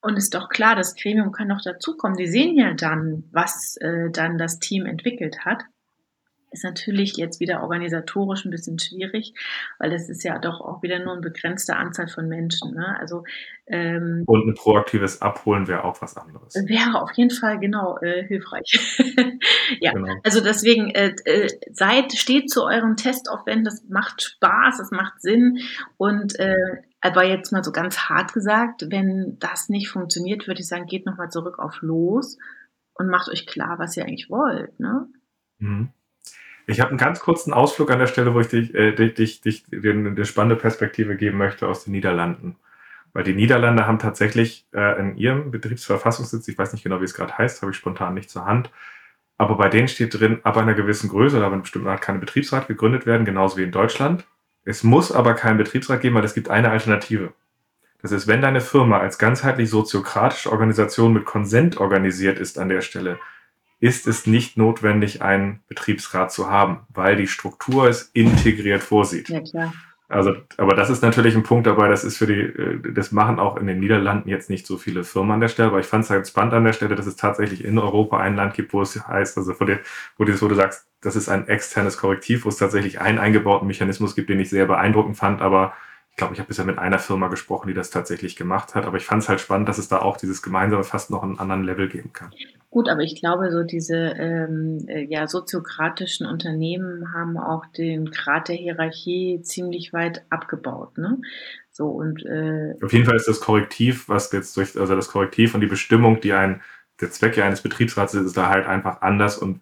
und 0.01 0.17
ist 0.17 0.33
doch 0.35 0.49
klar, 0.49 0.75
das 0.75 0.95
Gremium 0.95 1.31
kann 1.31 1.47
noch 1.47 1.61
dazukommen. 1.61 2.17
Die 2.17 2.27
sehen 2.27 2.57
ja 2.57 2.73
dann, 2.73 3.23
was 3.31 3.77
äh, 3.77 4.09
dann 4.11 4.37
das 4.37 4.59
Team 4.59 4.85
entwickelt 4.85 5.45
hat 5.45 5.63
ist 6.51 6.63
natürlich 6.65 7.15
jetzt 7.15 7.39
wieder 7.39 7.63
organisatorisch 7.63 8.45
ein 8.45 8.51
bisschen 8.51 8.77
schwierig, 8.77 9.33
weil 9.79 9.89
das 9.89 10.09
ist 10.09 10.23
ja 10.23 10.37
doch 10.37 10.59
auch 10.59 10.83
wieder 10.83 10.99
nur 10.99 11.13
eine 11.13 11.21
begrenzte 11.21 11.77
Anzahl 11.77 12.07
von 12.07 12.27
Menschen. 12.27 12.75
Ne? 12.75 12.97
Also 12.99 13.23
ähm, 13.67 14.23
und 14.27 14.47
ein 14.47 14.53
proaktives 14.53 15.21
Abholen 15.21 15.67
wäre 15.67 15.85
auch 15.85 16.01
was 16.01 16.17
anderes. 16.17 16.53
Wäre 16.55 17.01
auf 17.01 17.11
jeden 17.13 17.31
Fall 17.31 17.57
genau 17.59 17.97
äh, 17.99 18.25
hilfreich. 18.27 18.99
ja, 19.79 19.93
genau. 19.93 20.13
also 20.23 20.41
deswegen 20.41 20.89
äh, 20.89 21.15
äh, 21.23 21.47
seid 21.71 22.13
steht 22.13 22.49
zu 22.49 22.65
eurem 22.65 22.97
Testaufwand. 22.97 23.65
Das 23.65 23.85
macht 23.89 24.21
Spaß, 24.21 24.77
das 24.77 24.91
macht 24.91 25.21
Sinn 25.21 25.59
und 25.97 26.37
äh, 26.37 26.81
aber 26.99 27.25
jetzt 27.25 27.51
mal 27.51 27.63
so 27.63 27.71
ganz 27.71 27.97
hart 27.97 28.33
gesagt, 28.33 28.85
wenn 28.89 29.37
das 29.39 29.69
nicht 29.69 29.89
funktioniert, 29.89 30.47
würde 30.47 30.61
ich 30.61 30.67
sagen, 30.67 30.85
geht 30.85 31.05
nochmal 31.05 31.31
zurück 31.31 31.57
auf 31.57 31.81
los 31.81 32.37
und 32.93 33.07
macht 33.07 33.29
euch 33.29 33.47
klar, 33.47 33.79
was 33.79 33.97
ihr 33.97 34.03
eigentlich 34.03 34.29
wollt. 34.29 34.79
Ne? 34.79 35.07
Mhm. 35.57 35.89
Ich 36.71 36.79
habe 36.79 36.91
einen 36.91 36.97
ganz 36.97 37.19
kurzen 37.19 37.51
Ausflug 37.51 37.91
an 37.91 37.99
der 37.99 38.07
Stelle, 38.07 38.33
wo 38.33 38.39
ich 38.39 38.47
dich, 38.47 38.73
äh, 38.73 38.93
dich, 38.93 39.41
dich, 39.41 39.65
eine 39.73 40.25
spannende 40.25 40.55
Perspektive 40.55 41.17
geben 41.17 41.37
möchte 41.37 41.67
aus 41.67 41.83
den 41.83 41.91
Niederlanden. 41.91 42.55
Weil 43.11 43.25
die 43.25 43.33
Niederlande 43.33 43.87
haben 43.87 43.99
tatsächlich 43.99 44.65
äh, 44.73 44.97
in 44.97 45.17
ihrem 45.17 45.51
Betriebsverfassungssitz, 45.51 46.47
ich 46.47 46.57
weiß 46.57 46.71
nicht 46.71 46.83
genau, 46.83 47.01
wie 47.01 47.05
es 47.05 47.13
gerade 47.13 47.37
heißt, 47.37 47.61
habe 47.61 47.73
ich 47.73 47.77
spontan 47.77 48.13
nicht 48.13 48.29
zur 48.29 48.45
Hand, 48.45 48.69
aber 49.37 49.57
bei 49.57 49.67
denen 49.67 49.89
steht 49.89 50.17
drin, 50.17 50.39
ab 50.43 50.55
einer 50.55 50.73
gewissen 50.73 51.09
Größe 51.09 51.35
oder 51.35 51.47
ab 51.47 51.51
einer 51.51 51.63
bestimmten 51.63 51.89
Art 51.89 52.01
kann 52.01 52.15
ein 52.15 52.21
Betriebsrat 52.21 52.69
gegründet 52.69 53.05
werden, 53.05 53.25
genauso 53.25 53.57
wie 53.57 53.63
in 53.63 53.71
Deutschland. 53.71 54.23
Es 54.63 54.83
muss 54.83 55.11
aber 55.11 55.33
keinen 55.33 55.57
Betriebsrat 55.57 55.99
geben, 55.99 56.15
weil 56.15 56.23
es 56.23 56.35
gibt 56.35 56.49
eine 56.49 56.69
Alternative. 56.69 57.33
Das 58.01 58.13
ist, 58.13 58.27
wenn 58.27 58.41
deine 58.41 58.61
Firma 58.61 58.99
als 58.99 59.17
ganzheitlich 59.17 59.69
soziokratische 59.69 60.49
Organisation 60.51 61.11
mit 61.11 61.25
Konsent 61.25 61.77
organisiert 61.81 62.39
ist 62.39 62.57
an 62.57 62.69
der 62.69 62.81
Stelle, 62.81 63.19
ist 63.81 64.07
es 64.07 64.27
nicht 64.27 64.57
notwendig, 64.57 65.21
einen 65.21 65.59
Betriebsrat 65.67 66.31
zu 66.31 66.49
haben, 66.49 66.81
weil 66.93 67.17
die 67.17 67.27
Struktur 67.27 67.89
es 67.89 68.11
integriert 68.13 68.83
vorsieht. 68.83 69.27
Ja, 69.27 69.41
klar. 69.41 69.73
Also, 70.07 70.35
aber 70.57 70.75
das 70.75 70.89
ist 70.89 71.01
natürlich 71.01 71.35
ein 71.35 71.43
Punkt 71.43 71.65
dabei, 71.65 71.87
das 71.87 72.03
ist 72.03 72.17
für 72.17 72.27
die, 72.27 72.41
äh, 72.41 72.93
das 72.93 73.11
machen 73.13 73.39
auch 73.39 73.55
in 73.57 73.65
den 73.65 73.79
Niederlanden 73.79 74.29
jetzt 74.29 74.49
nicht 74.49 74.67
so 74.67 74.77
viele 74.77 75.03
Firmen 75.05 75.31
an 75.31 75.39
der 75.39 75.47
Stelle, 75.47 75.69
aber 75.69 75.79
ich 75.79 75.85
fand 75.85 76.03
es 76.03 76.09
halt 76.09 76.27
spannend 76.27 76.53
an 76.53 76.65
der 76.65 76.73
Stelle, 76.73 76.95
dass 76.95 77.07
es 77.07 77.15
tatsächlich 77.15 77.63
in 77.63 77.79
Europa 77.79 78.19
ein 78.19 78.35
Land 78.35 78.53
gibt, 78.53 78.73
wo 78.73 78.81
es 78.81 79.07
heißt, 79.07 79.37
also 79.37 79.59
wo, 79.59 79.65
dir, 79.65 79.79
wo, 80.17 80.25
dir, 80.25 80.39
wo 80.41 80.47
du 80.49 80.55
sagst, 80.55 80.85
das 80.99 81.15
ist 81.15 81.29
ein 81.29 81.47
externes 81.47 81.97
Korrektiv, 81.97 82.43
wo 82.43 82.49
es 82.49 82.57
tatsächlich 82.57 82.99
einen 82.99 83.19
eingebauten 83.19 83.67
Mechanismus 83.67 84.13
gibt, 84.13 84.29
den 84.29 84.39
ich 84.41 84.49
sehr 84.49 84.65
beeindruckend 84.65 85.17
fand, 85.17 85.41
aber 85.41 85.73
ich 86.11 86.17
glaube, 86.17 86.33
ich 86.33 86.39
habe 86.39 86.49
bisher 86.49 86.65
mit 86.65 86.77
einer 86.77 86.99
Firma 86.99 87.29
gesprochen, 87.29 87.67
die 87.69 87.73
das 87.73 87.89
tatsächlich 87.89 88.35
gemacht 88.35 88.75
hat. 88.75 88.85
Aber 88.85 88.97
ich 88.97 89.05
fand 89.05 89.23
es 89.23 89.29
halt 89.29 89.39
spannend, 89.39 89.67
dass 89.69 89.77
es 89.77 89.87
da 89.87 89.99
auch 89.99 90.17
dieses 90.17 90.41
gemeinsame 90.41 90.83
fast 90.83 91.09
noch 91.09 91.23
einen 91.23 91.39
anderen 91.39 91.63
Level 91.63 91.87
geben 91.87 92.11
kann. 92.13 92.31
Gut, 92.69 92.89
aber 92.89 93.01
ich 93.01 93.19
glaube, 93.19 93.51
so 93.51 93.63
diese 93.63 93.95
ähm, 93.95 94.85
äh, 94.87 95.03
ja, 95.03 95.27
soziokratischen 95.27 96.27
Unternehmen 96.27 97.13
haben 97.13 97.37
auch 97.37 97.65
den 97.65 98.11
Grad 98.11 98.49
der 98.49 98.55
Hierarchie 98.55 99.41
ziemlich 99.41 99.93
weit 99.93 100.23
abgebaut. 100.29 100.97
Ne? 100.97 101.17
So 101.71 101.87
und 101.87 102.23
äh, 102.25 102.75
auf 102.83 102.93
jeden 102.93 103.05
Fall 103.05 103.15
ist 103.15 103.27
das 103.27 103.39
Korrektiv, 103.39 104.07
was 104.07 104.31
jetzt 104.31 104.55
durch, 104.57 104.77
also 104.77 104.95
das 104.95 105.07
Korrektiv 105.07 105.55
und 105.55 105.61
die 105.61 105.67
Bestimmung, 105.67 106.21
die 106.21 106.33
ein 106.33 106.61
der 106.99 107.09
Zweck 107.09 107.35
ja 107.35 107.45
eines 107.45 107.61
Betriebsrats 107.61 108.13
ist, 108.13 108.25
ist 108.25 108.37
da 108.37 108.49
halt 108.49 108.67
einfach 108.67 109.01
anders 109.01 109.37
und 109.37 109.61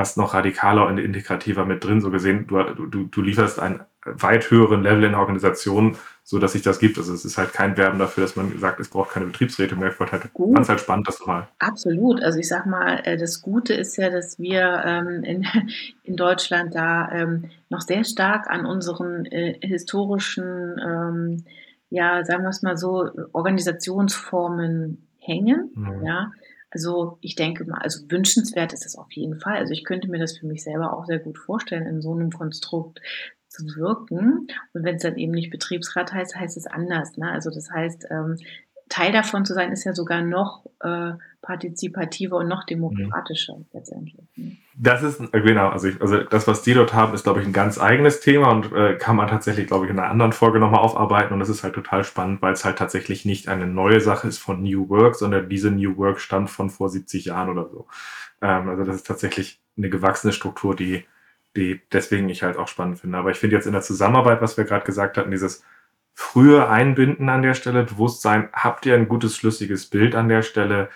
fast 0.00 0.16
noch 0.16 0.32
radikaler 0.32 0.86
und 0.86 0.96
integrativer 0.96 1.66
mit 1.66 1.84
drin. 1.84 2.00
So 2.00 2.10
gesehen, 2.10 2.46
du, 2.46 2.86
du, 2.86 3.04
du 3.04 3.20
lieferst 3.20 3.60
ein 3.60 3.80
weit 4.02 4.50
höheren 4.50 4.82
Level 4.82 5.04
in 5.04 5.10
der 5.10 5.20
Organisation, 5.20 5.94
so 6.24 6.38
dass 6.38 6.52
sich 6.52 6.62
das 6.62 6.78
gibt. 6.78 6.96
Also 6.96 7.12
es 7.12 7.26
ist 7.26 7.36
halt 7.36 7.52
kein 7.52 7.76
Werben 7.76 7.98
dafür, 7.98 8.22
dass 8.22 8.34
man 8.34 8.58
sagt, 8.58 8.80
es 8.80 8.88
braucht 8.88 9.10
keine 9.10 9.26
Betriebsräte 9.26 9.76
mehr. 9.76 9.90
Ich 9.90 9.96
fand 9.96 10.12
halt, 10.12 10.22
fand 10.34 10.68
halt 10.70 10.80
spannend, 10.80 11.06
das 11.06 11.20
mal. 11.26 11.48
Absolut. 11.58 12.22
Also 12.22 12.38
ich 12.38 12.48
sag 12.48 12.64
mal, 12.64 13.02
äh, 13.04 13.18
das 13.18 13.42
Gute 13.42 13.74
ist 13.74 13.98
ja, 13.98 14.08
dass 14.08 14.38
wir 14.38 14.82
ähm, 14.86 15.22
in, 15.22 15.46
in 16.02 16.16
Deutschland 16.16 16.74
da 16.74 17.12
ähm, 17.12 17.50
noch 17.68 17.82
sehr 17.82 18.04
stark 18.04 18.48
an 18.48 18.64
unseren 18.64 19.26
äh, 19.26 19.58
historischen, 19.60 20.80
ähm, 20.82 21.44
ja, 21.90 22.24
sagen 22.24 22.42
wir 22.42 22.48
es 22.48 22.62
mal 22.62 22.78
so, 22.78 23.10
Organisationsformen 23.32 25.06
hängen. 25.18 25.72
Mhm. 25.74 26.06
Ja. 26.06 26.32
Also 26.70 27.18
ich 27.20 27.34
denke 27.34 27.64
mal, 27.64 27.80
also 27.80 28.10
wünschenswert 28.10 28.72
ist 28.72 28.86
es 28.86 28.96
auf 28.96 29.10
jeden 29.12 29.38
Fall. 29.40 29.56
Also 29.56 29.72
ich 29.72 29.84
könnte 29.84 30.08
mir 30.08 30.18
das 30.18 30.38
für 30.38 30.46
mich 30.46 30.62
selber 30.62 30.92
auch 30.92 31.04
sehr 31.04 31.18
gut 31.18 31.38
vorstellen, 31.38 31.86
in 31.86 32.00
so 32.00 32.12
einem 32.12 32.30
Konstrukt 32.30 33.00
zu 33.48 33.64
wirken. 33.76 34.46
Und 34.72 34.84
wenn 34.84 34.96
es 34.96 35.02
dann 35.02 35.16
eben 35.16 35.32
nicht 35.32 35.50
Betriebsrat 35.50 36.12
heißt, 36.12 36.36
heißt 36.36 36.56
es 36.56 36.66
anders. 36.66 37.16
Ne? 37.16 37.30
Also 37.30 37.50
das 37.50 37.70
heißt, 37.70 38.06
ähm, 38.10 38.36
Teil 38.88 39.12
davon 39.12 39.44
zu 39.44 39.54
sein, 39.54 39.72
ist 39.72 39.84
ja 39.84 39.94
sogar 39.94 40.22
noch 40.22 40.66
äh, 40.80 41.12
partizipativer 41.42 42.36
und 42.36 42.48
noch 42.48 42.64
demokratischer 42.64 43.56
mhm. 43.56 43.66
letztendlich. 43.72 44.16
Ne? 44.36 44.56
Das 44.76 45.02
ist, 45.02 45.20
äh, 45.20 45.40
genau, 45.40 45.68
also, 45.68 45.88
ich, 45.88 46.00
also 46.00 46.18
das, 46.18 46.46
was 46.46 46.62
die 46.62 46.74
dort 46.74 46.94
haben, 46.94 47.14
ist, 47.14 47.24
glaube 47.24 47.40
ich, 47.40 47.46
ein 47.46 47.52
ganz 47.52 47.78
eigenes 47.80 48.20
Thema 48.20 48.50
und 48.50 48.72
äh, 48.72 48.96
kann 48.96 49.16
man 49.16 49.28
tatsächlich, 49.28 49.66
glaube 49.66 49.86
ich, 49.86 49.90
in 49.90 49.98
einer 49.98 50.10
anderen 50.10 50.32
Folge 50.32 50.58
nochmal 50.58 50.80
aufarbeiten. 50.80 51.32
Und 51.32 51.40
das 51.40 51.48
ist 51.48 51.62
halt 51.62 51.74
total 51.74 52.04
spannend, 52.04 52.42
weil 52.42 52.52
es 52.52 52.64
halt 52.64 52.78
tatsächlich 52.78 53.24
nicht 53.24 53.48
eine 53.48 53.66
neue 53.66 54.00
Sache 54.00 54.28
ist 54.28 54.38
von 54.38 54.62
New 54.62 54.88
Work, 54.88 55.16
sondern 55.16 55.48
diese 55.48 55.70
New 55.70 55.96
Work 55.96 56.20
stammt 56.20 56.50
von 56.50 56.70
vor 56.70 56.88
70 56.88 57.26
Jahren 57.26 57.48
oder 57.48 57.68
so. 57.68 57.86
Ähm, 58.42 58.68
also 58.68 58.84
das 58.84 58.96
ist 58.96 59.06
tatsächlich 59.06 59.60
eine 59.76 59.90
gewachsene 59.90 60.32
Struktur, 60.32 60.76
die 60.76 61.04
die 61.56 61.80
deswegen 61.92 62.28
ich 62.28 62.42
halt 62.42 62.56
auch 62.56 62.68
spannend 62.68 63.00
finde. 63.00 63.18
Aber 63.18 63.30
ich 63.30 63.38
finde 63.38 63.56
jetzt 63.56 63.66
in 63.66 63.72
der 63.72 63.82
Zusammenarbeit, 63.82 64.40
was 64.40 64.56
wir 64.56 64.64
gerade 64.64 64.84
gesagt 64.84 65.16
hatten, 65.16 65.30
dieses 65.30 65.64
frühe 66.14 66.68
Einbinden 66.68 67.28
an 67.28 67.42
der 67.42 67.54
Stelle, 67.54 67.84
Bewusstsein, 67.84 68.48
habt 68.52 68.86
ihr 68.86 68.94
ein 68.94 69.08
gutes, 69.08 69.36
schlüssiges 69.36 69.86
Bild 69.86 70.14
an 70.14 70.28
der 70.28 70.42
Stelle? 70.42 70.90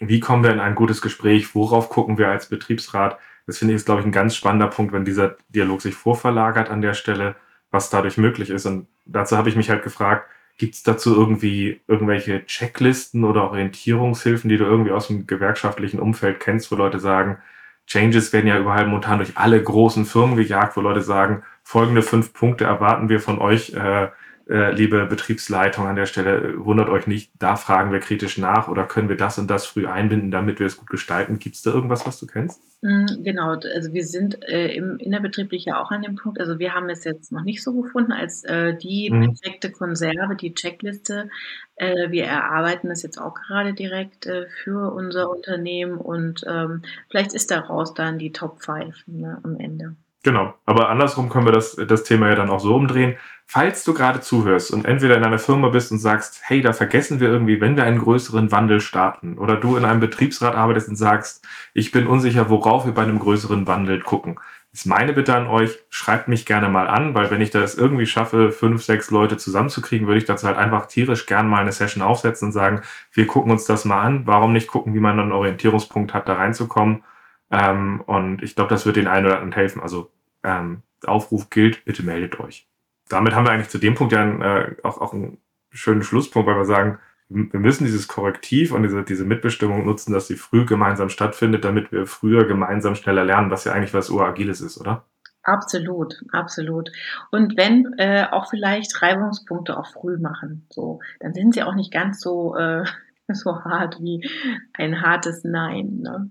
Wie 0.00 0.20
kommen 0.20 0.42
wir 0.42 0.50
in 0.50 0.60
ein 0.60 0.74
gutes 0.74 1.02
Gespräch? 1.02 1.54
Worauf 1.54 1.90
gucken 1.90 2.18
wir 2.18 2.28
als 2.28 2.48
Betriebsrat? 2.48 3.18
Das 3.46 3.58
finde 3.58 3.74
ich 3.74 3.76
ist, 3.76 3.84
glaube 3.84 4.00
ich, 4.00 4.06
ein 4.06 4.12
ganz 4.12 4.34
spannender 4.34 4.68
Punkt, 4.68 4.92
wenn 4.92 5.04
dieser 5.04 5.36
Dialog 5.48 5.82
sich 5.82 5.94
vorverlagert 5.94 6.70
an 6.70 6.80
der 6.80 6.94
Stelle, 6.94 7.36
was 7.70 7.90
dadurch 7.90 8.16
möglich 8.16 8.50
ist. 8.50 8.66
Und 8.66 8.86
dazu 9.04 9.36
habe 9.36 9.48
ich 9.48 9.56
mich 9.56 9.70
halt 9.70 9.82
gefragt, 9.82 10.28
gibt 10.56 10.74
es 10.74 10.82
dazu 10.82 11.14
irgendwie 11.14 11.80
irgendwelche 11.86 12.44
Checklisten 12.46 13.24
oder 13.24 13.44
Orientierungshilfen, 13.44 14.48
die 14.48 14.56
du 14.56 14.64
irgendwie 14.64 14.92
aus 14.92 15.08
dem 15.08 15.26
gewerkschaftlichen 15.26 16.00
Umfeld 16.00 16.40
kennst, 16.40 16.70
wo 16.70 16.76
Leute 16.76 17.00
sagen, 17.00 17.38
Changes 17.86 18.32
werden 18.32 18.46
ja 18.46 18.58
überall 18.58 18.86
momentan 18.86 19.18
durch 19.18 19.36
alle 19.36 19.62
großen 19.62 20.04
Firmen 20.04 20.36
gejagt, 20.36 20.76
wo 20.76 20.80
Leute 20.80 21.02
sagen, 21.02 21.42
folgende 21.62 22.02
fünf 22.02 22.32
Punkte 22.32 22.64
erwarten 22.64 23.08
wir 23.08 23.20
von 23.20 23.38
euch, 23.38 23.74
äh, 23.74 24.08
äh, 24.50 24.72
liebe 24.72 25.06
Betriebsleitung 25.06 25.86
an 25.86 25.94
der 25.94 26.06
Stelle, 26.06 26.54
wundert 26.64 26.88
euch 26.88 27.06
nicht, 27.06 27.30
da 27.38 27.54
fragen 27.54 27.92
wir 27.92 28.00
kritisch 28.00 28.36
nach 28.36 28.66
oder 28.66 28.84
können 28.84 29.08
wir 29.08 29.16
das 29.16 29.38
und 29.38 29.48
das 29.48 29.64
früh 29.64 29.86
einbinden, 29.86 30.32
damit 30.32 30.58
wir 30.58 30.66
es 30.66 30.76
gut 30.76 30.90
gestalten. 30.90 31.38
Gibt 31.38 31.54
es 31.54 31.62
da 31.62 31.70
irgendwas, 31.70 32.04
was 32.04 32.18
du 32.18 32.26
kennst? 32.26 32.60
Mm, 32.82 33.22
genau, 33.22 33.50
also 33.50 33.92
wir 33.92 34.04
sind 34.04 34.42
äh, 34.48 34.74
im 34.74 34.98
innerbetrieblich 34.98 35.66
ja 35.66 35.80
auch 35.80 35.92
an 35.92 36.02
dem 36.02 36.16
Punkt, 36.16 36.40
also 36.40 36.58
wir 36.58 36.74
haben 36.74 36.88
es 36.88 37.04
jetzt 37.04 37.30
noch 37.30 37.44
nicht 37.44 37.62
so 37.62 37.80
gefunden 37.80 38.10
als 38.10 38.42
äh, 38.42 38.76
die 38.76 39.10
mhm. 39.10 39.34
perfekte 39.34 39.70
Konserve, 39.70 40.34
die 40.34 40.52
Checkliste. 40.52 41.28
Äh, 41.76 42.10
wir 42.10 42.24
erarbeiten 42.24 42.88
das 42.88 43.04
jetzt 43.04 43.20
auch 43.20 43.34
gerade 43.34 43.72
direkt 43.72 44.26
äh, 44.26 44.46
für 44.64 44.92
unser 44.92 45.30
Unternehmen 45.30 45.98
und 45.98 46.44
ähm, 46.48 46.82
vielleicht 47.08 47.34
ist 47.34 47.52
daraus 47.52 47.94
dann 47.94 48.18
die 48.18 48.32
Top 48.32 48.62
5 48.62 49.06
ne, 49.06 49.38
am 49.44 49.60
Ende. 49.60 49.94
Genau, 50.22 50.54
aber 50.66 50.90
andersrum 50.90 51.30
können 51.30 51.46
wir 51.46 51.52
das, 51.52 51.76
das 51.76 52.04
Thema 52.04 52.28
ja 52.28 52.34
dann 52.34 52.50
auch 52.50 52.60
so 52.60 52.74
umdrehen. 52.74 53.16
Falls 53.52 53.82
du 53.82 53.94
gerade 53.94 54.20
zuhörst 54.20 54.70
und 54.70 54.84
entweder 54.84 55.16
in 55.16 55.24
einer 55.24 55.40
Firma 55.40 55.70
bist 55.70 55.90
und 55.90 55.98
sagst, 55.98 56.40
hey, 56.44 56.60
da 56.60 56.72
vergessen 56.72 57.18
wir 57.18 57.26
irgendwie, 57.26 57.60
wenn 57.60 57.74
wir 57.76 57.82
einen 57.82 57.98
größeren 57.98 58.52
Wandel 58.52 58.80
starten, 58.80 59.38
oder 59.38 59.56
du 59.56 59.76
in 59.76 59.84
einem 59.84 59.98
Betriebsrat 59.98 60.54
arbeitest 60.54 60.88
und 60.88 60.94
sagst, 60.94 61.44
ich 61.74 61.90
bin 61.90 62.06
unsicher, 62.06 62.48
worauf 62.48 62.86
wir 62.86 62.94
bei 62.94 63.02
einem 63.02 63.18
größeren 63.18 63.66
Wandel 63.66 64.02
gucken, 64.02 64.38
ist 64.72 64.86
meine 64.86 65.14
Bitte 65.14 65.34
an 65.34 65.48
euch, 65.48 65.80
schreibt 65.88 66.28
mich 66.28 66.46
gerne 66.46 66.68
mal 66.68 66.86
an, 66.86 67.12
weil 67.16 67.32
wenn 67.32 67.40
ich 67.40 67.50
das 67.50 67.74
irgendwie 67.74 68.06
schaffe, 68.06 68.52
fünf, 68.52 68.84
sechs 68.84 69.10
Leute 69.10 69.36
zusammenzukriegen, 69.36 70.06
würde 70.06 70.18
ich 70.18 70.26
dazu 70.26 70.46
halt 70.46 70.56
einfach 70.56 70.86
tierisch 70.86 71.26
gern 71.26 71.48
mal 71.48 71.62
eine 71.62 71.72
Session 71.72 72.04
aufsetzen 72.04 72.46
und 72.46 72.52
sagen, 72.52 72.82
wir 73.12 73.26
gucken 73.26 73.50
uns 73.50 73.64
das 73.64 73.84
mal 73.84 74.00
an. 74.00 74.28
Warum 74.28 74.52
nicht 74.52 74.68
gucken, 74.68 74.94
wie 74.94 75.00
man 75.00 75.18
einen 75.18 75.32
Orientierungspunkt 75.32 76.14
hat, 76.14 76.28
da 76.28 76.34
reinzukommen? 76.34 77.02
Ähm, 77.50 78.00
und 78.02 78.44
ich 78.44 78.54
glaube, 78.54 78.70
das 78.70 78.86
wird 78.86 78.94
den 78.94 79.08
einen 79.08 79.26
oder 79.26 79.38
anderen 79.38 79.54
helfen. 79.54 79.82
Also 79.82 80.12
ähm, 80.44 80.82
Aufruf 81.04 81.50
gilt, 81.50 81.84
bitte 81.84 82.04
meldet 82.04 82.38
euch. 82.38 82.69
Damit 83.10 83.34
haben 83.34 83.44
wir 83.44 83.52
eigentlich 83.52 83.68
zu 83.68 83.78
dem 83.78 83.94
Punkt 83.94 84.12
ja 84.12 84.22
einen, 84.22 84.40
äh, 84.40 84.76
auch, 84.82 85.00
auch 85.00 85.12
einen 85.12 85.38
schönen 85.70 86.02
Schlusspunkt, 86.02 86.48
weil 86.48 86.56
wir 86.56 86.64
sagen, 86.64 86.98
wir 87.28 87.60
müssen 87.60 87.84
dieses 87.84 88.08
Korrektiv 88.08 88.72
und 88.72 88.82
diese, 88.82 89.04
diese 89.04 89.24
Mitbestimmung 89.24 89.84
nutzen, 89.84 90.12
dass 90.12 90.26
sie 90.26 90.34
früh 90.34 90.64
gemeinsam 90.64 91.10
stattfindet, 91.10 91.64
damit 91.64 91.92
wir 91.92 92.06
früher 92.06 92.44
gemeinsam 92.44 92.96
schneller 92.96 93.24
lernen, 93.24 93.52
was 93.52 93.64
ja 93.64 93.72
eigentlich 93.72 93.94
was 93.94 94.10
Uragiles 94.10 94.60
ist, 94.60 94.78
oder? 94.78 95.04
Absolut, 95.42 96.22
absolut. 96.32 96.90
Und 97.30 97.56
wenn 97.56 97.94
äh, 97.98 98.26
auch 98.30 98.50
vielleicht 98.50 99.00
Reibungspunkte 99.00 99.78
auch 99.78 99.86
früh 99.86 100.18
machen, 100.18 100.66
so, 100.70 101.00
dann 101.20 101.32
sind 101.32 101.54
sie 101.54 101.62
auch 101.62 101.74
nicht 101.74 101.92
ganz 101.92 102.20
so, 102.20 102.56
äh, 102.56 102.84
so 103.32 103.64
hart 103.64 104.00
wie 104.00 104.28
ein 104.74 105.00
hartes 105.00 105.44
Nein. 105.44 106.00
Ne? 106.00 106.30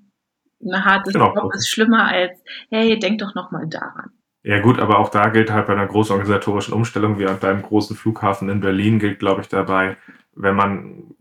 Ein 0.61 0.85
hartes 0.85 1.13
genau. 1.13 1.49
Ist 1.51 1.69
schlimmer 1.69 2.09
als, 2.09 2.37
hey, 2.69 2.99
denk 2.99 3.19
doch 3.19 3.35
nochmal 3.35 3.67
daran. 3.67 4.11
Ja 4.43 4.59
gut, 4.61 4.79
aber 4.79 4.99
auch 4.99 5.09
da 5.09 5.29
gilt 5.29 5.51
halt 5.51 5.67
bei 5.67 5.73
einer 5.73 5.87
großen 5.87 6.13
organisatorischen 6.13 6.73
Umstellung 6.73 7.19
wie 7.19 7.25
beim 7.25 7.61
großen 7.61 7.95
Flughafen 7.95 8.49
in 8.49 8.61
Berlin 8.61 8.99
gilt, 8.99 9.19
glaube 9.19 9.41
ich, 9.41 9.49
dabei, 9.49 9.97
wenn 10.33 10.55
man, 10.55 11.13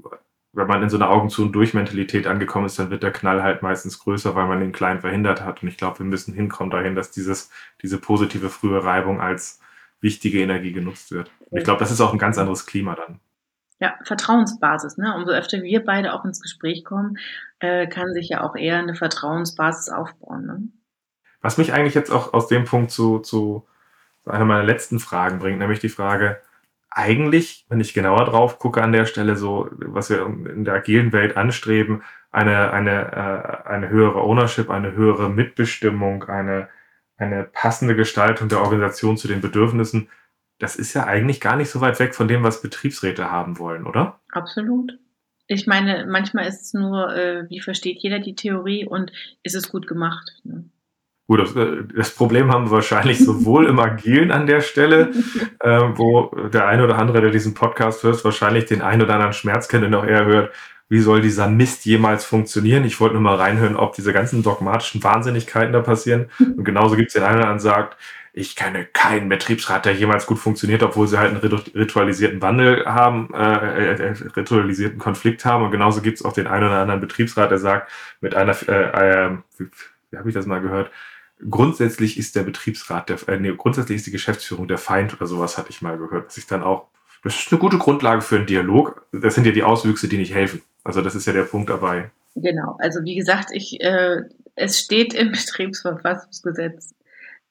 wenn 0.52 0.68
man 0.68 0.82
in 0.82 0.88
so 0.88 0.96
einer 0.96 1.10
Augen 1.10 1.28
zu 1.28 1.42
und 1.42 1.52
durch 1.52 1.74
Mentalität 1.74 2.28
angekommen 2.28 2.66
ist, 2.66 2.78
dann 2.78 2.90
wird 2.90 3.02
der 3.02 3.12
Knall 3.12 3.42
halt 3.42 3.62
meistens 3.62 3.98
größer, 3.98 4.36
weil 4.36 4.46
man 4.46 4.60
den 4.60 4.72
Kleinen 4.72 5.00
verhindert 5.00 5.44
hat. 5.44 5.62
Und 5.62 5.68
ich 5.68 5.76
glaube, 5.76 5.98
wir 5.98 6.06
müssen 6.06 6.32
hinkommen 6.32 6.70
dahin, 6.70 6.94
dass 6.94 7.10
dieses, 7.10 7.50
diese 7.82 7.98
positive 7.98 8.50
frühe 8.50 8.84
Reibung 8.84 9.20
als 9.20 9.60
wichtige 10.00 10.40
Energie 10.40 10.72
genutzt 10.72 11.10
wird. 11.10 11.30
Und 11.50 11.58
ich 11.58 11.64
glaube, 11.64 11.80
das 11.80 11.90
ist 11.90 12.00
auch 12.00 12.12
ein 12.12 12.18
ganz 12.18 12.38
anderes 12.38 12.66
Klima 12.66 12.94
dann. 12.94 13.18
Ja, 13.80 13.94
Vertrauensbasis. 14.04 14.96
Ne? 14.96 15.14
Umso 15.16 15.32
öfter 15.32 15.62
wir 15.62 15.84
beide 15.84 16.12
auch 16.12 16.24
ins 16.24 16.40
Gespräch 16.40 16.84
kommen, 16.84 17.18
äh, 17.58 17.88
kann 17.88 18.12
sich 18.12 18.28
ja 18.28 18.42
auch 18.42 18.56
eher 18.56 18.78
eine 18.78 18.94
Vertrauensbasis 18.94 19.92
aufbauen. 19.92 20.46
Ne? 20.46 20.68
Was 21.40 21.58
mich 21.58 21.72
eigentlich 21.72 21.94
jetzt 21.94 22.10
auch 22.10 22.34
aus 22.34 22.48
dem 22.48 22.64
Punkt 22.64 22.90
zu, 22.90 23.20
zu 23.20 23.66
einer 24.26 24.44
meiner 24.44 24.64
letzten 24.64 24.98
Fragen 24.98 25.38
bringt, 25.38 25.58
nämlich 25.58 25.78
die 25.78 25.88
Frage, 25.88 26.40
eigentlich, 26.90 27.66
wenn 27.68 27.80
ich 27.80 27.94
genauer 27.94 28.24
drauf 28.24 28.58
gucke 28.58 28.82
an 28.82 28.92
der 28.92 29.06
Stelle, 29.06 29.36
so, 29.36 29.68
was 29.70 30.10
wir 30.10 30.26
in 30.26 30.64
der 30.64 30.74
agilen 30.74 31.12
Welt 31.12 31.36
anstreben, 31.36 32.02
eine, 32.30 32.72
eine, 32.72 33.12
äh, 33.12 33.68
eine 33.68 33.88
höhere 33.88 34.22
Ownership, 34.22 34.70
eine 34.70 34.92
höhere 34.92 35.30
Mitbestimmung, 35.30 36.24
eine, 36.24 36.68
eine 37.16 37.44
passende 37.44 37.94
Gestaltung 37.94 38.48
der 38.48 38.60
Organisation 38.60 39.16
zu 39.16 39.28
den 39.28 39.40
Bedürfnissen, 39.40 40.08
das 40.58 40.76
ist 40.76 40.94
ja 40.94 41.04
eigentlich 41.04 41.40
gar 41.40 41.56
nicht 41.56 41.70
so 41.70 41.80
weit 41.80 41.98
weg 42.00 42.14
von 42.14 42.28
dem, 42.28 42.42
was 42.42 42.62
Betriebsräte 42.62 43.30
haben 43.30 43.58
wollen, 43.58 43.86
oder? 43.86 44.20
Absolut. 44.30 44.98
Ich 45.46 45.66
meine, 45.66 46.04
manchmal 46.06 46.46
ist 46.46 46.62
es 46.62 46.74
nur, 46.74 47.14
äh, 47.14 47.48
wie 47.48 47.60
versteht 47.60 47.98
jeder 48.00 48.18
die 48.18 48.34
Theorie 48.34 48.84
und 48.84 49.12
ist 49.42 49.54
es 49.54 49.70
gut 49.70 49.86
gemacht. 49.86 50.32
Ne? 50.44 50.64
Gut, 51.28 51.40
das, 51.40 51.54
äh, 51.54 51.84
das, 51.94 52.10
Problem 52.10 52.50
haben 52.50 52.64
wir 52.64 52.70
wahrscheinlich 52.70 53.18
sowohl 53.18 53.66
im 53.66 53.78
Agilen 53.78 54.32
an 54.32 54.46
der 54.46 54.62
Stelle, 54.62 55.12
äh, 55.60 55.80
wo 55.94 56.34
der 56.48 56.66
eine 56.66 56.82
oder 56.84 56.98
andere, 56.98 57.20
der 57.20 57.30
diesen 57.30 57.52
Podcast 57.52 58.02
hört, 58.02 58.24
wahrscheinlich 58.24 58.64
den 58.64 58.80
einen 58.80 59.02
oder 59.02 59.14
anderen 59.14 59.34
Schmerz 59.34 59.68
kennt 59.68 59.84
und 59.84 59.94
auch 59.94 60.06
eher 60.06 60.24
hört, 60.24 60.54
wie 60.88 61.00
soll 61.00 61.20
dieser 61.20 61.46
Mist 61.46 61.84
jemals 61.84 62.24
funktionieren? 62.24 62.84
Ich 62.84 62.98
wollte 62.98 63.12
nur 63.12 63.22
mal 63.22 63.34
reinhören, 63.34 63.76
ob 63.76 63.94
diese 63.94 64.14
ganzen 64.14 64.42
dogmatischen 64.42 65.04
Wahnsinnigkeiten 65.04 65.74
da 65.74 65.80
passieren. 65.80 66.30
Und 66.38 66.64
genauso 66.64 66.96
gibt 66.96 67.08
es 67.08 67.12
den 67.12 67.24
einen 67.24 67.40
oder 67.40 67.48
anderen, 67.48 67.62
der 67.62 67.72
sagt, 67.72 67.98
ich 68.32 68.56
kenne 68.56 68.86
keinen 68.86 69.28
Betriebsrat, 69.28 69.84
der 69.84 69.92
jemals 69.92 70.24
gut 70.24 70.38
funktioniert, 70.38 70.82
obwohl 70.82 71.08
sie 71.08 71.18
halt 71.18 71.30
einen 71.30 71.60
ritualisierten 71.74 72.40
Wandel 72.40 72.86
haben, 72.86 73.34
äh, 73.34 73.96
äh, 73.96 74.14
ritualisierten 74.34 74.98
Konflikt 74.98 75.44
haben. 75.44 75.64
Und 75.64 75.72
genauso 75.72 76.00
gibt 76.00 76.16
es 76.16 76.24
auch 76.24 76.32
den 76.32 76.46
einen 76.46 76.68
oder 76.68 76.78
anderen 76.78 77.02
Betriebsrat, 77.02 77.50
der 77.50 77.58
sagt, 77.58 77.90
mit 78.22 78.34
einer, 78.34 78.56
äh, 78.66 79.26
äh, 79.26 79.30
wie, 79.58 79.66
wie 80.10 80.16
habe 80.16 80.28
ich 80.30 80.34
das 80.34 80.46
mal 80.46 80.62
gehört, 80.62 80.90
grundsätzlich 81.48 82.18
ist 82.18 82.36
der 82.36 82.42
Betriebsrat, 82.42 83.08
der, 83.08 83.28
äh, 83.28 83.38
nee, 83.38 83.54
grundsätzlich 83.56 83.96
ist 83.96 84.06
die 84.06 84.12
Geschäftsführung 84.12 84.68
der 84.68 84.78
Feind 84.78 85.14
oder 85.14 85.26
sowas 85.26 85.58
hatte 85.58 85.70
ich 85.70 85.82
mal 85.82 85.98
gehört, 85.98 86.26
was 86.26 86.38
ich 86.38 86.46
dann 86.46 86.62
auch, 86.62 86.88
das 87.22 87.38
ist 87.38 87.52
eine 87.52 87.60
gute 87.60 87.78
Grundlage 87.78 88.22
für 88.22 88.36
einen 88.36 88.46
Dialog. 88.46 89.06
Das 89.12 89.34
sind 89.34 89.46
ja 89.46 89.52
die 89.52 89.62
Auswüchse, 89.62 90.08
die 90.08 90.18
nicht 90.18 90.34
helfen. 90.34 90.62
Also 90.84 91.02
das 91.02 91.14
ist 91.14 91.26
ja 91.26 91.32
der 91.32 91.42
Punkt 91.42 91.70
dabei. 91.70 92.10
Genau, 92.34 92.76
also 92.78 93.02
wie 93.02 93.16
gesagt, 93.16 93.50
ich, 93.52 93.80
äh, 93.80 94.22
es 94.54 94.78
steht 94.78 95.14
im 95.14 95.32
Betriebsverfassungsgesetz, 95.32 96.94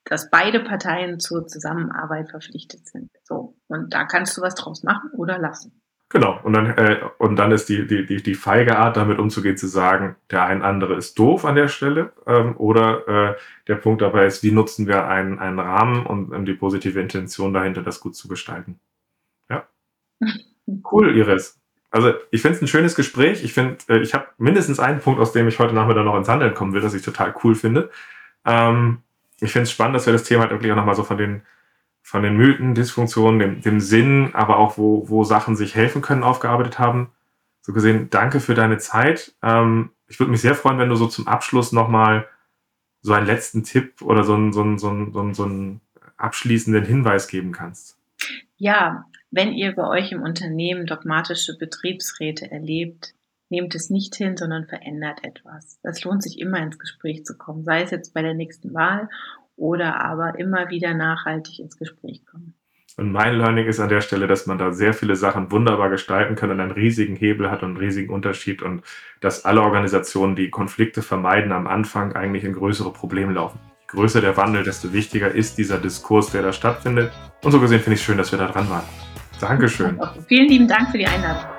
dass 0.06 0.30
beide 0.30 0.62
Parteien 0.62 1.20
zur 1.20 1.48
Zusammenarbeit 1.48 2.30
verpflichtet 2.30 2.88
sind. 2.88 3.12
So, 3.24 3.56
und 3.68 3.94
da 3.94 4.06
kannst 4.06 4.38
du 4.38 4.42
was 4.42 4.56
draus 4.56 4.84
machen 4.84 5.12
oder 5.12 5.38
lassen. 5.38 5.82
Genau, 6.10 6.40
und 6.44 6.54
dann, 6.54 6.68
äh, 6.78 7.02
und 7.18 7.36
dann 7.36 7.52
ist 7.52 7.68
die, 7.68 7.86
die, 7.86 8.06
die, 8.06 8.24
die 8.24 8.36
feige 8.36 8.78
Art, 8.78 8.96
damit 8.96 9.20
umzugehen, 9.20 9.58
zu 9.58 9.68
sagen, 9.68 10.16
der 10.32 10.46
ein 10.46 10.62
andere 10.62 10.96
ist 10.96 11.20
doof 11.20 11.44
an 11.44 11.56
der 11.56 11.68
Stelle. 11.68 12.14
Ähm, 12.26 12.56
oder 12.58 13.08
äh, 13.08 13.36
der 13.68 13.76
Punkt 13.76 14.02
dabei 14.02 14.26
ist, 14.26 14.42
wie 14.42 14.52
nutzen 14.52 14.88
wir 14.88 15.06
einen, 15.08 15.38
einen 15.40 15.60
Rahmen 15.60 16.06
und 16.06 16.34
um, 16.34 16.46
die 16.46 16.54
positive 16.54 17.02
Intention 17.02 17.54
dahinter, 17.54 17.82
das 17.82 18.00
gut 18.00 18.16
zu 18.16 18.28
gestalten. 18.28 18.80
Ja. 19.50 19.68
Cool, 20.92 21.16
Iris. 21.16 21.62
Also 21.92 22.14
ich 22.30 22.42
finde 22.42 22.58
es 22.58 22.62
ein 22.62 22.68
schönes 22.68 22.94
Gespräch. 22.94 23.42
Ich 23.44 23.54
finde, 23.54 23.78
äh, 23.88 24.00
ich 24.00 24.14
habe 24.14 24.28
mindestens 24.38 24.80
einen 24.82 25.00
Punkt, 25.00 25.20
aus 25.22 25.32
dem 25.32 25.48
ich 25.48 25.60
heute 25.60 25.74
Nachmittag 25.74 26.04
noch 26.04 26.18
ins 26.18 26.28
Handeln 26.28 26.54
kommen 26.54 26.74
will, 26.74 26.82
das 26.82 26.94
ich 26.94 27.04
total 27.04 27.34
cool 27.44 27.56
finde. 27.56 27.90
Ähm, 28.46 29.00
ich 29.40 29.52
finde 29.54 29.64
es 29.64 29.72
spannend, 29.72 29.96
dass 29.96 30.06
wir 30.06 30.14
das 30.14 30.24
Thema 30.24 30.42
halt 30.42 30.52
wirklich 30.52 30.72
auch 30.72 30.76
nochmal 30.76 30.96
so 30.96 31.04
von 31.04 31.18
den 31.18 31.42
von 32.08 32.24
den 32.24 32.38
Mythen, 32.38 32.74
Dysfunktionen, 32.74 33.38
dem, 33.38 33.62
dem 33.62 33.82
Sinn, 33.82 34.30
aber 34.34 34.60
auch 34.60 34.78
wo, 34.78 35.10
wo 35.10 35.26
Sachen 35.26 35.58
sich 35.58 35.76
helfen 35.76 36.02
können, 36.02 36.24
aufgearbeitet 36.24 36.80
haben. 36.80 37.12
So 37.60 37.74
gesehen, 37.74 38.10
danke 38.10 38.40
für 38.40 38.54
deine 38.54 38.78
Zeit. 38.78 39.34
Ähm, 39.44 39.90
ich 40.08 40.18
würde 40.18 40.32
mich 40.32 40.40
sehr 40.40 40.56
freuen, 40.56 40.80
wenn 40.80 40.88
du 40.88 40.96
so 40.96 41.08
zum 41.08 41.28
Abschluss 41.28 41.74
nochmal 41.74 42.26
so 43.02 43.12
einen 43.12 43.28
letzten 43.28 43.66
Tipp 43.66 44.02
oder 44.02 44.24
so 44.24 44.36
einen, 44.36 44.54
so 44.54 44.62
einen, 44.62 44.78
so 44.78 44.88
einen, 44.88 45.34
so 45.34 45.44
einen 45.44 45.82
abschließenden 46.16 46.86
Hinweis 46.86 47.28
geben 47.28 47.52
kannst. 47.52 47.98
Ja, 48.56 49.04
wenn 49.30 49.52
ihr 49.52 49.76
bei 49.76 49.86
euch 49.86 50.14
im 50.14 50.22
Unternehmen 50.22 50.86
dogmatische 50.86 51.58
Betriebsräte 51.58 52.50
erlebt, 52.50 53.16
nehmt 53.50 53.76
es 53.76 53.90
nicht 53.90 54.16
hin, 54.16 54.38
sondern 54.38 54.66
verändert 54.66 55.26
etwas. 55.26 55.78
Es 55.84 56.06
lohnt 56.06 56.24
sich 56.24 56.40
immer 56.40 56.60
ins 56.60 56.80
Gespräch 56.80 57.26
zu 57.26 57.38
kommen, 57.38 57.66
sei 57.66 57.82
es 57.82 57.92
jetzt 57.92 58.14
bei 58.14 58.22
der 58.22 58.34
nächsten 58.34 58.74
Wahl 58.74 59.10
oder 59.58 60.00
aber 60.00 60.40
immer 60.40 60.70
wieder 60.70 60.94
nachhaltig 60.94 61.60
ins 61.60 61.78
Gespräch 61.78 62.26
kommen. 62.26 62.54
Und 62.96 63.12
mein 63.12 63.36
Learning 63.36 63.68
ist 63.68 63.80
an 63.80 63.90
der 63.90 64.02
Stelle, 64.02 64.26
dass 64.26 64.48
man 64.48 64.58
da 64.58 64.72
sehr 64.72 64.92
viele 64.94 65.16
Sachen 65.16 65.52
wunderbar 65.52 65.92
gestalten 65.92 66.36
kann 66.36 66.50
und 66.50 66.60
einen 66.60 66.72
riesigen 66.72 67.16
Hebel 67.16 67.52
hat 67.52 67.62
und 67.62 67.70
einen 67.70 67.78
riesigen 67.78 68.12
Unterschied 68.12 68.64
und 68.64 68.82
dass 69.22 69.46
alle 69.46 69.62
Organisationen, 69.62 70.36
die 70.36 70.50
Konflikte 70.50 71.04
vermeiden, 71.04 71.52
am 71.52 71.68
Anfang 71.68 72.14
eigentlich 72.14 72.44
in 72.44 72.54
größere 72.54 72.92
Probleme 72.92 73.34
laufen. 73.34 73.60
Je 73.82 73.88
größer 73.88 74.20
der 74.20 74.36
Wandel, 74.36 74.64
desto 74.64 74.94
wichtiger 74.94 75.32
ist 75.32 75.60
dieser 75.60 75.78
Diskurs, 75.78 76.32
der 76.32 76.42
da 76.42 76.52
stattfindet. 76.52 77.12
Und 77.44 77.52
so 77.52 77.60
gesehen 77.60 77.80
finde 77.80 77.94
ich 77.94 78.00
es 78.00 78.06
schön, 78.06 78.18
dass 78.18 78.32
wir 78.32 78.40
da 78.40 78.48
dran 78.48 78.70
waren. 78.70 78.84
Dankeschön. 79.40 80.00
Vielen 80.28 80.50
lieben 80.50 80.68
Dank 80.68 80.90
für 80.90 80.98
die 80.98 81.06
Einladung. 81.06 81.57